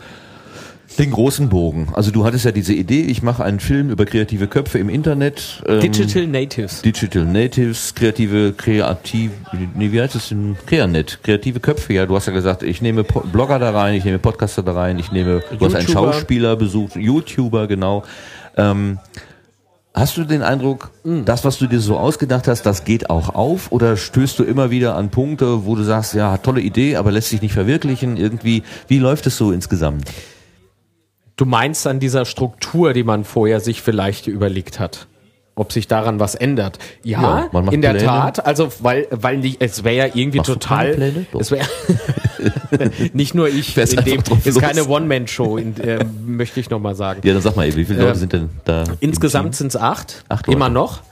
den 0.98 1.10
großen 1.10 1.48
Bogen. 1.48 1.88
Also 1.94 2.10
du 2.12 2.24
hattest 2.24 2.44
ja 2.44 2.52
diese 2.52 2.72
Idee, 2.72 3.00
ich 3.02 3.22
mache 3.22 3.42
einen 3.42 3.58
Film 3.58 3.90
über 3.90 4.04
kreative 4.04 4.46
Köpfe 4.46 4.78
im 4.78 4.88
Internet. 4.88 5.62
ähm, 5.66 5.80
Digital 5.80 6.26
Natives. 6.26 6.82
Digital 6.82 7.24
Natives, 7.24 7.94
kreative, 7.96 8.52
kreativ, 8.52 9.30
nee, 9.74 9.90
wie 9.90 10.00
heißt 10.00 10.14
es 10.14 10.28
denn? 10.28 10.56
Kreanet, 10.66 11.18
kreative 11.24 11.58
Köpfe, 11.58 11.94
ja. 11.94 12.06
Du 12.06 12.14
hast 12.14 12.26
ja 12.26 12.32
gesagt, 12.32 12.62
ich 12.62 12.80
nehme 12.82 13.02
Po- 13.02 13.20
Blogger 13.20 13.58
da 13.58 13.70
rein, 13.70 13.94
ich 13.94 14.04
nehme 14.04 14.18
Podcaster 14.18 14.62
da 14.62 14.72
rein, 14.72 14.98
ich 14.98 15.10
nehme, 15.10 15.42
du 15.58 15.64
hast 15.66 15.74
einen 15.74 15.86
YouTuber. 15.88 16.12
Schauspieler 16.12 16.54
besucht, 16.56 16.94
YouTuber, 16.96 17.66
genau. 17.66 18.04
Ähm, 18.56 18.98
hast 19.94 20.16
du 20.16 20.24
den 20.24 20.42
Eindruck, 20.42 20.90
das, 21.04 21.44
was 21.44 21.58
du 21.58 21.68
dir 21.68 21.80
so 21.80 21.96
ausgedacht 21.96 22.48
hast, 22.48 22.62
das 22.66 22.84
geht 22.84 23.08
auch 23.08 23.34
auf? 23.34 23.70
Oder 23.70 23.96
stößt 23.96 24.38
du 24.38 24.44
immer 24.44 24.70
wieder 24.70 24.96
an 24.96 25.10
Punkte, 25.10 25.64
wo 25.64 25.76
du 25.76 25.84
sagst, 25.84 26.14
ja, 26.14 26.36
tolle 26.38 26.60
Idee, 26.60 26.96
aber 26.96 27.12
lässt 27.12 27.30
sich 27.30 27.40
nicht 27.40 27.54
verwirklichen? 27.54 28.16
Irgendwie, 28.16 28.64
wie 28.88 28.98
läuft 28.98 29.26
es 29.26 29.36
so 29.36 29.52
insgesamt? 29.52 30.10
Du 31.36 31.46
meinst 31.46 31.86
an 31.86 32.00
dieser 32.00 32.24
Struktur, 32.24 32.92
die 32.92 33.04
man 33.04 33.24
vorher 33.24 33.60
sich 33.60 33.82
vielleicht 33.82 34.26
überlegt 34.26 34.78
hat? 34.78 35.06
Ob 35.56 35.72
sich 35.72 35.86
daran 35.86 36.18
was 36.18 36.34
ändert? 36.34 36.78
Ja, 37.04 37.48
Ja, 37.52 37.60
in 37.70 37.80
der 37.80 37.90
Pläne. 37.90 38.04
Tat. 38.06 38.44
Also, 38.44 38.72
weil, 38.80 39.06
weil 39.12 39.38
nicht, 39.38 39.62
es 39.62 39.84
wäre 39.84 40.08
ja 40.08 40.14
irgendwie 40.14 40.38
Machst 40.38 40.52
total. 40.52 41.12
Es 41.38 41.50
wäre 41.52 41.64
nicht 43.12 43.34
nur 43.36 43.48
ich. 43.48 43.74
Fährst 43.74 43.94
In 43.94 44.04
dem, 44.04 44.20
ist 44.20 44.46
los. 44.46 44.58
keine 44.58 44.84
One-Man-Show, 44.88 45.58
äh, 45.58 46.04
möchte 46.26 46.58
ich 46.58 46.70
nochmal 46.70 46.96
sagen. 46.96 47.20
Ja, 47.24 47.32
dann 47.34 47.42
sag 47.42 47.54
mal, 47.54 47.66
wie 47.76 47.84
viele 47.84 48.00
Leute 48.00 48.10
Ähm, 48.12 48.16
sind 48.16 48.32
denn 48.32 48.50
da? 48.64 48.84
Insgesamt 49.00 49.54
sind 49.54 49.68
es 49.68 49.76
acht. 49.76 50.24
Acht 50.28 50.46
Leute. 50.48 50.56
Immer 50.56 50.68
noch. 50.70 51.02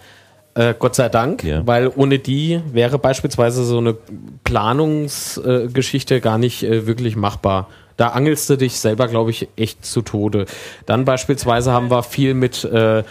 Äh, 0.55 0.75
Gott 0.79 0.97
sei 0.97 1.09
Dank, 1.09 1.45
Ja. 1.45 1.67
weil 1.67 1.89
ohne 1.95 2.19
die 2.19 2.61
wäre 2.73 2.99
beispielsweise 2.99 3.65
so 3.65 3.79
eine 3.79 3.97
Planungsgeschichte 4.45 5.65
äh, 5.65 5.69
Geschichte 5.69 6.21
gar 6.21 6.39
nicht 6.39 6.63
äh, 6.63 6.87
wirklich 6.87 7.17
machbar. 7.17 7.69
Da 7.97 8.09
angelst 8.09 8.51
du 8.51 8.57
dich 8.57 8.77
selber, 8.79 9.07
glaube 9.09 9.31
ich, 9.31 9.49
echt 9.57 9.85
zu 9.85 10.03
Tode. 10.03 10.47
Dann 10.87 11.05
beispielsweise 11.05 11.73
haben 11.73 11.91
wir 11.91 12.03
viel 12.03 12.35
mit 12.35 12.65
äh, 12.65 13.03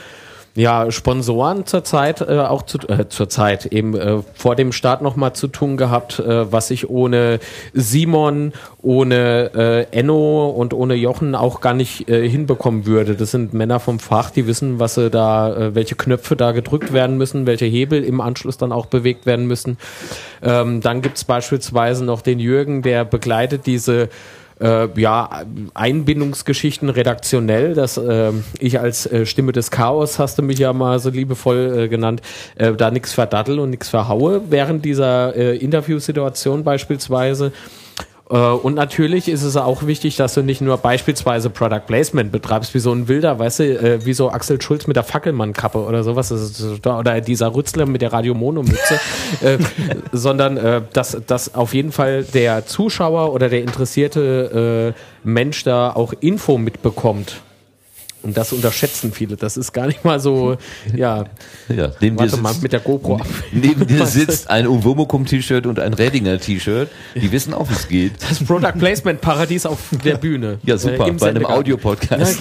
ja, 0.54 0.92
Sponsoren 0.92 1.66
zurzeit 1.66 2.22
äh, 2.22 2.40
auch 2.40 2.64
zu, 2.64 2.78
äh, 2.90 3.08
zur 3.08 3.30
Zeit 3.30 3.68
eben 3.68 3.96
äh, 3.96 4.22
vor 4.34 4.56
dem 4.56 4.74
Start 4.74 5.02
nochmal 5.02 5.34
zu 5.34 5.48
tun 5.48 5.78
gehabt, 5.78 6.20
äh, 6.20 6.52
was 6.52 6.72
ich 6.72 6.90
ohne 6.90 7.40
Simon, 7.74 8.52
ohne 8.82 9.52
äh, 9.56 9.98
Enno 9.98 10.50
und 10.50 10.74
ohne 10.74 10.96
Jochen 10.96 11.36
auch 11.36 11.62
gar 11.62 11.74
nicht 11.74 12.10
äh, 12.10 12.28
hinbekommen 12.28 12.86
würde. 12.86 13.16
Das 13.16 13.32
sind 13.32 13.54
Männer 13.54 13.80
vom 13.80 14.00
Fach, 14.00 14.30
die 14.30 14.46
wissen, 14.46 14.80
was 14.80 14.96
sie 14.96 15.10
da, 15.10 15.56
äh, 15.56 15.76
welche 15.76 15.96
Knöpfe 15.96 16.36
da 16.36 16.52
gedrückt 16.52 16.92
werden 16.92 17.18
müssen, 17.18 17.46
welche 17.46 17.66
Hebel 17.66 18.04
im 18.04 18.20
Anschluss 18.20 18.58
dann 18.58 18.74
auch 18.74 18.88
bewegt 18.88 19.26
werden 19.26 19.48
müssen. 19.48 19.78
Ähm, 20.42 20.82
dann 20.82 21.02
gibt's 21.02 21.24
beispielsweise 21.24 22.04
noch 22.04 22.22
den 22.22 22.40
Jürgen, 22.40 22.82
der 22.82 23.06
begleitet 23.06 23.66
diese 23.68 24.10
äh, 24.62 24.88
ja, 25.00 25.44
Einbindungsgeschichten 25.74 26.90
redaktionell, 26.90 27.74
dass 27.74 27.98
äh, 27.98 28.32
ich 28.60 28.80
als 28.80 29.06
äh, 29.06 29.26
Stimme 29.26 29.52
des 29.52 29.72
Chaos, 29.72 30.20
hast 30.20 30.38
du 30.38 30.44
mich 30.44 30.60
ja 30.60 30.74
mal 30.74 31.00
so 31.00 31.10
liebevoll 31.10 31.80
äh, 31.80 31.88
genannt, 31.88 32.22
äh, 32.56 32.74
da 32.74 32.92
nichts 32.92 33.14
verdattel 33.14 33.60
und 33.60 33.72
nichts 33.72 33.90
verhaue 33.90 34.42
während 34.50 34.86
dieser 34.86 35.36
äh, 35.36 35.58
Interviewsituation 35.58 36.64
beispielsweise. 36.64 37.52
Äh, 38.32 38.36
Und 38.36 38.76
natürlich 38.76 39.28
ist 39.28 39.44
es 39.44 39.58
auch 39.58 39.86
wichtig, 39.86 40.16
dass 40.16 40.34
du 40.34 40.42
nicht 40.42 40.62
nur 40.62 40.78
beispielsweise 40.78 41.50
Product 41.50 41.82
Placement 41.86 42.32
betreibst, 42.32 42.74
wie 42.74 42.80
so 42.80 42.92
ein 42.94 43.08
Wilder, 43.08 43.38
weißt 43.38 43.60
du, 43.60 43.64
äh, 43.64 44.06
wie 44.06 44.14
so 44.14 44.32
Axel 44.32 44.62
Schulz 44.62 44.88
mit 44.88 44.96
der 44.96 45.04
Fackelmann-Kappe 45.04 45.78
oder 45.78 46.04
sowas, 46.04 46.32
oder 46.86 47.22
dieser 47.22 47.54
Rützler 47.54 47.86
mit 47.86 48.02
der 48.02 48.14
Radio 48.14 48.34
Mono-Mütze, 48.34 49.00
äh, 49.42 49.58
sondern 50.12 50.58
äh, 50.58 50.82
dass, 50.94 51.18
dass 51.28 51.56
auf 51.56 51.74
jeden 51.74 51.92
Fall 51.92 52.24
der 52.24 52.66
Zuschauer 52.66 53.34
oder 53.34 53.50
der 53.50 53.62
interessierte 53.62 54.96
äh, 54.96 55.28
Mensch 55.28 55.64
da 55.64 55.92
auch 55.92 56.14
Info 56.22 56.58
mitbekommt. 56.58 57.42
Und 58.24 58.38
das 58.38 58.54
unterschätzen 58.54 59.12
viele. 59.12 59.36
Das 59.36 59.58
ist 59.58 59.74
gar 59.74 59.88
nicht 59.88 60.06
mal 60.06 60.20
so, 60.20 60.58
ja. 60.96 61.26
Ja, 61.76 61.92
neben 62.00 62.18
dir 62.18 62.24
Warte 62.24 62.38
mal 62.38 62.50
sitzt, 62.50 62.64
mit 62.64 62.74
der 62.74 62.80
GoPro. 62.82 63.16
ab. 63.16 63.26
neben 63.52 63.88
dir 63.88 64.06
sitzt 64.06 64.50
ein 64.50 64.68
Uwomokum-T-Shirt 64.68 65.66
und 65.66 65.80
ein 65.80 65.94
Redinger 65.94 66.38
T-Shirt. 66.40 66.90
Die 67.16 67.32
wissen 67.32 67.54
auch, 67.54 67.70
wie 67.70 67.74
es 67.74 67.88
geht. 67.88 68.14
Das 68.30 68.44
Product 68.44 68.74
Placement 68.78 69.22
Paradies 69.22 69.66
auf 69.66 69.80
der 70.04 70.16
Bühne. 70.18 70.60
Ja, 70.66 70.78
super, 70.78 71.08
Äh, 71.08 71.12
bei 71.14 71.30
einem. 71.30 71.46
Audiopodcast. 71.46 72.40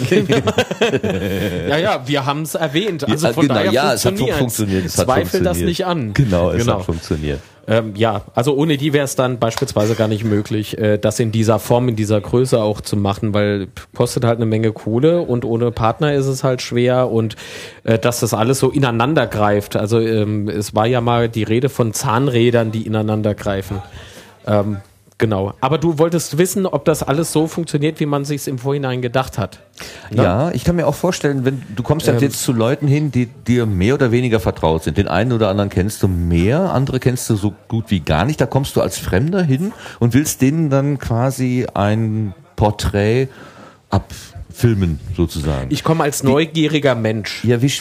Ja, 1.68 1.78
ja, 1.78 2.02
wir 2.06 2.26
haben 2.26 2.42
es 2.42 2.54
erwähnt. 2.54 3.04
Also 3.08 3.26
Ja, 3.28 3.32
von 3.32 3.42
genau, 3.42 3.54
daher 3.54 3.72
ja, 3.72 3.94
es 3.94 4.04
hat 4.04 4.18
funktioniert. 4.18 4.84
Es 4.86 4.98
hat 4.98 5.06
Zweifel 5.06 5.40
das 5.42 5.58
funktioniert. 5.58 5.68
nicht 5.68 5.86
an. 5.86 6.12
Genau, 6.14 6.50
es 6.50 6.58
Genau. 6.64 6.78
hat 6.78 6.84
funktioniert. 6.84 7.40
Ähm, 7.70 7.94
ja, 7.94 8.22
also 8.34 8.56
ohne 8.56 8.76
die 8.76 8.92
wäre 8.92 9.04
es 9.04 9.14
dann 9.14 9.38
beispielsweise 9.38 9.94
gar 9.94 10.08
nicht 10.08 10.24
möglich, 10.24 10.76
äh, 10.76 10.98
das 10.98 11.20
in 11.20 11.30
dieser 11.30 11.60
Form, 11.60 11.88
in 11.88 11.94
dieser 11.94 12.20
Größe 12.20 12.60
auch 12.60 12.80
zu 12.80 12.96
machen, 12.96 13.32
weil 13.32 13.68
kostet 13.94 14.24
halt 14.24 14.38
eine 14.38 14.46
Menge 14.46 14.72
Kohle 14.72 15.20
und 15.20 15.44
ohne 15.44 15.70
Partner 15.70 16.12
ist 16.14 16.26
es 16.26 16.42
halt 16.42 16.62
schwer 16.62 17.12
und 17.12 17.36
äh, 17.84 17.96
dass 17.96 18.18
das 18.18 18.34
alles 18.34 18.58
so 18.58 18.70
ineinander 18.70 19.28
greift. 19.28 19.76
Also 19.76 20.00
ähm, 20.00 20.48
es 20.48 20.74
war 20.74 20.86
ja 20.86 21.00
mal 21.00 21.28
die 21.28 21.44
Rede 21.44 21.68
von 21.68 21.92
Zahnrädern, 21.92 22.72
die 22.72 22.88
ineinander 22.88 23.36
greifen. 23.36 23.80
Ähm, 24.48 24.78
genau. 25.20 25.52
Aber 25.60 25.78
du 25.78 25.98
wolltest 25.98 26.36
wissen, 26.38 26.66
ob 26.66 26.84
das 26.84 27.04
alles 27.04 27.30
so 27.30 27.46
funktioniert, 27.46 28.00
wie 28.00 28.06
man 28.06 28.24
sich 28.24 28.48
im 28.48 28.58
Vorhinein 28.58 29.00
gedacht 29.02 29.38
hat. 29.38 29.60
Ne? 30.10 30.24
Ja, 30.24 30.50
ich 30.50 30.64
kann 30.64 30.74
mir 30.74 30.88
auch 30.88 30.96
vorstellen, 30.96 31.44
wenn 31.44 31.62
du 31.76 31.84
kommst 31.84 32.08
Ähm. 32.08 32.14
halt 32.14 32.22
jetzt 32.22 32.42
zu 32.42 32.52
Leuten 32.52 32.88
hin, 32.88 33.12
die 33.12 33.26
dir 33.26 33.66
mehr 33.66 33.94
oder 33.94 34.10
weniger 34.10 34.40
vertraut 34.40 34.82
sind. 34.82 34.96
Den 34.96 35.06
einen 35.06 35.32
oder 35.32 35.48
anderen 35.48 35.70
kennst 35.70 36.02
du 36.02 36.08
mehr, 36.08 36.72
andere 36.72 36.98
kennst 36.98 37.30
du 37.30 37.36
so 37.36 37.54
gut 37.68 37.90
wie 37.90 38.00
gar 38.00 38.24
nicht. 38.24 38.40
Da 38.40 38.46
kommst 38.46 38.74
du 38.74 38.80
als 38.80 38.98
Fremder 38.98 39.42
hin 39.42 39.72
und 40.00 40.14
willst 40.14 40.42
denen 40.42 40.70
dann 40.70 40.98
quasi 40.98 41.66
ein 41.72 42.34
Porträt 42.56 43.28
abfilmen, 44.60 45.00
sozusagen. 45.16 45.70
Ich 45.70 45.82
komme 45.82 46.04
als 46.04 46.22
neugieriger 46.22 46.94
Mensch. 46.94 47.44
ja, 47.44 47.62
wie 47.62 47.72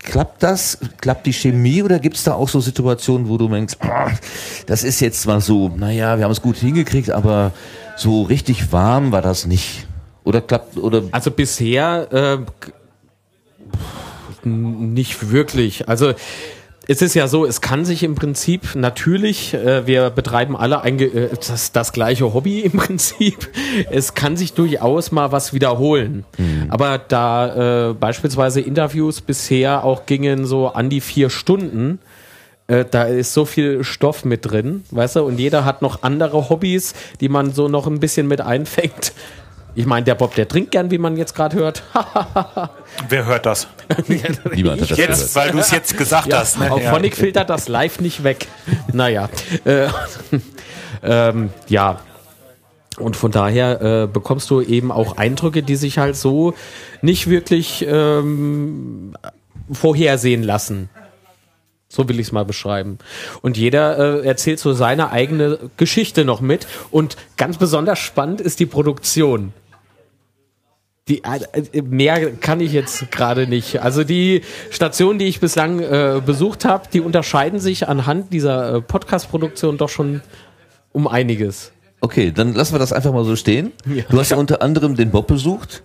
klappt 0.00 0.42
das? 0.42 0.78
Klappt 1.00 1.26
die 1.26 1.32
Chemie 1.32 1.82
oder 1.82 1.98
gibt's 1.98 2.24
da 2.24 2.34
auch 2.34 2.48
so 2.48 2.60
Situationen, 2.60 3.28
wo 3.28 3.38
du 3.38 3.48
denkst, 3.48 3.74
ah, 3.80 4.10
das 4.66 4.82
ist 4.82 5.00
jetzt 5.00 5.26
mal 5.26 5.40
so, 5.40 5.68
naja, 5.68 6.18
wir 6.18 6.24
haben 6.24 6.32
es 6.32 6.42
gut 6.42 6.56
hingekriegt, 6.56 7.10
aber 7.10 7.52
so 7.96 8.22
richtig 8.22 8.72
warm 8.72 9.12
war 9.12 9.22
das 9.22 9.46
nicht. 9.46 9.86
Oder 10.24 10.40
klappt, 10.40 10.76
oder 10.76 11.04
Also 11.12 11.30
bisher 11.30 12.08
äh, 12.12 12.38
nicht 14.44 15.30
wirklich. 15.30 15.88
Also 15.88 16.14
es 16.88 17.02
ist 17.02 17.14
ja 17.14 17.26
so, 17.26 17.44
es 17.44 17.60
kann 17.60 17.84
sich 17.84 18.02
im 18.02 18.14
Prinzip 18.14 18.74
natürlich, 18.74 19.54
äh, 19.54 19.86
wir 19.86 20.10
betreiben 20.10 20.56
alle 20.56 20.82
ein, 20.82 20.98
äh, 21.00 21.28
das, 21.34 21.72
das 21.72 21.92
gleiche 21.92 22.32
Hobby 22.32 22.60
im 22.60 22.72
Prinzip. 22.78 23.48
Es 23.90 24.14
kann 24.14 24.36
sich 24.36 24.52
durchaus 24.52 25.10
mal 25.10 25.32
was 25.32 25.52
wiederholen. 25.52 26.24
Aber 26.68 26.98
da 26.98 27.90
äh, 27.90 27.94
beispielsweise 27.94 28.60
Interviews 28.60 29.20
bisher 29.20 29.84
auch 29.84 30.06
gingen 30.06 30.46
so 30.46 30.68
an 30.68 30.88
die 30.88 31.00
vier 31.00 31.30
Stunden, 31.30 31.98
äh, 32.68 32.84
da 32.88 33.04
ist 33.04 33.32
so 33.32 33.44
viel 33.44 33.84
Stoff 33.84 34.24
mit 34.24 34.50
drin, 34.50 34.84
weißt 34.90 35.16
du, 35.16 35.22
und 35.24 35.38
jeder 35.38 35.64
hat 35.64 35.82
noch 35.82 36.02
andere 36.02 36.48
Hobbys, 36.48 36.94
die 37.20 37.28
man 37.28 37.52
so 37.52 37.68
noch 37.68 37.86
ein 37.86 38.00
bisschen 38.00 38.26
mit 38.28 38.40
einfängt. 38.40 39.12
Ich 39.76 39.84
meine, 39.84 40.04
der 40.04 40.14
Bob, 40.14 40.34
der 40.34 40.48
trinkt 40.48 40.70
gern, 40.70 40.90
wie 40.90 40.96
man 40.96 41.18
jetzt 41.18 41.34
gerade 41.34 41.54
hört. 41.54 41.82
Wer 43.10 43.26
hört 43.26 43.44
das? 43.44 43.68
niemand 44.54 44.80
hat 44.80 44.90
das 44.90 44.96
Jetzt, 44.98 45.34
gehört. 45.34 45.34
weil 45.34 45.50
du 45.52 45.58
es 45.58 45.70
jetzt 45.70 45.98
gesagt 45.98 46.28
Ja, 46.28 46.38
hast. 46.38 46.58
Ne? 46.58 46.72
Auf 46.72 46.80
Ja. 46.82 46.90
Phonic 46.90 47.14
filtert 47.14 47.50
das 47.50 47.68
live 47.68 48.00
nicht 48.00 48.24
weg. 48.24 48.48
Naja. 48.92 49.28
Äh, 49.66 49.88
ähm, 51.02 51.50
ja. 51.68 52.00
Und 52.98 53.16
von 53.16 53.30
daher 53.30 53.82
äh, 53.82 54.06
bekommst 54.06 54.48
du 54.48 54.62
eben 54.62 54.90
auch 54.90 55.18
Eindrücke, 55.18 55.62
die 55.62 55.76
sich 55.76 55.98
halt 55.98 56.16
so 56.16 56.54
nicht 57.02 57.28
wirklich 57.28 57.84
ähm, 57.86 59.14
vorhersehen 59.70 60.42
lassen. 60.42 60.88
So 61.88 62.08
will 62.08 62.18
ich 62.18 62.28
es 62.28 62.32
mal 62.32 62.46
beschreiben. 62.46 62.96
Und 63.42 63.58
jeder 63.58 63.98
äh, 64.22 64.26
erzählt 64.26 64.58
so 64.58 64.72
seine 64.72 65.12
eigene 65.12 65.58
Geschichte 65.76 66.24
noch 66.24 66.40
mit. 66.40 66.66
Und 66.90 67.18
ganz 67.36 67.58
besonders 67.58 67.98
spannend 67.98 68.40
ist 68.40 68.58
die 68.58 68.66
Produktion. 68.66 69.52
Die, 71.08 71.22
äh, 71.22 71.82
mehr 71.82 72.32
kann 72.32 72.58
ich 72.60 72.72
jetzt 72.72 73.12
gerade 73.12 73.46
nicht. 73.46 73.80
Also 73.80 74.02
die 74.02 74.42
Stationen, 74.70 75.20
die 75.20 75.26
ich 75.26 75.38
bislang 75.38 75.78
äh, 75.78 76.20
besucht 76.24 76.64
habe, 76.64 76.88
die 76.92 77.00
unterscheiden 77.00 77.60
sich 77.60 77.86
anhand 77.88 78.32
dieser 78.32 78.74
äh, 78.74 78.80
Podcast-Produktion 78.80 79.78
doch 79.78 79.88
schon 79.88 80.20
um 80.90 81.06
einiges. 81.06 81.70
Okay, 82.00 82.32
dann 82.32 82.54
lassen 82.54 82.74
wir 82.74 82.80
das 82.80 82.92
einfach 82.92 83.12
mal 83.12 83.24
so 83.24 83.36
stehen. 83.36 83.72
Ja. 83.86 84.02
Du 84.08 84.18
hast 84.18 84.30
ja 84.30 84.36
unter 84.36 84.62
anderem 84.62 84.96
den 84.96 85.10
Bob 85.12 85.28
besucht. 85.28 85.84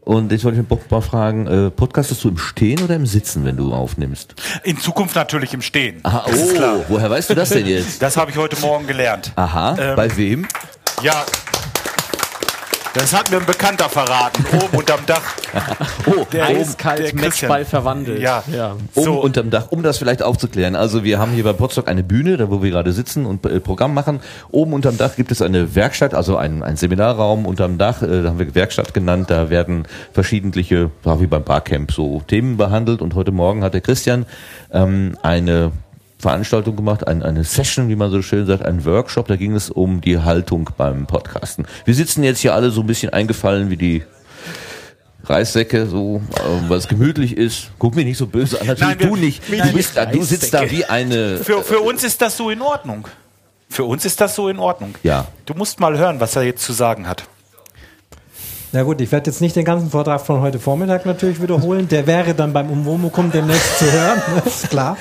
Und 0.00 0.30
jetzt 0.30 0.44
wollte 0.44 0.58
ich 0.58 0.62
den 0.64 0.68
Bob 0.68 0.88
mal 0.90 1.00
fragen, 1.00 1.46
äh, 1.48 1.70
podcastest 1.70 2.22
du 2.22 2.28
im 2.28 2.38
Stehen 2.38 2.82
oder 2.82 2.94
im 2.94 3.06
Sitzen, 3.06 3.44
wenn 3.44 3.56
du 3.56 3.72
aufnimmst? 3.72 4.34
In 4.62 4.78
Zukunft 4.78 5.16
natürlich 5.16 5.54
im 5.54 5.62
Stehen. 5.62 5.98
Aha, 6.04 6.24
oh, 6.28 6.84
woher 6.88 7.10
weißt 7.10 7.30
du 7.30 7.34
das 7.34 7.50
denn 7.50 7.66
jetzt? 7.66 8.00
Das 8.00 8.16
habe 8.16 8.30
ich 8.30 8.36
heute 8.36 8.56
Morgen 8.60 8.86
gelernt. 8.86 9.32
Aha, 9.36 9.76
Ähm, 9.78 9.96
bei 9.96 10.16
wem? 10.16 10.46
Ja. 11.02 11.24
Das 12.94 13.14
hat 13.14 13.30
mir 13.30 13.38
ein 13.38 13.46
Bekannter 13.46 13.88
verraten, 13.88 14.44
oben 14.52 14.78
unterm 14.78 15.00
Dach. 15.06 15.22
Oh, 16.04 16.26
Der- 16.32 16.46
Eiskalt. 16.46 17.14
Matchball 17.14 17.64
verwandelt. 17.64 18.20
Ja. 18.20 18.42
ja. 18.52 18.76
um, 18.94 19.04
so. 19.04 19.20
unterm 19.20 19.50
Dach, 19.50 19.66
um 19.70 19.82
das 19.82 19.98
vielleicht 19.98 20.22
aufzuklären. 20.22 20.74
Also 20.74 21.04
wir 21.04 21.18
haben 21.18 21.30
hier 21.32 21.44
bei 21.44 21.52
Potsdok 21.52 21.88
eine 21.88 22.02
Bühne, 22.02 22.36
da 22.36 22.50
wo 22.50 22.62
wir 22.62 22.70
gerade 22.70 22.92
sitzen 22.92 23.24
und 23.24 23.46
äh, 23.46 23.60
Programm 23.60 23.94
machen. 23.94 24.20
Oben 24.50 24.72
unterm 24.72 24.98
Dach 24.98 25.14
gibt 25.14 25.30
es 25.30 25.40
eine 25.42 25.74
Werkstatt, 25.76 26.12
also 26.12 26.36
ein, 26.36 26.62
ein 26.62 26.76
Seminarraum 26.76 27.46
unterm 27.46 27.78
Dach, 27.78 28.02
äh, 28.02 28.22
da 28.22 28.30
haben 28.30 28.38
wir 28.40 28.54
Werkstatt 28.54 28.92
genannt. 28.94 29.30
Da 29.30 29.48
werden 29.48 29.86
verschiedentliche, 30.12 30.90
wie 31.04 31.26
beim 31.26 31.44
Barcamp, 31.44 31.92
so 31.92 32.20
Themen 32.26 32.56
behandelt. 32.56 33.00
Und 33.00 33.14
heute 33.14 33.30
Morgen 33.30 33.62
hat 33.62 33.74
der 33.74 33.80
Christian 33.80 34.26
ähm, 34.72 35.16
eine 35.22 35.70
Veranstaltung 36.22 36.76
gemacht, 36.76 37.06
ein, 37.08 37.22
eine 37.24 37.42
Session, 37.42 37.88
wie 37.88 37.96
man 37.96 38.10
so 38.12 38.22
schön 38.22 38.46
sagt, 38.46 38.64
ein 38.64 38.84
Workshop. 38.84 39.26
Da 39.26 39.34
ging 39.34 39.56
es 39.56 39.70
um 39.70 40.00
die 40.00 40.20
Haltung 40.20 40.70
beim 40.76 41.06
Podcasten. 41.06 41.66
Wir 41.84 41.94
sitzen 41.94 42.22
jetzt 42.22 42.38
hier 42.38 42.54
alle 42.54 42.70
so 42.70 42.80
ein 42.82 42.86
bisschen 42.86 43.12
eingefallen 43.12 43.70
wie 43.70 43.76
die 43.76 44.02
Reissäcke, 45.24 45.86
so, 45.86 46.22
weil 46.68 46.78
es 46.78 46.86
gemütlich 46.86 47.36
ist. 47.36 47.70
Guck 47.80 47.96
mich 47.96 48.04
nicht 48.04 48.18
so 48.18 48.26
böse 48.28 48.60
an. 48.60 48.68
Natürlich 48.68 48.88
Nein, 48.98 49.00
wir- 49.00 49.06
du 49.08 49.16
nicht. 49.16 49.42
Nein, 49.50 49.68
Du, 49.68 49.74
bist 49.76 49.96
da, 49.96 50.06
du 50.06 50.22
sitzt 50.22 50.54
da 50.54 50.70
wie 50.70 50.84
eine. 50.84 51.38
Für, 51.38 51.62
für 51.62 51.80
uns 51.80 52.04
ist 52.04 52.22
das 52.22 52.36
so 52.36 52.50
in 52.50 52.62
Ordnung. 52.62 53.08
Für 53.68 53.84
uns 53.84 54.04
ist 54.04 54.20
das 54.20 54.34
so 54.36 54.48
in 54.48 54.58
Ordnung. 54.60 54.94
Ja. 55.02 55.26
Du 55.46 55.54
musst 55.54 55.80
mal 55.80 55.98
hören, 55.98 56.20
was 56.20 56.36
er 56.36 56.42
jetzt 56.42 56.62
zu 56.64 56.72
sagen 56.72 57.08
hat. 57.08 57.24
Na 58.72 58.84
gut, 58.84 59.00
ich 59.00 59.10
werde 59.10 59.28
jetzt 59.30 59.40
nicht 59.40 59.56
den 59.56 59.64
ganzen 59.64 59.90
Vortrag 59.90 60.20
von 60.20 60.40
heute 60.40 60.58
Vormittag 60.60 61.04
natürlich 61.04 61.42
wiederholen. 61.42 61.88
Der 61.88 62.06
wäre 62.06 62.34
dann 62.34 62.52
beim 62.52 62.70
Umwomukum 62.70 63.30
demnächst 63.32 63.78
zu 63.80 63.90
hören, 63.90 64.22
ist 64.46 64.70
klar. 64.70 64.96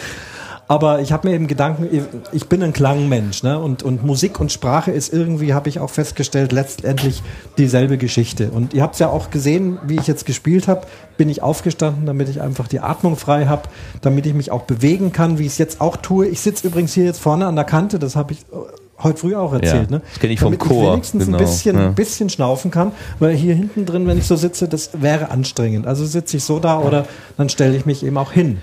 Aber 0.71 1.01
ich 1.01 1.11
habe 1.11 1.27
mir 1.27 1.35
eben 1.35 1.47
Gedanken, 1.47 1.89
ich 2.31 2.47
bin 2.47 2.63
ein 2.63 2.71
Klangmensch, 2.71 3.43
ne? 3.43 3.59
Und, 3.59 3.83
und 3.83 4.05
Musik 4.05 4.39
und 4.39 4.53
Sprache 4.53 4.89
ist 4.89 5.11
irgendwie, 5.11 5.53
habe 5.53 5.67
ich 5.67 5.81
auch 5.81 5.89
festgestellt, 5.89 6.53
letztendlich 6.53 7.23
dieselbe 7.57 7.97
Geschichte. 7.97 8.51
Und 8.51 8.73
ihr 8.73 8.81
habt 8.81 8.97
ja 8.97 9.09
auch 9.09 9.31
gesehen, 9.31 9.79
wie 9.85 9.97
ich 9.97 10.07
jetzt 10.07 10.25
gespielt 10.25 10.69
habe, 10.69 10.87
bin 11.17 11.27
ich 11.27 11.43
aufgestanden, 11.43 12.05
damit 12.05 12.29
ich 12.29 12.39
einfach 12.39 12.69
die 12.69 12.79
Atmung 12.79 13.17
frei 13.17 13.47
habe, 13.47 13.63
damit 13.99 14.25
ich 14.25 14.33
mich 14.33 14.49
auch 14.49 14.61
bewegen 14.61 15.11
kann, 15.11 15.39
wie 15.39 15.45
ich 15.45 15.51
es 15.51 15.57
jetzt 15.57 15.81
auch 15.81 15.97
tue. 15.97 16.27
Ich 16.27 16.39
sitze 16.39 16.67
übrigens 16.67 16.93
hier 16.93 17.03
jetzt 17.03 17.19
vorne 17.19 17.47
an 17.47 17.57
der 17.57 17.65
Kante, 17.65 17.99
das 17.99 18.15
habe 18.15 18.31
ich 18.31 18.39
äh, 18.39 19.03
heute 19.03 19.17
früh 19.17 19.35
auch 19.35 19.51
erzählt. 19.51 19.91
Ja, 19.91 19.97
ne? 19.97 20.01
das 20.07 20.19
kenn 20.21 20.31
ich 20.31 20.39
vom 20.39 20.53
damit 20.53 20.59
Chor, 20.61 20.83
Ich 20.83 20.91
wenigstens 20.93 21.25
genau, 21.25 21.37
ein 21.37 21.43
bisschen, 21.43 21.77
ja. 21.77 21.89
bisschen 21.89 22.29
schnaufen 22.29 22.71
kann, 22.71 22.93
weil 23.19 23.35
hier 23.35 23.55
hinten 23.55 23.85
drin, 23.85 24.07
wenn 24.07 24.17
ich 24.17 24.25
so 24.25 24.37
sitze, 24.37 24.69
das 24.69 25.01
wäre 25.01 25.31
anstrengend. 25.31 25.85
Also 25.85 26.05
sitze 26.05 26.37
ich 26.37 26.45
so 26.45 26.59
da 26.59 26.79
oder 26.79 27.07
dann 27.35 27.49
stelle 27.49 27.75
ich 27.75 27.85
mich 27.85 28.05
eben 28.05 28.17
auch 28.17 28.31
hin. 28.31 28.59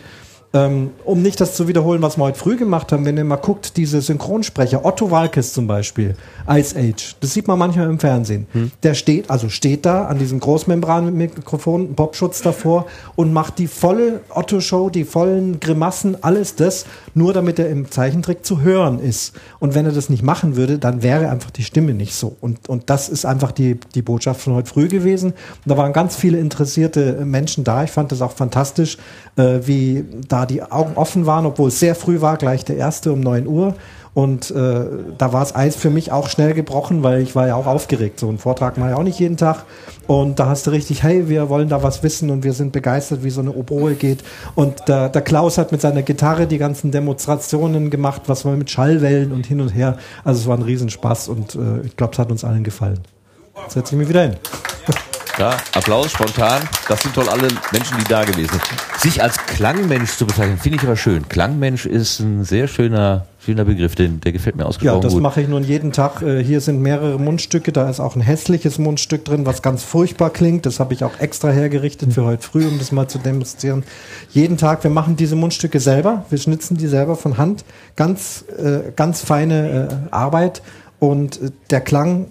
Ähm, 0.54 0.92
um 1.04 1.20
nicht 1.20 1.42
das 1.42 1.54
zu 1.54 1.68
wiederholen, 1.68 2.00
was 2.00 2.16
wir 2.16 2.24
heute 2.24 2.38
früh 2.38 2.56
gemacht 2.56 2.90
haben, 2.90 3.04
wenn 3.04 3.18
ihr 3.18 3.24
mal 3.24 3.36
guckt, 3.36 3.76
diese 3.76 4.00
Synchronsprecher, 4.00 4.82
Otto 4.82 5.10
Walkes 5.10 5.52
zum 5.52 5.66
Beispiel, 5.66 6.16
Ice 6.48 6.74
Age, 6.74 7.16
das 7.20 7.34
sieht 7.34 7.46
man 7.46 7.58
manchmal 7.58 7.90
im 7.90 7.98
Fernsehen. 7.98 8.46
Der 8.82 8.94
steht, 8.94 9.28
also 9.28 9.50
steht 9.50 9.84
da 9.84 10.06
an 10.06 10.18
diesem 10.18 10.40
Großmembran-Mikrofon, 10.40 11.94
Popschutz 11.94 12.40
davor 12.40 12.86
und 13.14 13.34
macht 13.34 13.58
die 13.58 13.66
volle 13.66 14.20
Otto-Show, 14.30 14.88
die 14.88 15.04
vollen 15.04 15.60
Grimassen, 15.60 16.16
alles 16.22 16.54
das, 16.54 16.86
nur 17.12 17.34
damit 17.34 17.58
er 17.58 17.68
im 17.68 17.90
Zeichentrick 17.90 18.46
zu 18.46 18.62
hören 18.62 19.00
ist. 19.00 19.34
Und 19.58 19.74
wenn 19.74 19.84
er 19.84 19.92
das 19.92 20.08
nicht 20.08 20.22
machen 20.22 20.56
würde, 20.56 20.78
dann 20.78 21.02
wäre 21.02 21.28
einfach 21.28 21.50
die 21.50 21.64
Stimme 21.64 21.92
nicht 21.92 22.14
so. 22.14 22.36
Und, 22.40 22.70
und 22.70 22.88
das 22.88 23.10
ist 23.10 23.26
einfach 23.26 23.52
die, 23.52 23.78
die 23.94 24.02
Botschaft 24.02 24.40
von 24.40 24.54
heute 24.54 24.70
früh 24.70 24.88
gewesen. 24.88 25.32
Und 25.32 25.66
da 25.66 25.76
waren 25.76 25.92
ganz 25.92 26.16
viele 26.16 26.38
interessierte 26.38 27.24
Menschen 27.26 27.64
da. 27.64 27.84
Ich 27.84 27.90
fand 27.90 28.12
das 28.12 28.22
auch 28.22 28.32
fantastisch, 28.32 28.96
äh, 29.36 29.60
wie 29.64 30.06
da 30.26 30.37
die 30.46 30.62
Augen 30.62 30.96
offen 30.96 31.26
waren, 31.26 31.46
obwohl 31.46 31.68
es 31.68 31.78
sehr 31.78 31.94
früh 31.94 32.20
war, 32.20 32.36
gleich 32.36 32.64
der 32.64 32.76
erste 32.76 33.12
um 33.12 33.20
9 33.20 33.46
Uhr. 33.46 33.74
Und 34.14 34.50
äh, 34.50 34.84
da 35.16 35.32
war 35.32 35.40
das 35.40 35.54
Eis 35.54 35.76
für 35.76 35.90
mich 35.90 36.10
auch 36.10 36.28
schnell 36.28 36.52
gebrochen, 36.52 37.04
weil 37.04 37.20
ich 37.20 37.36
war 37.36 37.46
ja 37.46 37.54
auch 37.54 37.66
aufgeregt. 37.66 38.18
So 38.18 38.28
ein 38.28 38.38
Vortrag 38.38 38.76
mache 38.76 38.90
ich 38.90 38.96
auch 38.96 39.04
nicht 39.04 39.20
jeden 39.20 39.36
Tag. 39.36 39.64
Und 40.08 40.40
da 40.40 40.46
hast 40.46 40.66
du 40.66 40.70
richtig, 40.70 41.04
hey, 41.04 41.28
wir 41.28 41.48
wollen 41.48 41.68
da 41.68 41.84
was 41.84 42.02
wissen 42.02 42.30
und 42.30 42.42
wir 42.42 42.52
sind 42.52 42.72
begeistert, 42.72 43.22
wie 43.22 43.30
so 43.30 43.40
eine 43.40 43.52
Oboe 43.52 43.94
geht. 43.94 44.24
Und 44.56 44.88
der, 44.88 45.08
der 45.08 45.22
Klaus 45.22 45.56
hat 45.56 45.70
mit 45.70 45.80
seiner 45.80 46.02
Gitarre 46.02 46.48
die 46.48 46.58
ganzen 46.58 46.90
Demonstrationen 46.90 47.90
gemacht, 47.90 48.22
was 48.26 48.44
war 48.44 48.56
mit 48.56 48.70
Schallwellen 48.70 49.30
und 49.30 49.46
hin 49.46 49.60
und 49.60 49.68
her. 49.68 49.98
Also 50.24 50.40
es 50.40 50.46
war 50.48 50.56
ein 50.56 50.62
Riesenspaß 50.62 51.28
und 51.28 51.54
äh, 51.54 51.86
ich 51.86 51.96
glaube, 51.96 52.14
es 52.14 52.18
hat 52.18 52.30
uns 52.30 52.42
allen 52.42 52.64
gefallen. 52.64 52.98
Jetzt 53.62 53.74
setze 53.74 53.94
ich 53.94 53.98
mich 54.00 54.08
wieder 54.08 54.22
hin. 54.22 54.36
Ja, 55.38 55.56
Applaus 55.72 56.10
spontan. 56.10 56.62
Das 56.88 57.00
sind 57.00 57.14
toll 57.14 57.28
alle 57.28 57.46
Menschen, 57.70 57.96
die 57.98 58.04
da 58.08 58.24
gewesen 58.24 58.50
sind. 58.50 59.00
Sich 59.00 59.22
als 59.22 59.36
Klangmensch 59.38 60.16
zu 60.16 60.26
bezeichnen, 60.26 60.58
finde 60.58 60.78
ich 60.78 60.82
aber 60.84 60.96
schön. 60.96 61.28
Klangmensch 61.28 61.86
ist 61.86 62.18
ein 62.18 62.42
sehr 62.42 62.66
schöner, 62.66 63.26
schöner 63.38 63.64
Begriff, 63.64 63.94
den, 63.94 64.20
der 64.20 64.32
gefällt 64.32 64.56
mir 64.56 64.62
Ja, 64.62 64.68
ausgesprochen 64.68 65.00
das 65.02 65.12
gut. 65.12 65.22
mache 65.22 65.40
ich 65.40 65.46
nun 65.46 65.62
jeden 65.62 65.92
Tag. 65.92 66.22
Äh, 66.22 66.42
Hier 66.42 66.60
sind 66.60 66.80
mehrere 66.82 67.20
Mundstücke. 67.20 67.70
Da 67.70 67.88
ist 67.88 68.00
auch 68.00 68.16
ein 68.16 68.20
hässliches 68.20 68.78
Mundstück 68.78 69.24
drin, 69.24 69.46
was 69.46 69.62
ganz 69.62 69.84
furchtbar 69.84 70.30
klingt. 70.30 70.66
Das 70.66 70.80
habe 70.80 70.92
ich 70.92 71.04
auch 71.04 71.20
extra 71.20 71.50
hergerichtet 71.50 72.12
für 72.14 72.24
heute 72.24 72.42
früh, 72.42 72.66
um 72.66 72.76
das 72.80 72.90
mal 72.90 73.06
zu 73.06 73.18
demonstrieren. 73.18 73.84
Jeden 74.30 74.56
Tag, 74.56 74.82
wir 74.82 74.90
machen 74.90 75.14
diese 75.14 75.36
Mundstücke 75.36 75.78
selber. 75.78 76.24
Wir 76.30 76.38
schnitzen 76.38 76.76
die 76.76 76.88
selber 76.88 77.14
von 77.14 77.38
Hand. 77.38 77.64
Ganz, 77.94 78.44
äh, 78.58 78.90
ganz 78.96 79.20
feine 79.22 80.08
äh, 80.10 80.12
Arbeit. 80.12 80.62
Und 80.98 81.38
der 81.70 81.80
Klang, 81.80 82.26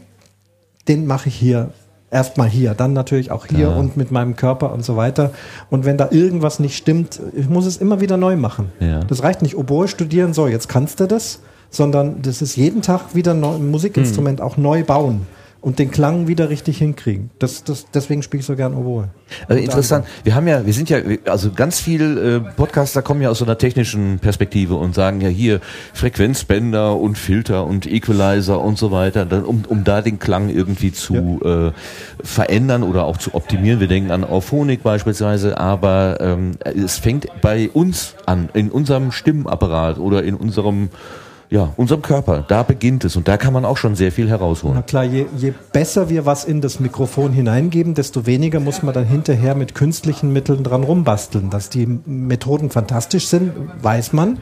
den 0.90 1.08
mache 1.08 1.30
ich 1.30 1.36
hier. 1.36 1.72
Erstmal 2.10 2.48
hier, 2.48 2.74
dann 2.74 2.94
natürlich 2.94 3.32
auch 3.32 3.46
hier 3.46 3.70
und 3.70 3.98
mit 3.98 4.12
meinem 4.12 4.38
Körper 4.38 4.72
und 4.72 4.86
so 4.86 4.96
weiter. 4.96 5.32
Und 5.70 5.84
wenn 5.84 5.98
da 5.98 6.08
irgendwas 6.10 6.60
nicht 6.60 6.78
stimmt, 6.78 7.20
ich 7.36 7.50
muss 7.50 7.66
es 7.66 7.78
immer 7.78 8.00
wieder 8.00 8.16
neu 8.16 8.38
machen. 8.38 8.72
Ja. 8.80 9.02
Das 9.02 9.24
reicht 9.24 9.42
nicht, 9.42 9.58
Oboe 9.58 9.90
studieren, 9.90 10.34
so, 10.34 10.48
jetzt 10.48 10.70
kannst 10.70 11.02
du 11.02 11.06
das, 11.08 11.42
sondern 11.70 12.22
das 12.22 12.42
ist 12.42 12.56
jeden 12.56 12.82
Tag 12.82 13.14
wieder 13.14 13.34
neu, 13.34 13.56
ein 13.56 13.70
Musikinstrument 13.70 14.40
auch 14.40 14.56
neu 14.56 14.86
bauen 14.86 15.28
und 15.68 15.80
den 15.80 15.92
Klang 15.92 16.30
wieder 16.30 16.50
richtig 16.50 16.78
hinkriegen. 16.78 17.30
Das, 17.40 17.66
das, 17.66 17.88
deswegen 17.94 18.24
spiele 18.24 18.40
ich 18.40 18.46
so 18.46 18.56
gern 18.56 18.74
Oboe. 18.74 19.10
Also 19.50 19.62
interessant. 19.62 20.06
Wir 20.24 20.34
haben 20.34 20.48
ja, 20.48 20.66
wir 20.66 20.72
sind 20.72 20.90
ja, 20.90 21.00
also 21.26 21.52
ganz 21.52 21.82
viel 21.82 22.18
äh, 22.18 22.40
Podcaster 22.40 23.02
kommen 23.02 23.22
ja 23.22 23.30
aus 23.30 23.40
so 23.40 23.44
einer 23.44 23.58
technischen 23.58 24.20
Perspektive 24.20 24.76
und 24.76 24.96
sagen 24.96 25.20
ja 25.20 25.28
hier 25.28 25.60
Frequenzbänder 25.94 26.96
und 26.96 27.18
Filter 27.18 27.66
und 27.66 27.86
Equalizer 27.86 28.62
und 28.62 28.78
so 28.78 28.92
weiter, 28.92 29.26
dann, 29.26 29.44
um, 29.44 29.66
um 29.68 29.84
da 29.84 30.02
den 30.02 30.20
Klang 30.20 30.48
irgendwie 30.48 30.94
zu 30.94 31.42
äh, 31.44 31.72
verändern 32.24 32.84
oder 32.84 33.04
auch 33.04 33.18
zu 33.18 33.36
optimieren. 33.36 33.82
Wir 33.82 33.90
denken 33.90 34.12
an 34.12 34.24
Auphonic 34.24 34.84
beispielsweise, 34.84 35.58
aber 35.58 36.20
ähm, 36.22 36.52
es 36.64 36.98
fängt 36.98 37.28
bei 37.42 37.70
uns 37.74 38.16
an, 38.26 38.48
in 38.54 38.72
unserem 38.72 39.12
Stimmapparat 39.12 40.00
oder 40.00 40.24
in 40.24 40.36
unserem 40.36 40.88
ja, 41.50 41.74
unserem 41.78 42.02
Körper, 42.02 42.44
da 42.48 42.64
beginnt 42.64 43.06
es 43.06 43.16
und 43.16 43.28
da 43.28 43.38
kann 43.38 43.54
man 43.54 43.64
auch 43.64 43.78
schon 43.78 43.96
sehr 43.96 44.12
viel 44.12 44.30
herausholen. 44.30 44.76
Na 44.76 44.82
klar, 44.82 45.06
je, 45.06 45.28
je 45.38 45.54
besser 45.72 46.10
wir 46.10 46.26
was 46.26 46.44
in 46.44 46.60
das 46.60 46.80
Mikrofon 46.80 47.32
hineingeben, 47.32 47.94
desto 47.94 48.26
weniger 48.26 48.60
muss 48.60 48.84
man 48.84 48.94
dann 48.94 49.06
hinterher 49.06 49.56
mit 49.56 49.74
künstlichen 49.74 50.34
Mitteln 50.34 50.64
dran 50.64 50.84
rumbasteln. 50.84 51.50
Dass 51.50 51.70
die 51.70 51.86
Methoden 51.86 52.70
fantastisch 52.70 53.28
sind, 53.28 53.54
weiß 53.82 54.12
man. 54.12 54.40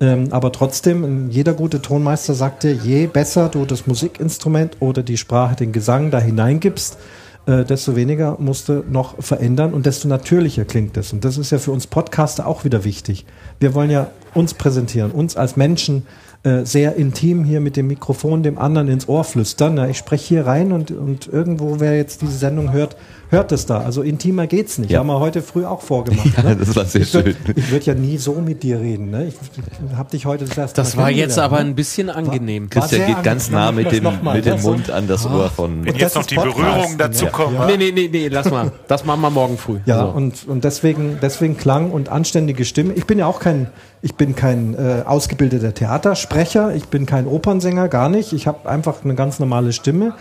Ähm, 0.00 0.28
aber 0.32 0.50
trotzdem, 0.50 1.30
jeder 1.30 1.52
gute 1.52 1.82
Tonmeister 1.82 2.34
sagte, 2.34 2.70
je 2.70 3.06
besser 3.06 3.48
du 3.48 3.64
das 3.64 3.86
Musikinstrument 3.86 4.78
oder 4.80 5.02
die 5.02 5.18
Sprache, 5.18 5.54
den 5.54 5.70
Gesang 5.70 6.10
da 6.10 6.18
hineingibst, 6.18 6.98
äh, 7.46 7.64
desto 7.64 7.94
weniger 7.96 8.36
musst 8.40 8.68
du 8.68 8.84
noch 8.90 9.22
verändern 9.22 9.72
und 9.72 9.86
desto 9.86 10.08
natürlicher 10.08 10.64
klingt 10.64 10.96
es. 10.96 11.12
Und 11.12 11.24
das 11.24 11.38
ist 11.38 11.50
ja 11.52 11.58
für 11.58 11.70
uns 11.70 11.86
Podcaster 11.86 12.46
auch 12.46 12.64
wieder 12.64 12.84
wichtig. 12.84 13.24
Wir 13.60 13.74
wollen 13.74 13.90
ja 13.90 14.10
uns 14.34 14.54
präsentieren, 14.54 15.10
uns 15.10 15.36
als 15.36 15.56
Menschen 15.56 16.06
äh, 16.42 16.64
sehr 16.64 16.96
intim 16.96 17.44
hier 17.44 17.60
mit 17.60 17.76
dem 17.76 17.86
Mikrofon 17.88 18.42
dem 18.42 18.58
anderen 18.58 18.88
ins 18.88 19.08
Ohr 19.08 19.24
flüstern. 19.24 19.76
Ja, 19.76 19.86
ich 19.88 19.98
spreche 19.98 20.26
hier 20.26 20.46
rein 20.46 20.72
und, 20.72 20.90
und 20.90 21.26
irgendwo, 21.26 21.80
wer 21.80 21.96
jetzt 21.96 22.22
diese 22.22 22.38
Sendung 22.38 22.72
hört, 22.72 22.96
hört 23.30 23.52
es 23.52 23.66
da. 23.66 23.78
Also 23.80 24.02
intimer 24.02 24.46
geht's 24.46 24.78
nicht. 24.78 24.90
Ja. 24.90 24.98
Haben 25.00 25.06
wir 25.08 25.20
heute 25.20 25.42
früh 25.42 25.64
auch 25.64 25.80
vorgemacht. 25.82 26.26
Ja, 26.36 26.42
ne? 26.42 26.56
das 26.56 26.74
war 26.76 26.84
sehr 26.84 27.02
ich 27.02 27.14
würd, 27.14 27.36
schön. 27.44 27.54
Ich 27.56 27.70
würde 27.70 27.84
ja 27.86 27.94
nie 27.94 28.18
so 28.18 28.34
mit 28.34 28.62
dir 28.62 28.80
reden. 28.80 29.10
Ne? 29.10 29.28
Ich 29.28 29.96
habe 29.96 30.10
dich 30.10 30.26
heute 30.26 30.44
das 30.44 30.56
erste 30.58 30.80
Das 30.80 30.96
Mal 30.96 31.02
war 31.04 31.10
jetzt 31.10 31.38
aber 31.38 31.56
ne? 31.62 31.70
ein 31.70 31.74
bisschen 31.74 32.10
angenehm. 32.10 32.64
War 32.64 32.82
Christian 32.82 33.06
sehr 33.06 33.14
geht 33.14 33.24
ganz 33.24 33.46
angenehm. 33.52 33.64
nah 33.64 33.72
mit 33.72 33.92
dem, 33.92 34.04
noch 34.04 34.22
mal, 34.22 34.36
mit 34.36 34.46
dem? 34.46 34.58
So- 34.58 34.70
Mund 34.70 34.90
an 34.90 35.06
das 35.08 35.26
Ohr 35.26 35.50
von. 35.50 35.84
Wenn 35.84 35.94
Und 35.94 36.00
jetzt 36.00 36.14
noch 36.16 36.26
die 36.26 36.34
Podcast, 36.34 36.56
Berührungen 36.56 36.90
ne? 36.92 36.96
dazu 36.98 37.24
Ja. 37.24 37.30
kommen. 37.30 37.54
Ja. 37.54 37.66
Nee, 37.66 37.76
nee, 37.76 37.92
nee, 37.94 38.08
nee, 38.12 38.28
lass 38.28 38.50
mal. 38.50 38.72
Das 38.88 39.04
machen 39.04 39.20
wir 39.20 39.30
morgen 39.30 39.56
früh. 39.58 39.78
Ja, 39.86 40.00
So. 40.00 40.08
und, 40.08 40.46
und 40.48 40.64
deswegen, 40.64 41.18
deswegen 41.22 41.56
Klang 41.56 41.90
und 41.90 42.08
anständige 42.08 42.64
Stimme. 42.64 42.92
Ich 42.94 43.06
bin 43.06 43.18
ja 43.18 43.26
auch 43.26 43.40
kein, 43.40 43.68
ich 44.02 44.14
bin 44.14 44.34
kein 44.34 44.74
äh, 44.74 45.02
ausgebildeter 45.06 45.72
Theatersprecher, 45.74 46.74
ich 46.74 46.86
bin 46.86 47.06
kein 47.06 47.26
Opernsänger, 47.26 47.88
gar 47.88 48.08
nicht. 48.08 48.32
Ich 48.32 48.46
habe 48.46 48.68
einfach 48.68 49.04
eine 49.04 49.14
ganz 49.14 49.38
normale 49.38 49.72
Stimme, 49.72 50.14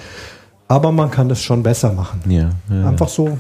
aber 0.69 0.93
man 0.93 1.11
kann 1.11 1.27
das 1.27 1.41
schon 1.43 1.61
besser 1.61 1.91
machen. 1.91 2.21
Ja, 2.29 2.51
ja. 2.69 2.87
Einfach 2.87 3.09
so 3.09 3.37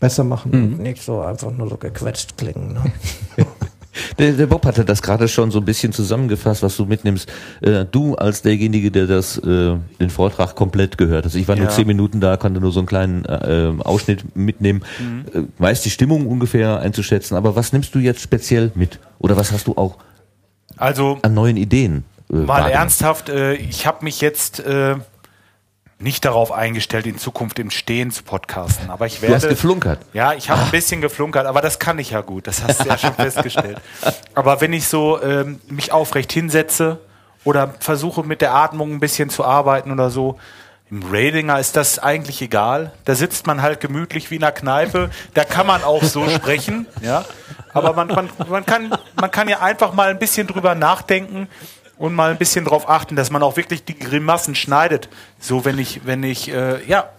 besser 0.00 0.24
machen. 0.24 0.50
und 0.52 0.78
Nicht 0.80 1.00
so 1.02 1.20
einfach 1.20 1.52
nur 1.52 1.68
so 1.68 1.76
gequetscht 1.76 2.36
klingen. 2.36 2.72
Ne? 2.72 3.46
Der, 4.18 4.32
der 4.32 4.46
Bob 4.46 4.64
hatte 4.64 4.86
das 4.86 5.02
gerade 5.02 5.28
schon 5.28 5.50
so 5.50 5.58
ein 5.58 5.66
bisschen 5.66 5.92
zusammengefasst, 5.92 6.62
was 6.62 6.78
du 6.78 6.86
mitnimmst. 6.86 7.30
Äh, 7.60 7.84
du 7.84 8.14
als 8.14 8.40
derjenige, 8.40 8.90
der 8.90 9.06
das 9.06 9.36
äh, 9.36 9.76
den 10.00 10.08
Vortrag 10.08 10.54
komplett 10.54 10.96
gehört 10.96 11.26
hat. 11.26 11.34
Ich 11.34 11.46
war 11.46 11.56
nur 11.56 11.66
Ja. 11.66 11.70
zehn 11.70 11.86
Minuten 11.86 12.18
da, 12.18 12.38
konnte 12.38 12.58
nur 12.58 12.72
so 12.72 12.80
einen 12.80 12.86
kleinen 12.86 13.26
äh, 13.26 13.70
Ausschnitt 13.84 14.34
mitnehmen. 14.34 14.82
Äh, 15.34 15.42
weiß 15.58 15.82
die 15.82 15.90
Stimmung 15.90 16.26
ungefähr 16.26 16.80
einzuschätzen, 16.80 17.36
aber 17.36 17.54
was 17.54 17.74
nimmst 17.74 17.94
du 17.94 17.98
jetzt 17.98 18.22
speziell 18.22 18.72
mit? 18.74 18.98
Oder 19.18 19.36
was 19.36 19.52
hast 19.52 19.66
du 19.66 19.76
auch 19.76 19.98
Also 20.78 21.18
an 21.20 21.34
neuen 21.34 21.58
Ideen? 21.58 22.04
Äh, 22.32 22.36
mal 22.36 22.70
ernsthaft, 22.70 23.28
äh, 23.28 23.54
ich 23.56 23.86
habe 23.86 24.04
mich 24.06 24.22
jetzt 24.22 24.60
äh, 24.60 24.94
nicht 26.02 26.24
darauf 26.24 26.52
eingestellt, 26.52 27.06
in 27.06 27.16
Zukunft 27.16 27.58
im 27.58 27.70
Stehen 27.70 28.10
zu 28.10 28.22
podcasten. 28.24 28.90
Aber 28.90 29.06
ich 29.06 29.16
Du 29.16 29.22
werde. 29.22 29.36
hast 29.36 29.48
geflunkert. 29.48 30.00
Ja, 30.12 30.32
ich 30.34 30.50
habe 30.50 30.62
ein 30.62 30.70
bisschen 30.70 31.00
geflunkert, 31.00 31.46
aber 31.46 31.60
das 31.60 31.78
kann 31.78 31.98
ich 31.98 32.10
ja 32.10 32.20
gut. 32.20 32.46
Das 32.46 32.62
hast 32.62 32.84
du 32.84 32.88
ja 32.88 32.98
schon 32.98 33.14
festgestellt. 33.16 33.78
Aber 34.34 34.60
wenn 34.60 34.72
ich 34.72 34.86
so 34.88 35.22
ähm, 35.22 35.60
mich 35.68 35.92
aufrecht 35.92 36.32
hinsetze 36.32 36.98
oder 37.44 37.74
versuche 37.80 38.22
mit 38.24 38.40
der 38.40 38.54
Atmung 38.54 38.92
ein 38.92 39.00
bisschen 39.00 39.30
zu 39.30 39.44
arbeiten 39.44 39.90
oder 39.92 40.10
so, 40.10 40.38
im 40.90 41.02
Radinger 41.10 41.58
ist 41.58 41.76
das 41.76 41.98
eigentlich 41.98 42.42
egal. 42.42 42.92
Da 43.06 43.14
sitzt 43.14 43.46
man 43.46 43.62
halt 43.62 43.80
gemütlich 43.80 44.30
wie 44.30 44.36
in 44.36 44.42
einer 44.44 44.52
Kneipe. 44.52 45.08
Da 45.32 45.44
kann 45.44 45.66
man 45.66 45.82
auch 45.84 46.02
so 46.02 46.28
sprechen, 46.28 46.86
ja. 47.00 47.24
Aber 47.72 47.94
man, 47.94 48.08
man, 48.08 48.28
man, 48.48 48.66
kann, 48.66 48.94
man 49.18 49.30
kann 49.30 49.48
ja 49.48 49.60
einfach 49.60 49.94
mal 49.94 50.10
ein 50.10 50.18
bisschen 50.18 50.46
drüber 50.46 50.74
nachdenken 50.74 51.48
und 52.02 52.14
mal 52.14 52.32
ein 52.32 52.36
bisschen 52.36 52.64
darauf 52.64 52.88
achten, 52.88 53.14
dass 53.14 53.30
man 53.30 53.44
auch 53.44 53.56
wirklich 53.56 53.84
die 53.84 53.96
Grimassen 53.96 54.56
schneidet. 54.56 55.08
So, 55.38 55.64
wenn 55.64 55.78
ich, 55.78 56.04
wenn 56.04 56.24
ich, 56.24 56.52
äh, 56.52 56.84
ja, 56.84 57.10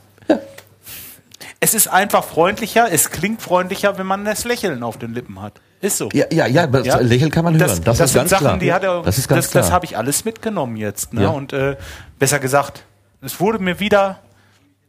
es 1.61 1.73
ist 1.73 1.88
einfach 1.88 2.25
freundlicher, 2.25 2.91
es 2.91 3.09
klingt 3.09 3.41
freundlicher, 3.41 3.97
wenn 3.97 4.05
man 4.05 4.25
das 4.25 4.43
Lächeln 4.43 4.84
auf 4.84 4.97
den 4.99 5.13
Lippen 5.13 5.41
hat. 5.41 5.61
Ist 5.79 5.97
so. 5.97 6.09
Ja, 6.11 6.25
ja, 6.34 6.47
ja, 6.47 6.67
das 6.67 6.86
Ja. 6.86 6.97
Lächeln 6.99 7.31
kann 7.31 7.45
man 7.45 7.53
hören. 7.53 7.61
Das, 7.61 7.79
Das, 7.79 7.97
das, 7.97 8.07
ist 8.07 8.11
sind 8.11 8.19
ganz 8.19 8.29
Sachen, 8.31 8.45
klar. 8.45 8.57
die 8.57 8.73
hat 8.73 8.84
er, 8.84 9.01
das 9.03 9.17
ist 9.17 9.29
ganz 9.29 9.45
das, 9.45 9.51
klar. 9.51 9.61
das 9.63 9.71
habe 9.71 9.86
ich 9.86 9.97
alles 9.97 10.25
mitgenommen 10.25 10.75
jetzt. 10.75 11.13
Ne? 11.13 11.23
Ja. 11.23 11.29
Und 11.29 11.53
äh, 11.53 11.77
besser 12.19 12.39
gesagt, 12.39 12.84
es 13.21 13.39
wurde 13.39 13.59
mir 13.59 13.79
wieder. 13.79 14.19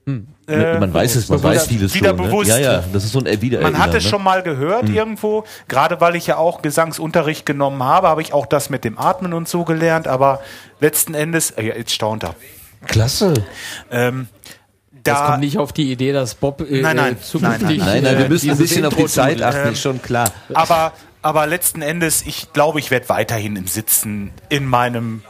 Äh, 0.06 0.78
man 0.78 0.92
weiß 0.92 1.16
es, 1.16 1.28
man 1.28 1.38
wieder- 1.38 1.48
weiß 1.50 1.66
vieles 1.66 1.94
wieder 1.94 2.08
schon. 2.10 2.16
bewusst. 2.18 2.50
Ne? 2.50 2.60
Ja, 2.62 2.72
ja, 2.74 2.84
das 2.92 3.04
ist 3.04 3.12
so 3.12 3.20
ein 3.20 3.26
äh, 3.26 3.40
wieder 3.40 3.60
Man 3.62 3.78
hat 3.78 3.94
es 3.94 4.04
ne? 4.04 4.10
schon 4.10 4.22
mal 4.22 4.42
gehört 4.42 4.88
irgendwo, 4.88 5.44
gerade 5.68 6.00
weil 6.00 6.14
ich 6.16 6.26
ja 6.26 6.36
auch 6.36 6.60
Gesangsunterricht 6.62 7.46
genommen 7.46 7.82
habe, 7.82 8.08
habe 8.08 8.20
ich 8.22 8.32
auch 8.32 8.46
das 8.46 8.68
mit 8.70 8.84
dem 8.84 8.98
Atmen 8.98 9.32
und 9.32 9.48
so 9.48 9.64
gelernt, 9.64 10.06
aber 10.08 10.40
letzten 10.80 11.14
Endes, 11.14 11.52
äh, 11.52 11.62
ja, 11.68 11.74
jetzt 11.76 11.92
staunt 11.94 12.22
er. 12.24 12.34
Klasse. 12.86 13.32
Ähm, 13.90 14.28
Das 15.02 15.18
da, 15.20 15.26
kommt 15.26 15.40
nicht 15.40 15.56
auf 15.58 15.72
die 15.72 15.90
Idee, 15.90 16.12
dass 16.12 16.34
Bob 16.34 16.60
äh, 16.60 16.80
Nein, 16.82 16.96
nein, 16.96 17.12
äh, 17.14 17.20
zukünftig, 17.20 17.78
Nein, 17.78 18.02
nein, 18.02 18.18
wir 18.18 18.26
äh, 18.26 18.28
müssen 18.28 18.50
ein 18.50 18.58
bisschen 18.58 18.84
auf 18.84 18.94
die 18.94 19.06
Zeit 19.06 19.40
achten, 19.42 19.68
ähm, 19.68 19.72
ist 19.72 19.80
schon 19.82 20.02
klar. 20.02 20.30
aber, 20.52 20.92
aber 21.22 21.46
letzten 21.46 21.80
Endes, 21.80 22.22
ich 22.26 22.52
glaube, 22.52 22.78
ich 22.78 22.90
werde 22.90 23.08
weiterhin 23.08 23.56
im 23.56 23.66
Sitzen 23.66 24.32
in 24.50 24.66
meinem 24.66 25.22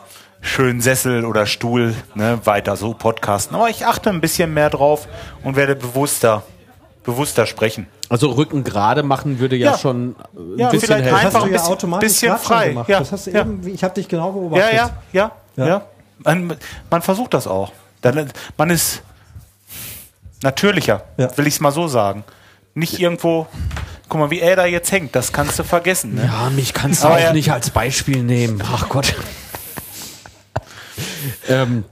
schönen 0.45 0.81
Sessel 0.81 1.25
oder 1.25 1.47
Stuhl 1.47 1.95
ne, 2.15 2.39
weiter 2.45 2.77
so 2.77 2.93
podcasten. 2.95 3.57
Aber 3.57 3.71
ich 3.71 3.87
achte 3.87 4.11
ein 4.11 4.21
bisschen 4.21 4.53
mehr 4.55 4.71
drauf 4.71 5.09
und 5.43 5.57
werde 5.57 5.75
bewusster, 5.75 6.43
bewusster 7.03 7.47
sprechen. 7.47 7.87
Also 8.11 8.31
Rücken 8.31 8.63
gerade 8.63 9.03
machen 9.03 9.39
würde 9.41 9.57
ja, 9.57 9.73
Ja. 9.73 9.79
schon 9.79 10.15
äh, 10.15 10.61
Ja, 10.61 10.67
ein 10.67 10.73
bisschen 10.73 10.87
vielleicht 10.89 11.05
helfen. 11.07 11.17
Einfach 11.27 11.27
hast 11.27 11.35
ein 11.35 11.41
du 11.41 11.47
ja 11.47 11.53
bisschen- 11.59 11.73
automatisch 11.73 12.09
bisschen 12.09 12.39
frei. 12.39 12.69
gemacht. 12.69 12.89
Ja, 12.89 12.99
Das 12.99 13.13
hast 13.13 13.27
du 13.27 13.31
ja. 13.31 13.41
eben, 13.41 13.67
ich 13.67 13.83
habe 13.83 13.95
dich 13.95 14.07
genau 14.07 14.27
Ja, 14.27 14.33
beobachtet. 14.33 14.73
ja, 14.75 14.91
ja, 15.13 15.33
ja. 15.57 15.67
Ja. 15.67 15.83
Man, 16.19 16.57
man 16.91 17.03
versucht 17.03 17.33
das 17.35 17.47
auch. 17.47 17.73
Dann, 18.03 18.31
man 18.59 18.71
ist 18.71 19.03
natürlicher, 20.43 21.03
Ja. 21.17 21.37
will 21.37 21.47
ich 21.47 21.55
es 21.55 21.61
mal 21.61 21.73
so 21.73 21.89
sagen. 21.89 22.25
Nicht 22.75 22.99
irgendwo, 23.01 23.47
guck 24.09 24.21
mal, 24.21 24.31
wie 24.31 24.41
er 24.41 24.57
da 24.57 24.67
jetzt 24.67 24.93
hängt, 24.93 25.15
das 25.17 25.33
kannst 25.33 25.59
du 25.59 25.65
vergessen. 25.65 26.17
Ne? 26.17 26.27
Ja, 26.27 26.51
mich 26.51 26.75
kannst 26.75 27.03
du 27.05 27.09
auch 27.09 27.19
ja- 27.19 27.33
nicht 27.33 27.51
als 27.53 27.71
Beispiel 27.71 28.23
nehmen. 28.23 28.63
Ach 28.73 28.89
Gott. 28.89 29.15
Ähm, 31.49 31.85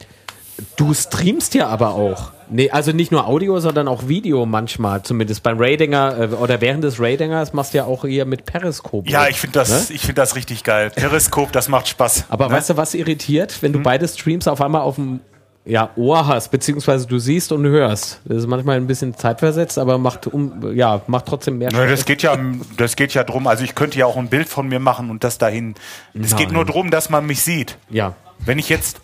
du 0.76 0.94
streamst 0.94 1.54
ja 1.54 1.68
aber 1.68 1.94
auch. 1.94 2.32
Nee, 2.50 2.70
also 2.70 2.92
nicht 2.92 3.10
nur 3.10 3.26
Audio, 3.26 3.60
sondern 3.60 3.88
auch 3.88 4.08
Video 4.08 4.44
manchmal, 4.44 5.02
zumindest 5.02 5.42
beim 5.42 5.56
Radinger 5.58 6.18
äh, 6.18 6.34
oder 6.34 6.60
während 6.60 6.84
des 6.84 7.00
Radingers 7.00 7.54
machst 7.54 7.72
du 7.72 7.78
ja 7.78 7.84
auch 7.84 8.04
hier 8.04 8.26
mit 8.26 8.44
Periscope. 8.44 9.08
Ja, 9.08 9.26
ich 9.26 9.40
finde 9.40 9.58
das, 9.58 9.88
ich 9.88 10.02
finde 10.02 10.20
das 10.20 10.36
richtig 10.36 10.62
geil. 10.62 10.90
Periskop, 10.90 11.52
das 11.52 11.68
macht 11.68 11.88
Spaß. 11.88 12.26
Aber 12.28 12.48
ne? 12.48 12.54
weißt 12.54 12.70
du, 12.70 12.76
was 12.76 12.94
irritiert, 12.94 13.62
wenn 13.62 13.72
du 13.72 13.80
beide 13.80 14.06
Streams 14.06 14.46
auf 14.48 14.60
einmal 14.60 14.82
auf 14.82 14.96
dem 14.96 15.20
ja, 15.64 15.90
Ohr 15.96 16.26
hast, 16.26 16.50
beziehungsweise 16.50 17.06
du 17.06 17.18
siehst 17.18 17.52
und 17.52 17.64
hörst. 17.64 18.20
Das 18.24 18.38
ist 18.38 18.46
manchmal 18.48 18.76
ein 18.76 18.86
bisschen 18.86 19.16
zeitversetzt, 19.16 19.78
aber 19.78 19.96
macht 19.96 20.26
um, 20.26 20.74
ja, 20.74 21.02
macht 21.06 21.26
trotzdem 21.26 21.58
mehr 21.58 21.72
Ne, 21.72 21.86
das 21.86 22.04
geht 22.04 22.22
ja, 22.22 22.36
das 22.76 22.96
geht 22.96 23.14
ja 23.14 23.22
drum. 23.22 23.46
Also 23.46 23.62
ich 23.62 23.74
könnte 23.74 23.98
ja 23.98 24.06
auch 24.06 24.16
ein 24.16 24.28
Bild 24.28 24.48
von 24.48 24.66
mir 24.68 24.80
machen 24.80 25.08
und 25.08 25.22
das 25.22 25.38
dahin. 25.38 25.74
Es 26.20 26.36
geht 26.36 26.50
nur 26.50 26.64
drum, 26.64 26.90
dass 26.90 27.10
man 27.10 27.26
mich 27.26 27.42
sieht. 27.42 27.78
Ja. 27.90 28.14
Wenn 28.44 28.58
ich 28.58 28.68
jetzt 28.68 29.00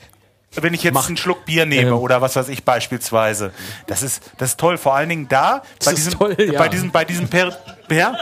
wenn 0.54 0.74
ich 0.74 0.82
jetzt 0.82 0.96
einen 1.06 1.16
Schluck 1.16 1.44
Bier 1.44 1.66
nehme 1.66 1.90
Ähm. 1.90 1.96
oder 1.98 2.20
was 2.20 2.34
weiß 2.34 2.48
ich 2.48 2.64
beispielsweise. 2.64 3.52
Das 3.86 4.02
ist, 4.02 4.22
das 4.38 4.50
ist 4.50 4.60
toll. 4.60 4.78
Vor 4.78 4.94
allen 4.94 5.08
Dingen 5.08 5.28
da, 5.28 5.62
bei 5.84 5.92
diesem, 5.92 6.12
toll, 6.18 6.36
ja. 6.38 6.58
bei 6.58 6.68
diesem, 6.68 6.90
bei 6.90 7.04
diesem 7.04 7.28
per, 7.28 7.56
ja? 7.90 8.18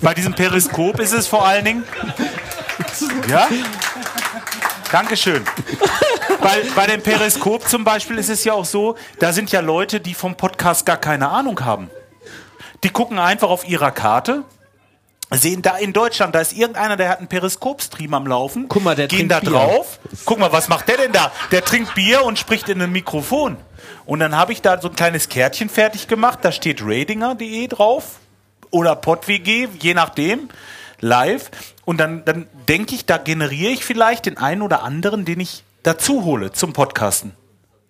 bei 0.00 0.14
diesem 0.14 0.34
Periskop 0.34 1.00
ist 1.00 1.12
es 1.12 1.26
vor 1.26 1.44
allen 1.46 1.64
Dingen. 1.64 1.84
Ja? 3.28 3.48
Dankeschön. 4.92 5.44
Bei, 6.40 6.62
bei 6.74 6.86
dem 6.86 7.02
Periskop 7.02 7.68
zum 7.68 7.82
Beispiel 7.82 8.18
ist 8.18 8.30
es 8.30 8.44
ja 8.44 8.52
auch 8.52 8.64
so, 8.64 8.96
da 9.18 9.32
sind 9.32 9.50
ja 9.50 9.60
Leute, 9.60 10.00
die 10.00 10.14
vom 10.14 10.36
Podcast 10.36 10.86
gar 10.86 10.96
keine 10.96 11.28
Ahnung 11.28 11.64
haben. 11.64 11.90
Die 12.84 12.90
gucken 12.90 13.18
einfach 13.18 13.48
auf 13.48 13.68
ihrer 13.68 13.90
Karte, 13.90 14.44
sehen 15.30 15.62
da 15.62 15.76
in 15.76 15.92
Deutschland, 15.92 16.34
da 16.34 16.40
ist 16.40 16.52
irgendeiner, 16.52 16.96
der 16.96 17.08
hat 17.08 17.18
einen 17.18 17.28
Periskop-Stream 17.28 18.14
am 18.14 18.26
Laufen. 18.26 18.68
Guck 18.68 18.84
mal, 18.84 18.94
der 18.94 19.08
gehen 19.08 19.28
da 19.28 19.40
Bier. 19.40 19.50
drauf. 19.50 19.98
Guck 20.24 20.38
mal, 20.38 20.52
was 20.52 20.68
macht 20.68 20.88
der 20.88 20.98
denn 20.98 21.12
da? 21.12 21.32
Der 21.50 21.64
trinkt 21.64 21.94
Bier 21.94 22.24
und 22.24 22.38
spricht 22.38 22.68
in 22.68 22.80
ein 22.80 22.92
Mikrofon. 22.92 23.56
Und 24.04 24.20
dann 24.20 24.36
habe 24.36 24.52
ich 24.52 24.62
da 24.62 24.80
so 24.80 24.88
ein 24.88 24.96
kleines 24.96 25.28
Kärtchen 25.28 25.68
fertig 25.68 26.06
gemacht, 26.06 26.40
da 26.42 26.52
steht 26.52 26.80
radinger.de 26.82 27.66
drauf 27.68 28.16
oder 28.70 28.94
podwg, 28.96 29.68
je 29.80 29.94
nachdem, 29.94 30.48
live. 31.00 31.50
Und 31.84 31.98
dann, 31.98 32.24
dann 32.24 32.46
denke 32.68 32.94
ich, 32.94 33.06
da 33.06 33.18
generiere 33.18 33.72
ich 33.72 33.84
vielleicht 33.84 34.26
den 34.26 34.38
einen 34.38 34.62
oder 34.62 34.82
anderen, 34.82 35.24
den 35.24 35.40
ich 35.40 35.64
dazu 35.82 36.24
hole 36.24 36.52
zum 36.52 36.72
Podcasten. 36.72 37.32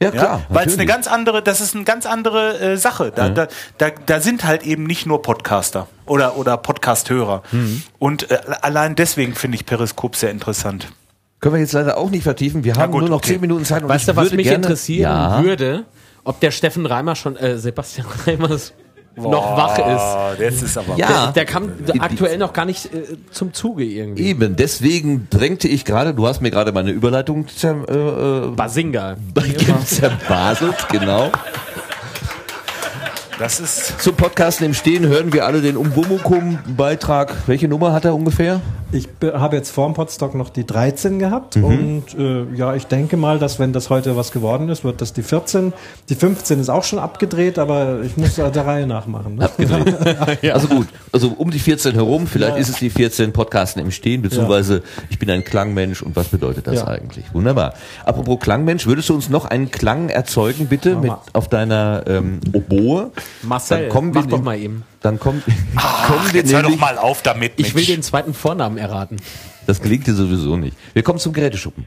Ja, 0.03 0.13
Ja, 0.13 0.43
weil 0.51 0.67
es 0.67 0.75
eine 0.75 0.85
ganz 0.85 1.07
andere, 1.07 1.43
das 1.43 1.61
ist 1.61 1.75
eine 1.75 1.85
ganz 1.85 2.05
andere 2.05 2.59
äh, 2.59 2.77
Sache. 2.77 3.13
Da, 3.15 3.31
da, 3.31 3.49
da, 3.79 3.91
da 4.05 4.21
sind 4.21 4.45
halt 4.45 4.63
eben 4.65 4.85
nicht 4.85 5.07
nur 5.07 5.23
Podcaster 5.23 5.89
oder, 6.05 6.37
oder 6.37 6.59
Podcast-Hörer. 6.59 7.43
Mhm. 7.51 7.83
Und 7.99 8.31
äh, 8.31 8.39
allein 8.61 8.95
deswegen 8.95 9.35
finde 9.35 9.57
ich 9.57 9.65
Periskop 9.65 10.17
sehr 10.17 10.31
interessant. 10.31 10.89
Können 11.41 11.55
wir 11.55 11.61
jetzt 11.61 11.73
leider 11.73 11.97
auch 11.97 12.11
nicht 12.11 12.25
vertiefen. 12.25 12.63
Wir 12.65 12.75
haben 12.75 12.93
gut, 12.93 13.03
nur 13.03 13.11
noch 13.11 13.19
okay. 13.19 13.33
zehn 13.33 13.41
Minuten 13.41 13.65
Zeit. 13.65 13.83
Und 13.83 13.89
Weißt 13.89 14.03
ich 14.03 14.15
du, 14.15 14.17
was 14.17 14.25
würde 14.25 14.37
mich 14.37 14.49
interessieren 14.49 15.03
ja, 15.03 15.43
würde? 15.43 15.85
Ob 16.25 16.41
der 16.41 16.51
Steffen 16.51 16.85
Reimer 16.87 17.15
schon, 17.15 17.37
äh, 17.37 17.57
Sebastian 17.57 18.07
Reimers 18.27 18.75
noch 19.17 19.57
wach 19.57 19.79
ist. 19.79 19.85
Ah, 19.87 20.33
jetzt 20.39 20.63
ist 20.63 20.77
aber. 20.79 20.97
Ja, 20.97 21.33
Der 21.33 21.45
kam 21.45 21.73
aktuell 21.99 22.39
noch 22.39 22.53
gar 22.53 22.65
nicht 22.65 22.87
äh, 22.95 23.17
zum 23.31 23.53
Zuge 23.53 23.85
irgendwie. 23.85 24.25
eben. 24.27 24.57
Deswegen 24.57 25.29
drängte 25.31 25.69
ich 25.69 25.85
gerade, 25.85 26.15
du 26.15 26.27
hast 26.27 26.41
mir 26.43 26.51
gerade 26.51 26.73
meine 26.73 26.91
Überleitung 26.91 27.49
zer, 27.49 27.77
äh, 27.89 27.95
äh, 27.95 28.51
Basinga. 28.51 29.17
zerbaselt, 29.85 30.89
genau. 30.91 31.31
Das 33.39 33.61
ist. 33.61 34.01
Zum 34.01 34.15
Podcasten 34.17 34.65
im 34.65 34.73
Stehen 34.73 35.07
hören 35.07 35.31
wir 35.33 35.45
alle 35.45 35.61
den 35.61 35.77
Umbumukum-Beitrag. 35.77 37.35
Welche 37.47 37.69
Nummer 37.69 37.93
hat 37.93 38.07
er 38.07 38.15
ungefähr? 38.15 38.63
Ich 38.93 39.09
be- 39.11 39.39
habe 39.39 39.57
jetzt 39.57 39.71
vorm 39.73 39.93
Podstock 39.93 40.35
noch 40.35 40.49
die 40.49 40.65
13 40.65 41.19
gehabt 41.19 41.57
Mhm. 41.57 41.65
und 41.65 42.05
äh, 42.19 42.45
ja, 42.57 42.75
ich 42.75 42.87
denke 42.87 43.19
mal, 43.19 43.39
dass 43.39 43.59
wenn 43.59 43.75
das 43.75 43.91
heute 43.91 44.17
was 44.17 44.31
geworden 44.33 44.71
ist, 44.71 44.85
wird 44.85 45.03
das 45.03 45.13
die 45.13 45.23
14. 45.23 45.75
Die 46.09 46.15
15 46.15 46.61
ist 46.61 46.71
auch 46.71 46.85
schon 46.85 46.99
abgedreht, 46.99 47.59
aber 47.59 48.01
ich 48.05 48.17
muss 48.17 48.37
da 48.37 48.49
der 48.49 48.65
Reihe 48.65 48.87
nachmachen. 48.87 49.35
Ne? 49.35 49.51
Also 50.53 50.69
gut, 50.69 50.87
also 51.13 51.35
um 51.37 51.51
die 51.51 51.59
14 51.59 51.93
herum, 51.93 52.27
vielleicht 52.27 52.57
ist 52.57 52.69
es 52.71 52.77
die 52.77 52.89
14 52.89 53.33
Podcasten 53.33 53.83
im 53.83 53.91
Stehen, 53.91 54.23
beziehungsweise 54.23 54.83
ich 55.11 55.19
bin 55.19 55.29
ein 55.31 55.45
Klangmensch 55.45 56.01
und 56.03 56.17
was 56.17 56.29
bedeutet 56.29 56.67
das 56.69 56.77
Ja. 56.77 56.87
eigentlich? 56.87 57.27
Wunderbar. 57.35 57.75
Apropos 58.05 58.39
Klangmensch, 58.41 58.87
würdest 58.87 59.09
du 59.11 59.15
uns 59.15 59.29
noch 59.29 59.45
einen 59.45 59.71
Klang 59.71 60.09
erzeugen, 60.09 60.69
bitte, 60.69 60.97
mit, 60.97 61.13
auf 61.35 61.49
deiner 61.49 62.05
ähm, 62.07 62.41
Oboe? 62.55 63.11
Marcel, 63.43 63.83
Dann 63.83 63.89
kommen 63.91 64.15
wir 64.15 64.23
mach 64.23 64.29
doch 64.29 64.39
in- 64.39 64.45
mal 64.45 64.59
eben. 64.59 64.83
Dann 65.01 65.19
kommt, 65.21 65.45
kommen 66.07 66.33
wir 66.33 66.41
Jetzt 66.41 66.53
hör 66.53 66.63
doch 66.63 66.77
mal 66.79 66.99
auf 66.99 67.23
damit. 67.23 67.53
Ich 67.57 67.69
will 67.75 67.83
Mensch. 67.83 67.87
den 67.87 68.03
zweiten 68.03 68.35
Vornamen 68.35 68.79
erraten. 68.79 69.17
das 69.67 69.81
gelingt 69.81 70.07
dir 70.07 70.15
sowieso 70.15 70.57
nicht. 70.57 70.77
Wir 70.95 71.03
kommen 71.03 71.19
zum 71.19 71.33
Geräteschuppen. 71.33 71.87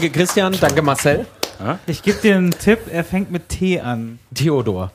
Danke 0.00 0.18
Christian, 0.18 0.56
danke 0.58 0.80
Marcel. 0.80 1.26
Ich 1.86 2.02
gebe 2.02 2.18
dir 2.22 2.34
einen 2.36 2.52
Tipp, 2.52 2.78
er 2.90 3.04
fängt 3.04 3.30
mit 3.30 3.50
T 3.50 3.80
an. 3.80 4.18
Theodor. 4.34 4.92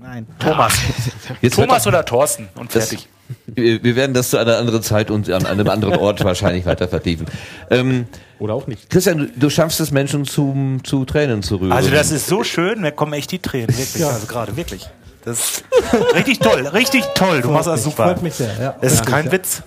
Nein. 0.00 0.26
Thomas. 0.38 0.72
Jetzt 1.42 1.56
Thomas 1.56 1.86
oder 1.86 2.02
Thorsten 2.02 2.48
und 2.54 2.74
Das- 2.74 2.88
fertig. 2.88 3.08
wir 3.44 3.84
wir 3.84 3.94
werden 3.94 4.14
das 4.14 4.30
zu 4.30 4.38
einer 4.38 4.56
anderen 4.56 4.82
Zeit 4.82 5.10
und 5.10 5.28
an 5.28 5.44
einem 5.44 5.68
anderen 5.68 5.96
Ort 5.96 6.24
wahrscheinlich 6.24 6.64
weiter 6.64 6.88
vertiefen. 6.88 7.26
Ähm, 7.68 8.06
Oder 8.38 8.54
auch 8.54 8.66
nicht. 8.66 8.88
Christian, 8.88 9.18
du, 9.18 9.26
du 9.36 9.50
schaffst 9.50 9.80
es, 9.80 9.90
Menschen 9.90 10.24
zum, 10.24 10.82
zu 10.82 11.04
Tränen 11.04 11.42
zu 11.42 11.56
rühren. 11.56 11.72
Also 11.72 11.90
das 11.90 12.10
ist 12.10 12.26
so 12.26 12.42
schön, 12.42 12.80
mir 12.80 12.92
kommen 12.92 13.12
echt 13.12 13.30
die 13.32 13.40
Tränen, 13.40 13.68
wirklich. 13.76 14.02
Also 14.02 14.26
gerade, 14.26 14.56
wirklich. 14.56 14.88
Das 15.26 15.40
ist 15.40 15.64
richtig 16.14 16.38
toll, 16.38 16.66
richtig 16.68 17.04
toll. 17.14 17.42
Du 17.42 17.50
machst 17.50 17.66
das 17.66 17.84
super. 17.84 18.04
freut 18.04 18.22
mich 18.22 18.32
sehr, 18.32 18.54
ja. 18.58 18.76
Es 18.80 18.94
ist 18.94 19.04
Ja. 19.04 19.10
kein 19.10 19.26
Ja. 19.26 19.32
Witz. 19.32 19.62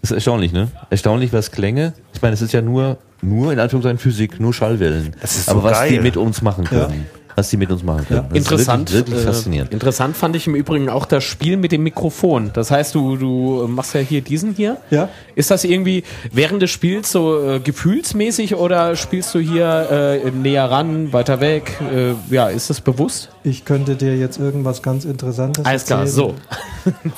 Das 0.00 0.10
ist 0.10 0.14
erstaunlich, 0.14 0.52
ne? 0.52 0.68
Erstaunlich, 0.88 1.34
was 1.34 1.50
Klänge. 1.50 1.92
Ich 2.14 2.22
meine, 2.22 2.32
es 2.32 2.40
ist 2.40 2.52
ja 2.54 2.62
nur, 2.62 2.96
nur 3.22 3.52
in 3.52 3.58
Anführungszeichen 3.58 3.98
Physik, 3.98 4.40
nur 4.40 4.52
Schallwellen. 4.52 5.14
Das 5.20 5.36
ist 5.36 5.46
so 5.46 5.52
Aber 5.52 5.62
was 5.64 5.82
die 5.84 5.94
geil. 5.94 6.02
mit 6.02 6.16
uns 6.16 6.42
machen 6.42 6.64
können. 6.64 7.06
Was 7.36 7.50
die 7.50 7.56
mit 7.56 7.70
uns 7.70 7.82
machen 7.82 8.06
können. 8.06 8.26
Das 8.28 8.38
ist 8.38 8.50
Interessant. 8.50 8.92
Wirklich, 8.92 9.14
wirklich 9.14 9.26
äh, 9.26 9.32
faszinierend. 9.32 9.72
Interessant 9.72 10.16
fand 10.16 10.36
ich 10.36 10.46
im 10.46 10.54
Übrigen 10.54 10.88
auch 10.88 11.06
das 11.06 11.24
Spiel 11.24 11.56
mit 11.56 11.72
dem 11.72 11.82
Mikrofon. 11.82 12.50
Das 12.52 12.70
heißt, 12.70 12.94
du, 12.94 13.16
du 13.16 13.66
machst 13.68 13.94
ja 13.94 14.00
hier 14.00 14.20
diesen 14.20 14.54
hier. 14.54 14.78
Ja. 14.90 15.08
Ist 15.34 15.50
das 15.50 15.64
irgendwie 15.64 16.04
während 16.32 16.62
des 16.62 16.70
Spiels 16.70 17.10
so 17.10 17.42
äh, 17.42 17.60
gefühlsmäßig 17.60 18.56
oder 18.56 18.96
spielst 18.96 19.34
du 19.34 19.38
hier 19.38 20.20
äh, 20.24 20.30
näher 20.30 20.70
ran, 20.70 21.12
weiter 21.12 21.40
weg? 21.40 21.78
Äh, 21.92 22.14
ja, 22.32 22.48
ist 22.48 22.70
das 22.70 22.80
bewusst? 22.80 23.30
Ich 23.44 23.64
könnte 23.64 23.96
dir 23.96 24.16
jetzt 24.16 24.38
irgendwas 24.38 24.82
ganz 24.82 25.04
Interessantes 25.04 25.64
Alles 25.64 25.84
klar, 25.84 26.00
erzählen. 26.00 26.34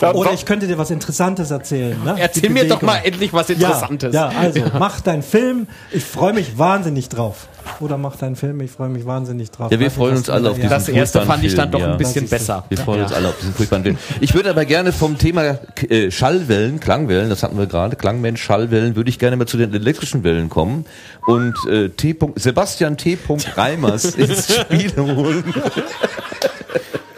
so. 0.01 0.07
Oder 0.15 0.33
ich 0.33 0.47
könnte 0.47 0.67
dir 0.67 0.79
was 0.79 0.91
Interessantes 0.91 1.51
erzählen. 1.51 1.97
Ne? 2.05 2.17
Erzähl 2.19 2.51
mir 2.51 2.67
doch 2.69 2.83
mal 2.83 2.99
endlich 3.05 3.33
was 3.33 3.51
Interessantes. 3.51 4.15
Ja, 4.15 4.31
ja 4.31 4.39
also 4.39 4.61
mach 4.79 5.01
deinen 5.01 5.23
Film. 5.23 5.67
Ich 5.91 6.05
freue 6.05 6.33
mich 6.33 6.59
wahnsinnig 6.59 7.09
drauf. 7.09 7.49
Oder 7.81 7.99
mach 7.99 8.17
deinen 8.17 8.37
Film. 8.37 8.61
Ich 8.61 8.71
freue 8.71 8.89
mich 8.89 9.05
wahnsinnig 9.07 9.51
drauf. 9.51 9.71
Ja, 9.73 9.81
wir 9.81 9.91
freuen 9.91 10.17
uns 10.17 10.27
du 10.27 10.33
alle 10.33 10.51
auf 10.51 10.57
diesen 10.57 10.71
Das 10.71 10.89
erste 10.89 11.23
fand 11.23 11.45
ich 11.45 11.55
dann 11.55 11.71
doch 11.71 11.81
ja. 11.81 11.93
ein 11.93 11.99
bisschen 11.99 12.29
besser. 12.29 12.65
Wir 12.69 12.79
freuen 12.79 12.99
Ja. 13.01 13.05
uns 13.07 13.13
alle 13.15 13.29
auf 13.29 13.39
diesen 13.39 13.55
furchtbaren 13.55 13.83
Film. 13.85 13.99
Ich 14.21 14.35
würde 14.35 14.51
aber 14.51 14.65
gerne 14.65 14.93
vom 14.93 15.19
Thema 15.19 15.59
äh, 15.89 16.11
Schallwellen, 16.11 16.81
Klangwellen, 16.81 17.31
das 17.31 17.43
hatten 17.43 17.59
wir 17.59 17.67
gerade, 17.67 17.97
Klangmensch, 17.97 18.43
Schallwellen, 18.43 18.97
würde 18.97 19.11
ich 19.11 19.19
gerne 19.19 19.37
mal 19.37 19.47
zu 19.47 19.57
den 19.57 19.73
elektrischen 19.75 20.25
Wellen 20.25 20.49
kommen 20.49 20.85
und 21.27 21.55
äh, 21.69 21.89
T. 21.89 22.17
Sebastian 22.37 22.97
T. 22.97 23.19
Reimers 23.57 24.05
ins 24.17 24.55
Spiel 24.55 24.93
holen. 24.97 25.45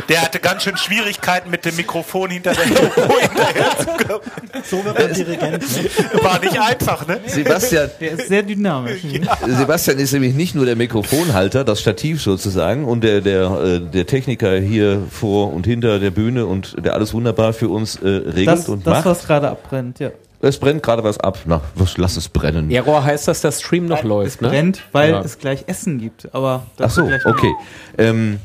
Der 0.09 0.23
hatte 0.23 0.39
ganz 0.39 0.63
schön 0.63 0.77
Schwierigkeiten 0.77 1.51
mit 1.51 1.65
dem 1.65 1.75
Mikrofon 1.77 2.31
hinter 2.31 2.53
der 2.55 2.67
Logo 2.67 3.19
hinterher 3.21 3.79
zu 3.79 3.87
kommen. 4.07 4.21
So 4.65 4.85
wird 4.85 4.99
man 4.99 5.13
Dirigent. 5.13 5.63
Ne? 5.63 6.23
War 6.23 6.39
nicht 6.41 6.59
einfach, 6.61 7.07
ne? 7.07 7.21
Sebastian, 7.27 7.91
Der 8.01 8.13
ist 8.13 8.29
sehr 8.29 8.43
dynamisch. 8.43 9.01
Sebastian 9.47 9.99
ist 9.99 10.13
nämlich 10.13 10.35
nicht 10.35 10.55
nur 10.55 10.65
der 10.67 10.77
Mikrofonhalter, 10.77 11.65
das 11.65 11.81
Stativ 11.81 12.23
sozusagen 12.23 12.85
und 12.85 13.03
der 13.03 13.21
der 13.21 13.51
äh, 13.51 13.81
der 13.81 14.07
Techniker 14.07 14.57
hier 14.59 15.03
vor 15.11 15.53
und 15.53 15.67
hinter 15.67 15.99
der 15.99 16.11
Bühne 16.11 16.47
und 16.47 16.77
der 16.85 16.95
alles 16.95 17.13
wunderbar 17.13 17.53
für 17.53 17.69
uns 17.69 17.97
äh, 17.97 18.07
regelt 18.09 18.49
Das, 18.49 18.69
und 18.69 18.87
das 18.87 18.95
macht. 18.99 19.07
was 19.07 19.27
gerade 19.27 19.49
abbrennt, 19.51 19.99
ja. 19.99 20.11
Es 20.41 20.59
brennt 20.59 20.83
gerade 20.83 21.03
was 21.03 21.19
ab. 21.19 21.39
Na, 21.47 21.63
was, 21.75 21.97
lass 21.97 22.17
es 22.17 22.29
brennen. 22.29 22.71
Error 22.71 23.03
heißt, 23.03 23.27
dass 23.27 23.41
der 23.41 23.53
Stream 23.53 23.87
noch 23.87 24.05
läuft, 24.05 24.43
ne? 24.43 24.49
Brennt, 24.51 24.83
weil 24.93 25.11
Ja. 25.13 25.21
es 25.23 25.39
gleich 25.39 25.65
Essen 25.67 25.99
gibt. 25.99 26.29
Aber 26.35 26.63
Ach 26.67 26.77
dazu 26.77 27.07
so, 27.07 27.29
okay. 27.31 27.53
Ähm, 27.99 28.39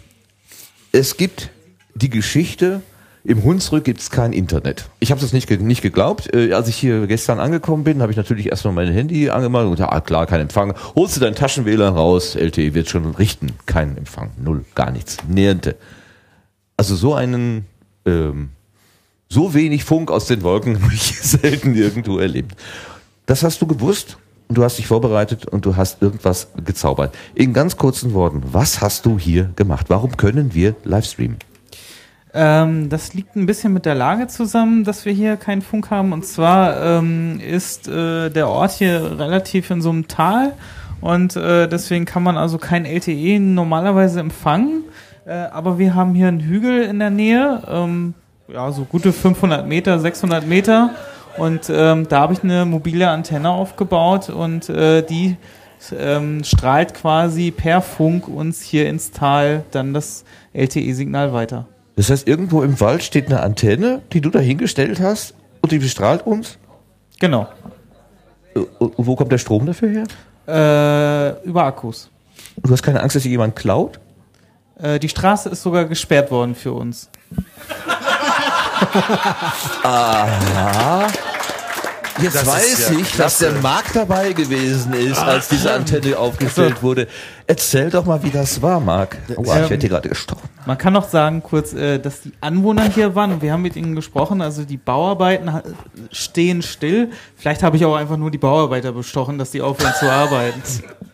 es 0.91 1.17
gibt 1.17 1.49
die 1.95 2.09
Geschichte, 2.09 2.81
im 3.23 3.43
Hunsrück 3.43 3.83
gibt 3.83 4.01
es 4.01 4.09
kein 4.09 4.33
Internet. 4.33 4.89
Ich 4.99 5.11
habe 5.11 5.21
das 5.21 5.31
nicht, 5.31 5.49
nicht 5.49 5.81
geglaubt. 5.83 6.33
Äh, 6.33 6.53
als 6.53 6.67
ich 6.67 6.75
hier 6.75 7.05
gestern 7.05 7.39
angekommen 7.39 7.83
bin, 7.83 8.01
habe 8.01 8.11
ich 8.11 8.17
natürlich 8.17 8.47
erstmal 8.47 8.73
mein 8.73 8.91
Handy 8.91 9.29
angemacht 9.29 9.65
und 9.65 9.71
gesagt, 9.71 9.93
ah 9.93 10.01
klar, 10.01 10.25
kein 10.25 10.41
Empfang. 10.41 10.73
Holst 10.95 11.17
du 11.17 11.21
deinen 11.21 11.35
Taschenwähler 11.35 11.89
raus, 11.89 12.35
LTE 12.35 12.73
wird 12.73 12.89
schon 12.89 13.05
richten. 13.13 13.53
Kein 13.67 13.95
Empfang, 13.95 14.31
null, 14.37 14.65
gar 14.73 14.89
nichts, 14.89 15.17
niente. 15.27 15.75
Also 16.77 16.95
so 16.95 17.13
einen, 17.13 17.65
ähm, 18.07 18.49
so 19.29 19.53
wenig 19.53 19.83
Funk 19.83 20.09
aus 20.09 20.25
den 20.25 20.41
Wolken 20.41 20.81
habe 20.83 20.93
ich 20.93 21.21
selten 21.21 21.75
irgendwo 21.75 22.17
erlebt. 22.17 22.55
Das 23.27 23.43
hast 23.43 23.61
du 23.61 23.67
gewusst 23.67 24.17
und 24.51 24.55
du 24.55 24.65
hast 24.65 24.77
dich 24.77 24.87
vorbereitet 24.87 25.45
und 25.45 25.65
du 25.65 25.77
hast 25.77 26.01
irgendwas 26.01 26.49
gezaubert. 26.65 27.15
In 27.35 27.53
ganz 27.53 27.77
kurzen 27.77 28.13
Worten, 28.13 28.41
was 28.51 28.81
hast 28.81 29.05
du 29.05 29.17
hier 29.17 29.49
gemacht? 29.55 29.85
Warum 29.87 30.17
können 30.17 30.53
wir 30.53 30.75
Livestreamen? 30.83 31.37
Ähm, 32.33 32.89
das 32.89 33.13
liegt 33.13 33.37
ein 33.37 33.45
bisschen 33.45 33.71
mit 33.71 33.85
der 33.85 33.95
Lage 33.95 34.27
zusammen, 34.27 34.83
dass 34.83 35.05
wir 35.05 35.13
hier 35.13 35.37
keinen 35.37 35.61
Funk 35.61 35.89
haben. 35.89 36.11
Und 36.11 36.25
zwar 36.25 36.83
ähm, 36.83 37.39
ist 37.39 37.87
äh, 37.87 38.29
der 38.29 38.49
Ort 38.49 38.71
hier 38.71 39.17
relativ 39.17 39.71
in 39.71 39.81
so 39.81 39.89
einem 39.89 40.09
Tal 40.09 40.51
und 40.99 41.37
äh, 41.37 41.69
deswegen 41.69 42.03
kann 42.03 42.21
man 42.21 42.35
also 42.35 42.57
kein 42.57 42.83
LTE 42.83 43.39
normalerweise 43.39 44.19
empfangen. 44.19 44.83
Äh, 45.25 45.31
aber 45.31 45.79
wir 45.79 45.95
haben 45.95 46.13
hier 46.13 46.27
einen 46.27 46.41
Hügel 46.41 46.81
in 46.81 46.99
der 46.99 47.09
Nähe, 47.09 47.63
ähm, 47.69 48.15
ja, 48.49 48.69
so 48.73 48.83
gute 48.83 49.13
500 49.13 49.65
Meter, 49.65 49.97
600 49.97 50.45
Meter. 50.45 50.89
Und 51.37 51.69
ähm, 51.69 52.07
da 52.07 52.21
habe 52.21 52.33
ich 52.33 52.43
eine 52.43 52.65
mobile 52.65 53.09
Antenne 53.09 53.49
aufgebaut 53.49 54.29
und 54.29 54.69
äh, 54.69 55.01
die 55.01 55.37
ähm, 55.97 56.43
strahlt 56.43 56.93
quasi 56.93 57.51
per 57.51 57.81
Funk 57.81 58.27
uns 58.27 58.61
hier 58.61 58.87
ins 58.87 59.11
Tal 59.11 59.63
dann 59.71 59.93
das 59.93 60.23
LTE-Signal 60.53 61.33
weiter. 61.33 61.67
Das 61.95 62.09
heißt, 62.09 62.27
irgendwo 62.27 62.63
im 62.63 62.79
Wald 62.79 63.03
steht 63.03 63.27
eine 63.27 63.41
Antenne, 63.41 64.01
die 64.13 64.21
du 64.21 64.29
da 64.29 64.39
hingestellt 64.39 64.99
hast 64.99 65.33
und 65.61 65.71
die 65.71 65.79
bestrahlt 65.79 66.25
uns? 66.25 66.57
Genau. 67.19 67.47
Und 68.53 68.93
wo 68.97 69.15
kommt 69.15 69.31
der 69.31 69.37
Strom 69.37 69.65
dafür 69.65 69.89
her? 69.89 70.03
Äh, 70.47 71.47
über 71.47 71.63
Akkus. 71.63 72.09
Und 72.55 72.67
du 72.67 72.73
hast 72.73 72.83
keine 72.83 73.01
Angst, 73.01 73.15
dass 73.15 73.23
sich 73.23 73.31
jemand 73.31 73.55
klaut? 73.55 73.99
Äh, 74.79 74.99
die 74.99 75.09
Straße 75.09 75.49
ist 75.49 75.61
sogar 75.61 75.85
gesperrt 75.85 76.31
worden 76.31 76.55
für 76.55 76.73
uns. 76.73 77.09
Jetzt 82.21 82.35
Das 82.35 82.45
weiß 82.45 82.89
ja 82.91 82.99
ich, 82.99 83.15
dass 83.15 83.37
der 83.37 83.49
klasse. 83.49 83.61
Marc 83.63 83.93
dabei 83.93 84.33
gewesen 84.33 84.93
ist, 84.93 85.17
als 85.19 85.47
diese 85.47 85.73
Antenne 85.73 86.17
aufgestellt 86.17 86.83
wurde. 86.83 87.07
Erzähl 87.47 87.89
doch 87.89 88.05
mal, 88.05 88.21
wie 88.23 88.29
das 88.29 88.61
war, 88.61 88.79
Marc. 88.79 89.17
Oh, 89.35 89.43
ich 89.43 89.49
Ähm, 89.49 89.69
werde 89.69 89.77
hier 89.77 89.89
gerade 89.89 90.09
gestochen. 90.09 90.49
Man 90.65 90.77
kann 90.77 90.93
noch 90.93 91.07
sagen, 91.09 91.41
kurz, 91.41 91.73
äh, 91.73 91.99
dass 91.99 92.21
die 92.21 92.33
Anwohner 92.41 92.83
hier 92.89 93.15
waren 93.15 93.41
wir 93.41 93.53
haben 93.53 93.61
mit 93.61 93.75
ihnen 93.75 93.95
gesprochen. 93.95 94.41
Also 94.41 94.63
die 94.63 94.77
Bauarbeiten 94.77 95.51
stehen 96.11 96.61
still. 96.61 97.09
Vielleicht 97.37 97.63
habe 97.63 97.77
ich 97.77 97.85
auch 97.85 97.95
einfach 97.95 98.17
nur 98.17 98.29
die 98.31 98.37
Bauarbeiter 98.37 98.91
bestochen, 98.91 99.37
dass 99.37 99.51
die 99.51 99.61
aufhören 99.61 99.93
zu 99.99 100.09
arbeiten. 100.11 100.61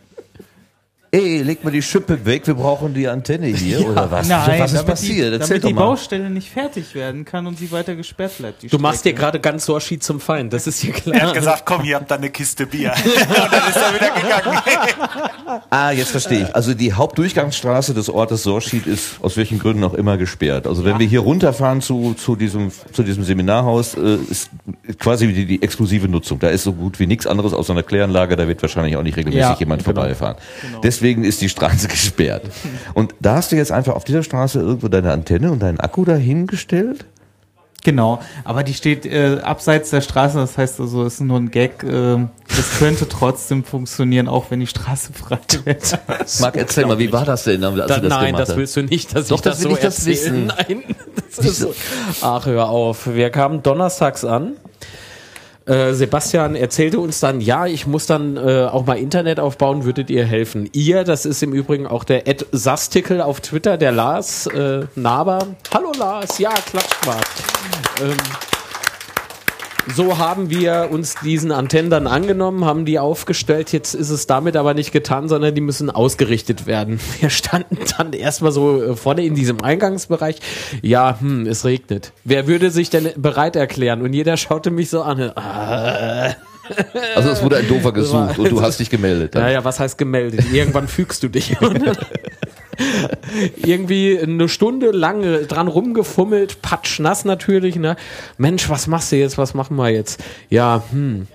Ey, 1.09 1.41
leg 1.41 1.63
mal 1.63 1.71
die 1.71 1.81
Schippe 1.81 2.25
weg, 2.25 2.45
wir 2.47 2.55
brauchen 2.55 2.93
die 2.93 3.07
Antenne 3.07 3.47
hier, 3.47 3.87
oder 3.89 4.11
was? 4.11 4.27
Nein, 4.27 4.59
was 4.59 4.71
ist 4.71 4.77
damit 4.79 4.87
passiert? 4.87 5.33
Die, 5.33 5.39
Erzähl 5.39 5.59
damit 5.59 5.69
die 5.69 5.73
mal. 5.73 5.81
Baustelle 5.85 6.29
nicht 6.29 6.49
fertig 6.49 6.93
werden 6.95 7.23
kann 7.23 7.47
und 7.47 7.57
sie 7.57 7.71
weiter 7.71 7.95
gesperrt 7.95 8.37
bleibt. 8.37 8.71
Du 8.71 8.77
machst 8.77 9.05
dir 9.05 9.09
Strecke. 9.11 9.19
gerade 9.21 9.39
ganz 9.39 9.65
Sorschi 9.65 9.99
zum 9.99 10.19
Feind, 10.19 10.51
das 10.51 10.67
ist 10.67 10.81
hier 10.81 10.93
Er 10.95 11.01
klar. 11.01 11.21
hat 11.21 11.33
gesagt, 11.33 11.63
komm, 11.65 11.83
hier 11.83 11.95
habt 11.95 12.11
ihr 12.11 12.15
eine 12.15 12.29
Kiste 12.29 12.65
Bier. 12.67 12.91
Und 13.05 13.53
dann 13.53 13.69
ist 13.69 13.77
er 13.77 13.93
wieder 13.95 14.09
gegangen. 14.09 15.61
Ah, 15.69 15.91
jetzt 15.91 16.11
verstehe 16.11 16.43
ich. 16.43 16.55
Also 16.55 16.73
die 16.73 16.91
Hauptdurchgangsstraße 16.93 17.93
des 17.93 18.09
Ortes 18.09 18.43
Sorschied 18.43 18.85
ist 18.85 19.15
aus 19.21 19.37
welchen 19.37 19.59
Gründen 19.59 19.83
auch 19.85 19.93
immer 19.93 20.17
gesperrt. 20.17 20.67
Also 20.67 20.83
wenn 20.83 20.99
wir 20.99 21.07
hier 21.07 21.21
runterfahren 21.21 21.81
zu, 21.81 22.15
zu, 22.15 22.35
diesem, 22.35 22.69
zu 22.91 23.03
diesem 23.03 23.23
Seminarhaus, 23.23 23.95
äh, 23.95 24.17
ist 24.29 24.49
quasi 24.99 25.27
die, 25.31 25.45
die 25.45 25.61
exklusive 25.61 26.07
Nutzung. 26.09 26.39
Da 26.39 26.49
ist 26.49 26.63
so 26.63 26.73
gut 26.73 26.99
wie 26.99 27.07
nichts 27.07 27.25
anderes 27.27 27.53
außer 27.53 27.71
einer 27.71 27.83
Kläranlage, 27.83 28.35
da 28.35 28.47
wird 28.47 28.61
wahrscheinlich 28.61 28.97
auch 28.97 29.03
nicht 29.03 29.15
regelmäßig 29.15 29.41
Ja, 29.41 29.55
jemand 29.57 29.83
genau. 29.85 29.95
vorbeifahren. 29.95 30.35
Deswegen 30.97 31.23
ist 31.23 31.41
die 31.41 31.49
Straße 31.49 31.87
gesperrt. 31.89 32.43
Und 32.95 33.13
da 33.19 33.35
hast 33.35 33.51
du 33.51 33.55
jetzt 33.55 33.71
einfach 33.71 33.95
auf 33.95 34.03
dieser 34.03 34.23
Straße 34.23 34.59
irgendwo 34.59 34.87
deine 34.87 35.11
Antenne 35.11 35.51
und 35.51 35.59
deinen 35.61 35.79
Akku 35.79 36.05
dahingestellt? 36.05 37.05
Genau, 37.83 38.19
aber 38.43 38.63
die 38.63 38.73
steht 38.73 39.05
äh, 39.05 39.37
abseits 39.43 39.91
der 39.91 40.01
Straße, 40.01 40.37
das 40.39 40.57
heißt 40.57 40.79
also, 40.81 41.05
es 41.05 41.13
ist 41.15 41.19
nur 41.21 41.37
ein 41.37 41.51
Gag. 41.51 41.83
Äh, 41.83 42.17
das 42.49 42.79
könnte 42.79 43.07
trotzdem 43.07 43.63
funktionieren, 43.63 44.27
auch 44.27 44.49
wenn 44.49 44.59
die 44.59 44.67
Straße 44.67 45.13
frei 45.13 45.37
wäre. 45.63 45.77
Marc, 46.41 46.57
erzähl 46.57 46.85
mal, 46.87 46.97
wie 46.97 47.13
war 47.13 47.23
das 47.23 47.43
denn, 47.43 47.63
als 47.63 47.75
Da, 47.87 47.95
du 47.99 48.01
das 48.01 48.09
nein, 48.09 48.25
gemacht 48.25 48.41
das 48.41 48.49
hast? 48.49 48.57
willst 48.57 48.75
du 48.75 48.83
nicht, 48.83 49.15
dass 49.15 49.27
Doch, 49.27 49.37
ich 49.37 49.41
das 49.43 49.57
das, 49.59 49.63
will 49.63 49.71
so 49.71 49.77
ich 49.77 49.83
das 49.83 49.97
erzähle. 50.07 50.15
wissen. 50.15 50.45
Nein, 50.67 50.83
das 51.37 51.45
ist 51.45 51.59
so. 51.59 51.73
Ach, 52.21 52.45
hör 52.47 52.67
auf. 52.69 53.07
Wir 53.07 53.29
kamen 53.29 53.61
donnerstags 53.63 54.25
an. 54.25 54.53
Äh, 55.67 55.93
Sebastian 55.93 56.55
erzählte 56.55 56.99
uns 56.99 57.19
dann, 57.19 57.41
ja, 57.41 57.65
ich 57.65 57.87
muss 57.87 58.05
dann 58.05 58.37
äh, 58.37 58.63
auch 58.71 58.85
mal 58.85 58.97
Internet 58.97 59.39
aufbauen, 59.39 59.83
würdet 59.83 60.09
ihr 60.09 60.23
helfen? 60.23 60.69
Ihr, 60.71 61.03
das 61.03 61.25
ist 61.25 61.43
im 61.43 61.51
Übrigen 61.51 61.87
auch 61.87 62.05
der 62.05 62.25
Ed 62.25 62.45
Sastikel 62.53 63.21
auf 63.21 63.41
Twitter, 63.41 63.77
der 63.77 63.91
Lars 63.91 64.47
äh, 64.47 64.85
Naber. 64.95 65.45
Hallo 65.73 65.91
Lars, 65.97 66.39
ja, 66.39 66.53
klatscht 66.53 67.05
mal. 67.05 67.19
Ähm, 68.01 68.17
so 69.95 70.17
haben 70.17 70.49
wir 70.49 70.89
uns 70.91 71.15
diesen 71.23 71.51
Antennen 71.51 71.89
dann 71.89 72.07
angenommen, 72.07 72.65
haben 72.65 72.85
die 72.85 72.99
aufgestellt. 72.99 73.71
Jetzt 73.71 73.93
ist 73.93 74.09
es 74.09 74.27
damit 74.27 74.55
aber 74.55 74.73
nicht 74.73 74.91
getan, 74.91 75.29
sondern 75.29 75.55
die 75.55 75.61
müssen 75.61 75.89
ausgerichtet 75.89 76.65
werden. 76.67 76.99
Wir 77.19 77.29
standen 77.29 77.77
dann 77.97 78.13
erstmal 78.13 78.51
so 78.51 78.81
äh, 78.81 78.95
vorne 78.95 79.25
in 79.25 79.35
diesem 79.35 79.63
Eingangsbereich. 79.63 80.39
Ja, 80.81 81.19
hm, 81.19 81.45
es 81.47 81.65
regnet. 81.65 82.13
Wer 82.23 82.47
würde 82.47 82.71
sich 82.71 82.89
denn 82.89 83.09
bereit 83.15 83.55
erklären? 83.55 84.01
Und 84.01 84.13
jeder 84.13 84.37
schaute 84.37 84.71
mich 84.71 84.89
so 84.89 85.01
an. 85.01 85.17
Ah. 85.37 86.35
Also 87.15 87.29
es 87.29 87.43
wurde 87.43 87.57
ein 87.57 87.67
Doofer 87.67 87.91
gesucht 87.93 88.39
und 88.39 88.51
du 88.51 88.61
hast 88.61 88.79
dich 88.79 88.89
gemeldet. 88.89 89.35
dann. 89.35 89.43
Naja, 89.43 89.63
was 89.63 89.79
heißt 89.79 89.97
gemeldet? 89.97 90.45
Irgendwann 90.51 90.87
fügst 90.87 91.23
du 91.23 91.27
dich. 91.27 91.55
Irgendwie 93.57 94.19
eine 94.19 94.47
Stunde 94.49 94.91
lang 94.91 95.23
dran 95.47 95.67
rumgefummelt, 95.67 96.61
patschnass 96.61 97.25
natürlich. 97.25 97.75
Ne? 97.75 97.95
Mensch, 98.37 98.69
was 98.69 98.87
machst 98.87 99.11
du 99.11 99.15
jetzt? 99.15 99.37
Was 99.37 99.53
machen 99.53 99.77
wir 99.77 99.89
jetzt? 99.89 100.23
Ja, 100.49 100.83
hm. 100.91 101.27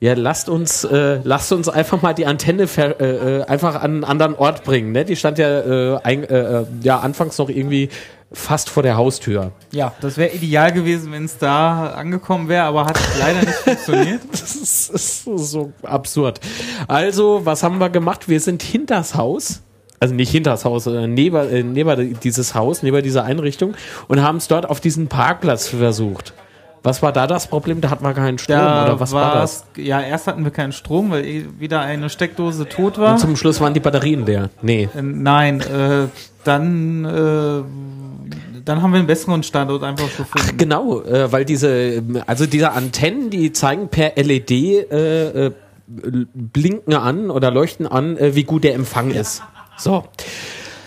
Ja, 0.00 0.12
lasst 0.14 0.50
uns, 0.50 0.84
äh, 0.84 1.20
lasst 1.24 1.50
uns 1.52 1.68
einfach 1.68 2.02
mal 2.02 2.12
die 2.12 2.26
Antenne 2.26 2.68
äh, 2.76 2.82
äh, 2.90 3.42
einfach 3.44 3.76
an 3.76 3.82
einen 3.82 4.04
anderen 4.04 4.34
Ort 4.34 4.62
bringen. 4.62 4.92
Ne? 4.92 5.04
Die 5.04 5.16
stand 5.16 5.38
ja, 5.38 5.94
äh, 5.94 5.98
ein, 6.02 6.24
äh, 6.24 6.60
äh, 6.60 6.66
ja 6.82 6.98
anfangs 6.98 7.38
noch 7.38 7.48
irgendwie 7.48 7.88
fast 8.34 8.70
vor 8.70 8.82
der 8.82 8.96
Haustür. 8.96 9.52
Ja, 9.70 9.92
das 10.00 10.16
wäre 10.16 10.34
ideal 10.34 10.72
gewesen, 10.72 11.12
wenn 11.12 11.24
es 11.24 11.38
da 11.38 11.90
angekommen 11.92 12.48
wäre, 12.48 12.64
aber 12.64 12.86
hat 12.86 12.98
leider 13.18 13.40
nicht 13.40 13.54
funktioniert. 13.54 14.20
Das 14.30 14.56
ist, 14.56 14.90
ist 14.90 15.24
so 15.24 15.72
absurd. 15.82 16.40
Also, 16.88 17.42
was 17.44 17.62
haben 17.62 17.78
wir 17.78 17.88
gemacht? 17.88 18.28
Wir 18.28 18.40
sind 18.40 18.62
hinters 18.62 19.14
Haus, 19.14 19.62
also 20.00 20.14
nicht 20.14 20.30
hinters 20.30 20.64
Haus, 20.64 20.86
äh, 20.86 21.06
neben, 21.06 21.48
äh, 21.48 21.62
neben 21.62 22.18
dieses 22.20 22.54
Haus, 22.54 22.82
neben 22.82 23.02
dieser 23.02 23.24
Einrichtung 23.24 23.74
und 24.08 24.22
haben 24.22 24.36
es 24.36 24.48
dort 24.48 24.68
auf 24.68 24.80
diesen 24.80 25.08
Parkplatz 25.08 25.68
versucht. 25.68 26.34
Was 26.82 27.00
war 27.00 27.12
da 27.12 27.26
das 27.26 27.46
Problem? 27.46 27.80
Da 27.80 27.88
hatten 27.88 28.04
wir 28.04 28.12
keinen 28.12 28.36
Strom 28.36 28.58
Da 28.58 28.84
oder 28.84 29.00
was 29.00 29.12
war 29.12 29.36
das? 29.36 29.64
Ja, 29.76 30.02
erst 30.02 30.26
hatten 30.26 30.44
wir 30.44 30.50
keinen 30.50 30.72
Strom, 30.72 31.10
weil 31.10 31.24
eh 31.24 31.46
wieder 31.58 31.80
eine 31.80 32.10
Steckdose 32.10 32.68
tot 32.68 32.98
war. 32.98 33.12
Und 33.12 33.20
zum 33.20 33.36
Schluss 33.36 33.58
waren 33.62 33.72
die 33.72 33.80
Batterien 33.80 34.26
leer. 34.26 34.50
Nee. 34.60 34.90
Äh, 34.94 35.00
Nein, 35.00 35.62
äh, 35.62 36.08
dann, 36.44 37.04
äh, 37.04 38.60
dann 38.64 38.82
haben 38.82 38.92
wir 38.92 38.98
einen 38.98 39.06
besseren 39.06 39.42
Standort 39.42 39.82
einfach 39.82 40.08
gefunden. 40.16 40.56
Genau, 40.56 41.02
äh, 41.02 41.30
weil 41.32 41.44
diese, 41.44 42.02
also 42.26 42.46
diese 42.46 42.72
Antennen, 42.72 43.30
die 43.30 43.52
zeigen 43.52 43.88
per 43.88 44.12
LED 44.16 44.50
äh, 44.50 45.46
äh, 45.46 45.52
blinken 45.86 46.94
an 46.94 47.30
oder 47.30 47.50
leuchten 47.50 47.86
an, 47.86 48.16
äh, 48.16 48.34
wie 48.34 48.44
gut 48.44 48.64
der 48.64 48.74
Empfang 48.74 49.10
ist. 49.10 49.42
So. 49.76 50.04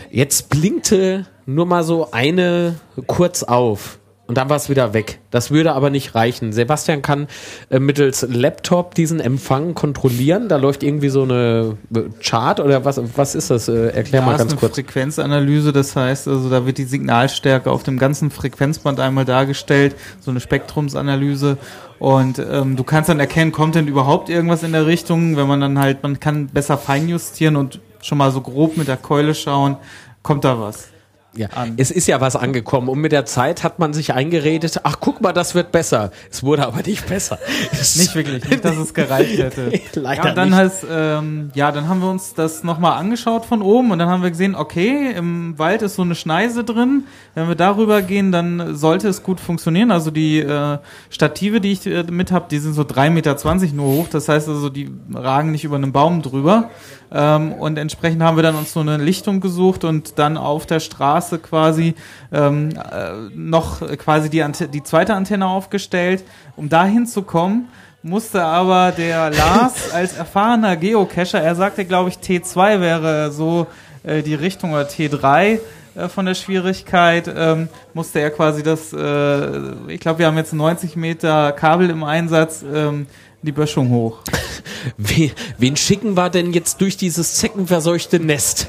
Jetzt 0.09 0.49
blinkte 0.49 1.27
nur 1.45 1.65
mal 1.65 1.83
so 1.83 2.11
eine 2.11 2.75
kurz 3.07 3.43
auf. 3.43 3.99
Und 4.27 4.37
dann 4.37 4.49
war 4.49 4.57
es 4.57 4.69
wieder 4.69 4.93
weg. 4.93 5.19
Das 5.31 5.51
würde 5.51 5.71
aber 5.71 5.89
nicht 5.89 6.13
reichen. 6.13 6.51
Sebastian 6.51 7.01
kann 7.01 7.27
äh, 7.69 7.79
mittels 7.79 8.27
Laptop 8.29 8.93
diesen 8.93 9.21
Empfang 9.21 9.73
kontrollieren. 9.73 10.49
Da 10.49 10.57
läuft 10.57 10.83
irgendwie 10.83 11.07
so 11.07 11.23
eine 11.23 11.77
äh, 11.95 12.01
Chart 12.21 12.59
oder 12.59 12.83
was, 12.83 13.01
was 13.15 13.35
ist 13.35 13.49
das? 13.49 13.69
Äh, 13.69 13.87
erklär 13.87 14.21
Da 14.21 14.27
mal 14.27 14.33
ist 14.33 14.39
ganz 14.39 14.51
eine 14.51 14.59
kurz. 14.59 14.75
Frequenzanalyse, 14.75 15.71
das 15.71 15.95
heißt, 15.95 16.27
also 16.27 16.49
da 16.49 16.65
wird 16.65 16.77
die 16.77 16.83
Signalstärke 16.83 17.71
auf 17.71 17.83
dem 17.83 17.97
ganzen 17.97 18.29
Frequenzband 18.29 18.99
einmal 18.99 19.23
dargestellt, 19.23 19.95
so 20.19 20.29
eine 20.31 20.41
Spektrumsanalyse. 20.41 21.57
Und 21.97 22.37
ähm, 22.39 22.75
du 22.75 22.83
kannst 22.83 23.09
dann 23.09 23.21
erkennen, 23.21 23.53
kommt 23.53 23.75
denn 23.75 23.87
überhaupt 23.87 24.29
irgendwas 24.29 24.61
in 24.61 24.73
der 24.73 24.85
Richtung, 24.87 25.37
wenn 25.37 25.47
man 25.47 25.61
dann 25.61 25.79
halt, 25.79 26.03
man 26.03 26.19
kann 26.19 26.47
besser 26.47 26.77
feinjustieren 26.77 27.55
und 27.55 27.79
schon 28.01 28.17
mal 28.17 28.31
so 28.31 28.41
grob 28.41 28.75
mit 28.75 28.89
der 28.89 28.97
Keule 28.97 29.33
schauen, 29.33 29.77
kommt 30.21 30.43
da 30.43 30.59
was. 30.59 30.89
Ja, 31.37 31.47
an. 31.55 31.73
es 31.77 31.91
ist 31.91 32.07
ja 32.07 32.19
was 32.21 32.35
angekommen 32.35 32.89
und 32.89 32.99
mit 32.99 33.11
der 33.11 33.25
Zeit 33.25 33.63
hat 33.63 33.79
man 33.79 33.93
sich 33.93 34.13
eingeredet, 34.13 34.81
ach 34.83 34.97
guck 34.99 35.21
mal, 35.21 35.33
das 35.33 35.55
wird 35.55 35.71
besser. 35.71 36.11
Es 36.31 36.43
wurde 36.43 36.65
aber 36.65 36.81
nicht 36.81 37.07
besser. 37.07 37.37
Nicht 37.71 38.15
wirklich, 38.15 38.47
nicht, 38.49 38.65
dass 38.65 38.77
es 38.77 38.93
gereicht 38.93 39.37
hätte. 39.37 39.71
Leider 39.99 40.25
ja, 40.25 40.33
dann 40.33 40.49
nicht. 40.49 40.57
heißt, 40.57 40.85
ähm, 40.91 41.51
ja, 41.53 41.71
dann 41.71 41.87
haben 41.87 42.01
wir 42.01 42.09
uns 42.09 42.33
das 42.33 42.63
nochmal 42.63 42.93
angeschaut 42.93 43.45
von 43.45 43.61
oben 43.61 43.91
und 43.91 43.99
dann 43.99 44.09
haben 44.09 44.23
wir 44.23 44.29
gesehen, 44.29 44.55
okay, 44.55 45.11
im 45.15 45.57
Wald 45.57 45.81
ist 45.81 45.95
so 45.95 46.01
eine 46.01 46.15
Schneise 46.15 46.63
drin. 46.63 47.05
Wenn 47.35 47.47
wir 47.47 47.55
darüber 47.55 48.01
gehen, 48.01 48.31
dann 48.31 48.75
sollte 48.75 49.07
es 49.07 49.23
gut 49.23 49.39
funktionieren. 49.39 49.91
Also 49.91 50.11
die 50.11 50.39
äh, 50.39 50.77
Stative, 51.09 51.61
die 51.61 51.71
ich 51.71 51.85
äh, 51.85 52.03
mit 52.03 52.31
habe, 52.31 52.45
die 52.49 52.59
sind 52.59 52.73
so 52.73 52.83
3,20 52.83 53.09
Meter 53.09 53.35
nur 53.73 53.87
hoch. 53.87 54.07
Das 54.09 54.29
heißt 54.29 54.47
also, 54.47 54.69
die 54.69 54.89
ragen 55.13 55.51
nicht 55.51 55.63
über 55.63 55.75
einen 55.75 55.91
Baum 55.91 56.21
drüber. 56.21 56.69
Ähm, 57.11 57.53
und 57.53 57.77
entsprechend 57.77 58.21
haben 58.21 58.37
wir 58.37 58.43
dann 58.43 58.55
uns 58.55 58.73
so 58.73 58.79
eine 58.79 58.97
Lichtung 58.97 59.39
gesucht 59.39 59.83
und 59.83 60.19
dann 60.19 60.37
auf 60.37 60.65
der 60.65 60.79
Straße 60.79 61.26
quasi 61.31 61.95
ähm, 62.31 62.69
äh, 62.69 63.11
noch 63.35 63.81
quasi 63.97 64.29
die, 64.29 64.41
Ante 64.41 64.67
die 64.67 64.83
zweite 64.83 65.13
Antenne 65.13 65.47
aufgestellt, 65.47 66.23
um 66.55 66.69
dahin 66.69 67.05
zu 67.05 67.21
kommen 67.21 67.67
musste 68.03 68.43
aber 68.43 68.91
der 68.91 69.31
Lars 69.31 69.91
als 69.93 70.13
erfahrener 70.13 70.77
Geocacher, 70.77 71.41
er 71.41 71.55
sagte, 71.55 71.83
glaube 71.83 72.09
ich, 72.09 72.17
T2 72.17 72.79
wäre 72.79 73.31
so 73.31 73.67
äh, 74.03 74.21
die 74.21 74.35
Richtung 74.35 74.71
oder 74.71 74.83
T3, 74.83 75.59
äh, 75.97 76.09
von 76.09 76.25
der 76.25 76.35
Schwierigkeit, 76.35 77.31
ähm, 77.33 77.69
musste 77.93 78.19
er 78.19 78.31
quasi 78.31 78.63
das, 78.63 78.93
äh, 78.93 79.71
ich 79.87 79.99
glaube, 79.99 80.19
wir 80.19 80.27
haben 80.27 80.37
jetzt 80.37 80.53
90 80.53 80.95
Meter 80.95 81.51
Kabel 81.51 81.89
im 81.89 82.03
Einsatz, 82.03 82.63
ähm, 82.63 83.07
die 83.41 83.51
Böschung 83.51 83.89
hoch. 83.89 84.19
Wen, 84.97 85.31
wen 85.57 85.75
schicken 85.75 86.15
wir 86.15 86.29
denn 86.29 86.53
jetzt 86.53 86.81
durch 86.81 86.97
dieses 86.97 87.35
zeckenverseuchte 87.35 88.19
Nest? 88.19 88.67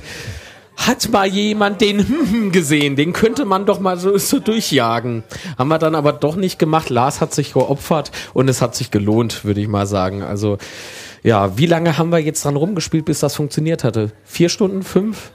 Hat 0.87 1.09
mal 1.11 1.26
jemand 1.26 1.81
den 1.81 1.99
hm 2.09 2.53
gesehen? 2.53 2.95
Den 2.97 3.12
könnte 3.12 3.45
man 3.45 3.66
doch 3.66 3.81
mal 3.81 3.99
so, 3.99 4.16
so 4.16 4.39
durchjagen. 4.39 5.24
Haben 5.59 5.68
wir 5.68 5.79
dann 5.79 5.95
aber 5.95 6.12
doch 6.12 6.37
nicht 6.37 6.59
gemacht. 6.59 6.89
Lars 6.89 7.20
hat 7.20 7.35
sich 7.35 7.53
geopfert 7.53 8.12
und 8.33 8.49
es 8.49 8.62
hat 8.62 8.74
sich 8.76 8.91
gelohnt, 8.91 9.45
würde 9.45 9.61
ich 9.61 9.68
mal 9.68 9.87
sagen. 9.87 10.22
Also, 10.22 10.57
ja, 11.24 11.59
wie 11.59 11.66
lange 11.66 11.99
haben 11.99 12.11
wir 12.11 12.18
jetzt 12.20 12.45
dran 12.45 12.57
rumgespielt, 12.57 13.05
bis 13.05 13.18
das 13.20 13.35
funktioniert 13.35 13.83
hatte? 13.85 14.12
Vier 14.24 14.49
Stunden? 14.49 14.83
Fünf? 14.85 15.33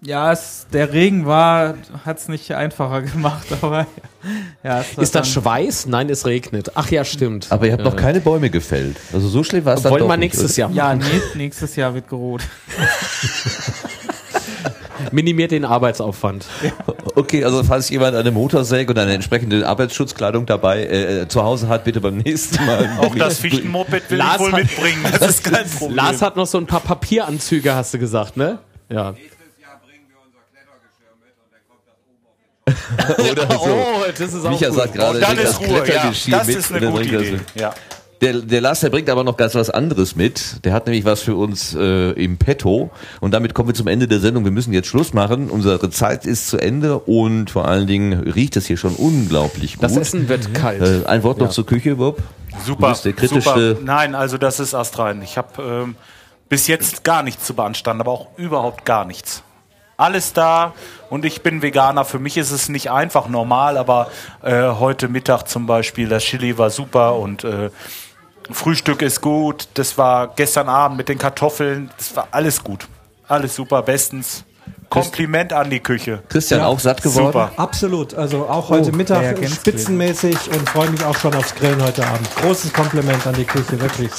Ja, 0.00 0.30
es, 0.30 0.68
der 0.72 0.92
Regen 0.92 1.26
war, 1.26 1.74
hat 2.04 2.18
es 2.18 2.28
nicht 2.28 2.52
einfacher 2.52 3.02
gemacht, 3.14 3.46
aber 3.60 3.88
ja. 4.62 4.84
Ist 4.96 5.16
das 5.16 5.28
Schweiß? 5.28 5.86
Nein, 5.86 6.08
es 6.08 6.24
regnet. 6.24 6.70
Ach 6.76 6.88
ja, 6.88 7.04
stimmt. 7.04 7.48
Aber 7.50 7.66
ihr 7.66 7.72
habt 7.72 7.82
noch 7.82 7.96
keine 7.96 8.20
Bäume 8.20 8.48
gefällt. 8.48 8.96
Also 9.12 9.26
so 9.28 9.42
schlimm 9.42 9.64
war 9.64 9.74
es 9.74 9.82
dann 9.82 9.90
Wollen 9.92 10.06
wir 10.06 10.16
nicht, 10.16 10.34
nächstes 10.34 10.56
Jahr 10.56 10.70
Ja, 10.70 10.94
machen. 10.94 11.00
nee, 11.00 11.20
nächstes 11.38 11.74
Jahr 11.74 11.94
wird 11.94 12.08
geroht. 12.08 12.42
Minimiert 15.12 15.50
den 15.50 15.64
Arbeitsaufwand. 15.64 16.46
Okay, 17.14 17.44
also 17.44 17.62
falls 17.64 17.88
jemand 17.90 18.16
eine 18.16 18.30
Motorsäge 18.30 18.92
und 18.92 18.98
eine 18.98 19.12
entsprechende 19.14 19.66
Arbeitsschutzkleidung 19.66 20.46
dabei 20.46 20.84
äh, 20.86 21.28
zu 21.28 21.42
Hause 21.42 21.68
hat, 21.68 21.84
bitte 21.84 22.00
beim 22.00 22.18
nächsten 22.18 22.64
Mal. 22.64 22.88
Auch 23.00 23.14
das 23.14 23.38
Fichtenmoped 23.40 24.10
will 24.10 24.18
Lars 24.18 24.34
ich 24.36 24.40
wohl 24.40 24.52
hat- 24.52 24.58
mitbringen. 24.60 25.04
Das 25.18 25.28
ist 25.30 25.44
kein 25.44 25.68
Problem. 25.68 25.96
Lars 25.96 26.22
hat 26.22 26.36
noch 26.36 26.46
so 26.46 26.58
ein 26.58 26.66
paar 26.66 26.80
Papieranzüge, 26.80 27.74
hast 27.74 27.94
du 27.94 27.98
gesagt, 27.98 28.36
ne? 28.36 28.58
Ja. 28.88 29.14
Oder 33.30 33.48
so. 33.50 33.60
Oh, 33.64 34.04
das 34.06 34.20
ist 34.20 34.44
auch 34.44 34.50
Micha 34.50 34.68
gut. 34.68 34.76
sagt 34.78 34.94
gerade, 34.94 35.14
Und 35.18 35.22
dann 35.22 35.38
ist 35.38 35.44
das 35.58 35.60
Ruhe. 35.60 35.88
Ja, 35.88 36.04
das 36.38 36.46
mit 36.46 36.56
ist 36.56 36.70
und 36.70 36.76
eine 36.76 36.86
dann 36.86 36.92
gute 36.94 37.08
bringt 37.08 37.12
er 37.14 37.20
Idee. 37.34 37.40
Ja. 37.54 37.74
Der, 38.20 38.32
der 38.40 38.60
Lars, 38.60 38.80
der 38.80 38.90
bringt 38.90 39.08
aber 39.10 39.22
noch 39.22 39.36
ganz 39.36 39.54
was 39.54 39.70
anderes 39.70 40.16
mit. 40.16 40.64
Der 40.64 40.72
hat 40.72 40.86
nämlich 40.86 41.04
was 41.04 41.22
für 41.22 41.36
uns 41.36 41.72
äh, 41.74 42.10
im 42.12 42.36
Petto. 42.36 42.90
Und 43.20 43.32
damit 43.32 43.54
kommen 43.54 43.68
wir 43.68 43.74
zum 43.74 43.86
Ende 43.86 44.08
der 44.08 44.18
Sendung. 44.18 44.44
Wir 44.44 44.50
müssen 44.50 44.72
jetzt 44.72 44.88
Schluss 44.88 45.12
machen. 45.14 45.48
Unsere 45.50 45.88
Zeit 45.90 46.26
ist 46.26 46.48
zu 46.48 46.58
Ende 46.58 46.98
und 46.98 47.50
vor 47.50 47.66
allen 47.68 47.86
Dingen 47.86 48.14
riecht 48.30 48.56
es 48.56 48.66
hier 48.66 48.76
schon 48.76 48.96
unglaublich 48.96 49.74
gut. 49.74 49.84
Das 49.84 49.96
Essen 49.96 50.28
wird 50.28 50.52
kalt. 50.52 50.82
äh, 50.82 51.06
ein 51.06 51.22
Wort 51.22 51.38
noch 51.38 51.46
Ja. 51.46 51.52
zur 51.52 51.64
Küche, 51.66 51.94
Bob. 51.96 52.20
Super, 52.66 52.86
Du 52.88 52.92
bist 52.92 53.04
der 53.04 53.12
kritischste. 53.12 53.68
super. 53.76 53.80
Nein, 53.84 54.16
also 54.16 54.36
das 54.36 54.58
ist 54.58 54.74
astrein. 54.74 55.22
Ich 55.22 55.38
habe 55.38 55.62
ähm, 55.62 55.94
bis 56.48 56.66
jetzt 56.66 57.04
gar 57.04 57.22
nichts 57.22 57.44
zu 57.44 57.54
beanstanden, 57.54 58.00
aber 58.00 58.10
auch 58.10 58.26
überhaupt 58.36 58.84
gar 58.84 59.04
nichts. 59.04 59.44
Alles 59.96 60.32
da 60.32 60.74
und 61.10 61.24
ich 61.24 61.42
bin 61.42 61.62
Veganer. 61.62 62.04
Für 62.04 62.18
mich 62.18 62.36
ist 62.36 62.50
es 62.50 62.68
nicht 62.68 62.90
einfach 62.90 63.28
normal, 63.28 63.76
aber 63.76 64.08
äh, 64.42 64.70
heute 64.70 65.08
Mittag 65.08 65.44
zum 65.48 65.66
Beispiel, 65.66 66.08
das 66.08 66.24
Chili 66.24 66.56
war 66.58 66.70
super 66.70 67.16
und 67.16 67.44
äh, 67.44 67.70
Frühstück 68.50 69.02
ist 69.02 69.20
gut. 69.20 69.68
Das 69.74 69.98
war 69.98 70.28
gestern 70.34 70.68
Abend 70.68 70.96
mit 70.96 71.08
den 71.08 71.18
Kartoffeln. 71.18 71.90
Das 71.96 72.16
war 72.16 72.28
alles 72.30 72.62
gut. 72.62 72.88
Alles 73.26 73.54
super, 73.54 73.82
bestens. 73.82 74.44
Kompliment 74.90 75.52
an 75.52 75.68
die 75.68 75.80
Küche. 75.80 76.22
Christian 76.30 76.62
auch 76.62 76.80
satt 76.80 77.02
geworden. 77.02 77.26
Super. 77.26 77.52
Absolut. 77.56 78.14
Also 78.14 78.46
auch 78.46 78.70
heute 78.70 78.90
Mittag 78.92 79.20
Reagenzgläser. 79.20 79.54
spitzenmäßig 79.56 80.36
und 80.50 80.68
freue 80.68 80.90
mich 80.90 81.04
auch 81.04 81.16
schon 81.16 81.34
aufs 81.34 81.54
Grillen 81.54 81.82
heute 81.82 82.06
Abend. 82.06 82.26
Großes 82.36 82.72
Kompliment 82.72 83.26
an 83.26 83.34
die 83.34 83.44
Küche, 83.44 83.78
wirklich. 83.80 84.10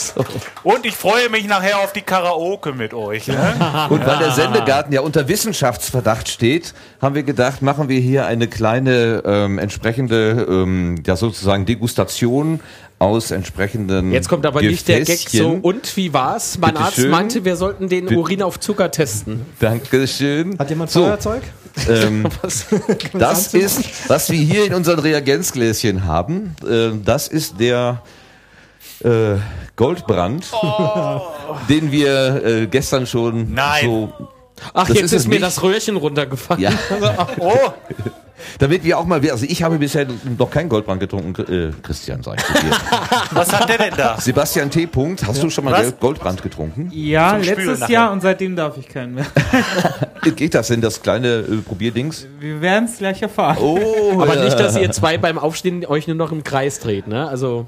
Und 0.61 0.85
ich 0.85 0.95
freue 0.95 1.29
mich 1.29 1.47
nachher 1.47 1.79
auf 1.79 1.91
die 1.91 2.01
Karaoke 2.01 2.73
mit 2.73 2.93
euch. 2.93 3.27
Ne? 3.27 3.55
Und 3.89 4.05
weil 4.05 4.19
der 4.19 4.31
Sendegarten 4.31 4.93
ja 4.93 5.01
unter 5.01 5.27
Wissenschaftsverdacht 5.27 6.29
steht, 6.29 6.75
haben 7.01 7.15
wir 7.15 7.23
gedacht, 7.23 7.63
machen 7.63 7.89
wir 7.89 7.99
hier 7.99 8.27
eine 8.27 8.47
kleine 8.47 9.23
ähm, 9.25 9.57
entsprechende, 9.57 10.45
ähm, 10.47 11.01
ja 11.05 11.15
sozusagen 11.15 11.65
Degustation 11.65 12.59
aus 12.99 13.31
entsprechenden 13.31 14.11
Jetzt 14.11 14.27
kommt 14.29 14.45
aber 14.45 14.61
nicht 14.61 14.87
der 14.87 14.99
Gag 15.01 15.17
so, 15.19 15.23
Gefäßchen. 15.23 15.61
und 15.61 15.95
wie 15.97 16.13
war's? 16.13 16.57
Mein 16.59 16.71
Bitte 16.73 16.83
Arzt 16.85 16.95
schön. 16.97 17.09
meinte, 17.09 17.45
wir 17.45 17.55
sollten 17.55 17.87
den 17.87 18.13
Urin 18.15 18.41
auf 18.43 18.59
Zucker 18.59 18.91
testen. 18.91 19.45
Dankeschön. 19.59 20.59
Hat 20.59 20.69
jemand 20.69 20.91
so, 20.91 21.03
Feuerzeug? 21.05 21.43
ähm, 21.89 22.27
das 23.13 23.53
ist, 23.53 24.09
was 24.09 24.29
wir 24.29 24.39
hier 24.39 24.65
in 24.65 24.73
unseren 24.73 24.99
Reagenzgläschen 24.99 26.05
haben. 26.05 26.55
Ähm, 26.69 27.03
das 27.05 27.27
ist 27.29 27.59
der 27.59 28.03
äh, 29.03 29.35
Goldbrand, 29.77 30.45
den 31.69 31.91
wir 31.91 32.43
äh, 32.45 32.67
gestern 32.67 33.07
schon 33.07 33.53
Nein. 33.53 33.85
so 33.85 34.13
Ach, 34.73 34.87
Das 34.87 34.97
jetzt 34.97 35.03
ist 35.05 35.13
ist, 35.13 35.27
mir 35.27 35.35
nicht. 35.35 35.43
das 35.43 35.63
Röhrchen 35.63 35.95
runtergefallen. 35.95 36.61
ja. 36.61 36.71
Oh, 37.39 37.55
Damit 38.59 38.83
wir 38.83 38.97
auch 38.97 39.05
mal, 39.05 39.21
also 39.29 39.45
ich 39.47 39.63
habe 39.63 39.77
bisher 39.77 40.07
noch 40.37 40.49
keinen 40.49 40.69
Goldbrand 40.69 40.99
getrunken, 40.99 41.41
äh, 41.51 41.71
Christian, 41.81 42.23
sag 42.23 42.39
ich 42.39 42.45
zu 42.45 42.53
dir. 42.53 42.71
was 43.31 43.53
hat 43.53 43.69
der 43.69 43.77
denn 43.77 43.93
da? 43.95 44.19
Sebastian 44.19 44.69
T. 44.69 44.87
Punkt, 44.87 45.25
hast 45.25 45.41
du 45.41 45.49
schon 45.49 45.65
mal 45.65 45.73
Was? 45.73 45.99
Goldbrand 45.99 46.41
getrunken? 46.41 46.89
Ja, 46.93 47.31
Zum 47.31 47.43
letztes. 47.43 47.87
Jahr 47.89 48.11
und 48.11 48.21
seitdem 48.21 48.55
darf 48.55 48.77
ich 48.77 48.87
keinen 48.87 49.15
mehr. 49.15 49.25
Geht 50.35 50.53
das 50.53 50.67
denn, 50.67 50.81
das 50.81 51.01
kleine 51.01 51.27
äh, 51.39 51.57
Probierdings? 51.57 52.27
Wir 52.39 52.61
werden 52.61 52.85
es 52.85 52.97
gleich 52.97 53.21
erfahren. 53.21 53.57
Oh, 53.59 54.13
Aber 54.21 54.35
ja. 54.35 54.43
nicht, 54.43 54.59
dass 54.59 54.75
ihr 54.75 54.91
zwei 54.91 55.17
beim 55.17 55.37
Aufstehen 55.37 55.85
euch 55.85 56.07
nur 56.07 56.15
noch 56.15 56.31
im 56.31 56.43
Kreis 56.43 56.79
dreht, 56.79 57.07
ne? 57.07 57.27
Also 57.27 57.67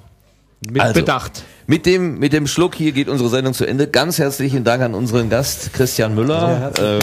mit 0.70 0.82
Also, 0.82 0.94
Bedacht. 0.94 1.44
Mit 1.66 1.86
dem, 1.86 2.20
mit 2.20 2.34
dem 2.34 2.46
Schluck 2.48 2.76
hier 2.76 2.92
geht 2.92 3.08
unsere 3.08 3.30
Sendung 3.30 3.54
zu 3.54 3.66
Ende. 3.66 3.88
Ganz 3.88 4.20
herzlichen 4.20 4.64
Dank 4.64 4.84
an 4.84 4.94
unseren 4.94 5.30
Gast 5.30 5.74
Christian 5.74 6.14
Müller. 6.14 6.72
Ja, 6.78 7.00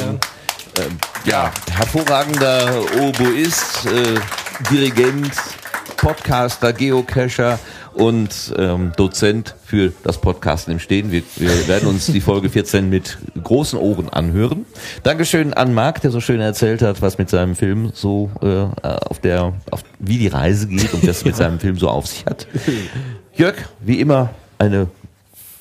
ähm, 0.78 0.98
ja, 1.24 1.52
hervorragender 1.70 2.82
Oboist, 3.00 3.86
äh, 3.86 4.20
Dirigent, 4.70 5.32
Podcaster, 5.96 6.72
Geocacher 6.72 7.58
und 7.94 8.54
ähm, 8.56 8.92
Dozent 8.96 9.56
für 9.64 9.92
das 10.04 10.20
Podcasten 10.20 10.72
im 10.72 10.78
Stehen. 10.78 11.10
Wir, 11.10 11.22
wir 11.36 11.68
werden 11.68 11.88
uns 11.88 12.06
die 12.06 12.20
Folge 12.20 12.48
14 12.48 12.88
mit 12.88 13.18
großen 13.42 13.78
Ohren 13.78 14.08
anhören. 14.08 14.66
Dankeschön 15.02 15.52
an 15.52 15.74
Marc, 15.74 16.00
der 16.00 16.10
so 16.10 16.20
schön 16.20 16.40
erzählt 16.40 16.82
hat, 16.82 17.02
was 17.02 17.18
mit 17.18 17.28
seinem 17.28 17.56
Film 17.56 17.90
so 17.92 18.30
äh, 18.40 18.86
auf 18.86 19.20
der, 19.20 19.52
auf, 19.70 19.82
wie 19.98 20.18
die 20.18 20.28
Reise 20.28 20.68
geht 20.68 20.94
und 20.94 21.06
was 21.06 21.24
mit 21.24 21.34
seinem 21.34 21.58
Film 21.58 21.76
so 21.76 21.88
auf 21.88 22.06
sich 22.06 22.24
hat. 22.26 22.46
Jörg, 23.34 23.56
wie 23.80 24.00
immer 24.00 24.30
eine 24.58 24.88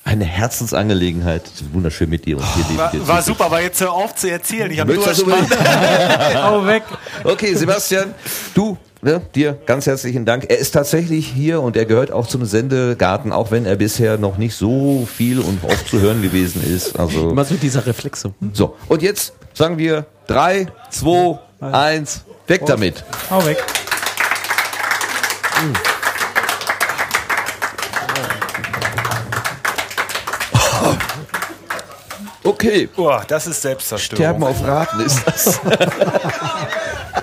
eine 0.08 0.24
Herzensangelegenheit. 0.24 1.42
Wunderschön 1.72 2.08
mit 2.08 2.24
dir 2.24 2.38
und 2.38 2.54
hier 2.54 2.78
War, 2.78 2.90
neben 2.90 3.04
dir 3.04 3.08
war 3.08 3.20
super, 3.22 3.44
aber 3.44 3.60
jetzt 3.60 3.78
hör 3.82 3.92
auf 3.92 4.14
zu 4.14 4.30
erzählen. 4.30 4.70
Ich 4.70 4.80
habe 4.80 4.96
das 4.96 5.20
unbedingt? 5.20 5.50
Hau 6.34 6.64
weg. 6.64 6.82
Okay, 7.24 7.52
Sebastian, 7.54 8.14
du, 8.54 8.78
ne, 9.02 9.20
dir 9.34 9.58
ganz 9.66 9.86
herzlichen 9.86 10.24
Dank. 10.24 10.46
Er 10.48 10.56
ist 10.56 10.70
tatsächlich 10.70 11.26
hier 11.26 11.60
und 11.60 11.76
er 11.76 11.84
gehört 11.84 12.10
auch 12.10 12.26
zum 12.26 12.46
Sendegarten, 12.46 13.32
auch 13.32 13.50
wenn 13.50 13.66
er 13.66 13.76
bisher 13.76 14.16
noch 14.16 14.38
nicht 14.38 14.54
so 14.54 15.06
viel 15.14 15.40
und 15.40 15.62
oft 15.62 15.86
zu 15.86 16.00
hören 16.00 16.22
gewesen 16.22 16.64
ist. 16.64 16.98
Also 16.98 17.28
Immer 17.30 17.44
so 17.44 17.56
dieser 17.56 17.84
Reflexe. 17.84 18.32
so. 18.54 18.76
Und 18.88 19.02
jetzt 19.02 19.34
sagen 19.52 19.76
wir 19.76 20.06
drei, 20.26 20.68
zwei, 20.88 21.38
eins, 21.60 22.24
weg 22.46 22.64
damit. 22.64 23.04
Hau 23.30 23.44
weg. 23.44 23.62
Okay. 32.48 32.88
Boah, 32.96 33.24
das 33.28 33.46
ist 33.46 33.60
Selbstzerstörung. 33.60 34.24
Sterben 34.24 34.44
auf 34.44 34.66
Raten 34.66 35.00
ist 35.00 35.22
das. 35.26 35.60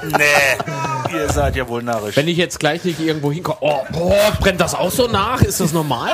Nee, 0.04 1.18
ihr 1.18 1.32
seid 1.32 1.56
ja 1.56 1.68
wohl 1.68 1.82
narrisch. 1.82 2.16
Wenn 2.16 2.28
ich 2.28 2.38
jetzt 2.38 2.60
gleich 2.60 2.84
nicht 2.84 3.00
irgendwo 3.00 3.32
hinkomme, 3.32 3.58
oh, 3.62 3.80
oh, 3.94 4.14
brennt 4.40 4.62
das 4.62 4.76
auch 4.76 4.92
so 4.92 5.08
nach? 5.08 5.42
Ist 5.42 5.60
das 5.60 5.74
normal? 5.74 6.14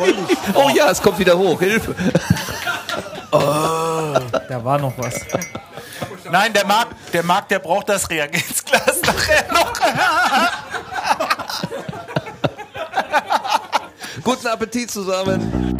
Oh 0.54 0.70
ja, 0.74 0.90
es 0.90 1.02
kommt 1.02 1.18
wieder 1.18 1.36
hoch. 1.36 1.60
Hilfe. 1.60 1.94
Da 3.30 4.64
war 4.64 4.78
noch 4.78 4.94
was. 4.96 5.20
Nein, 6.30 6.54
der 6.54 6.64
Marc, 6.64 6.88
der 7.12 7.22
Marc, 7.22 7.48
der 7.48 7.58
braucht 7.58 7.90
das 7.90 8.08
Reagenzglas 8.08 9.02
nachher 9.02 9.44
noch. 9.52 9.72
Guten 14.22 14.46
Appetit 14.46 14.90
zusammen. 14.90 15.76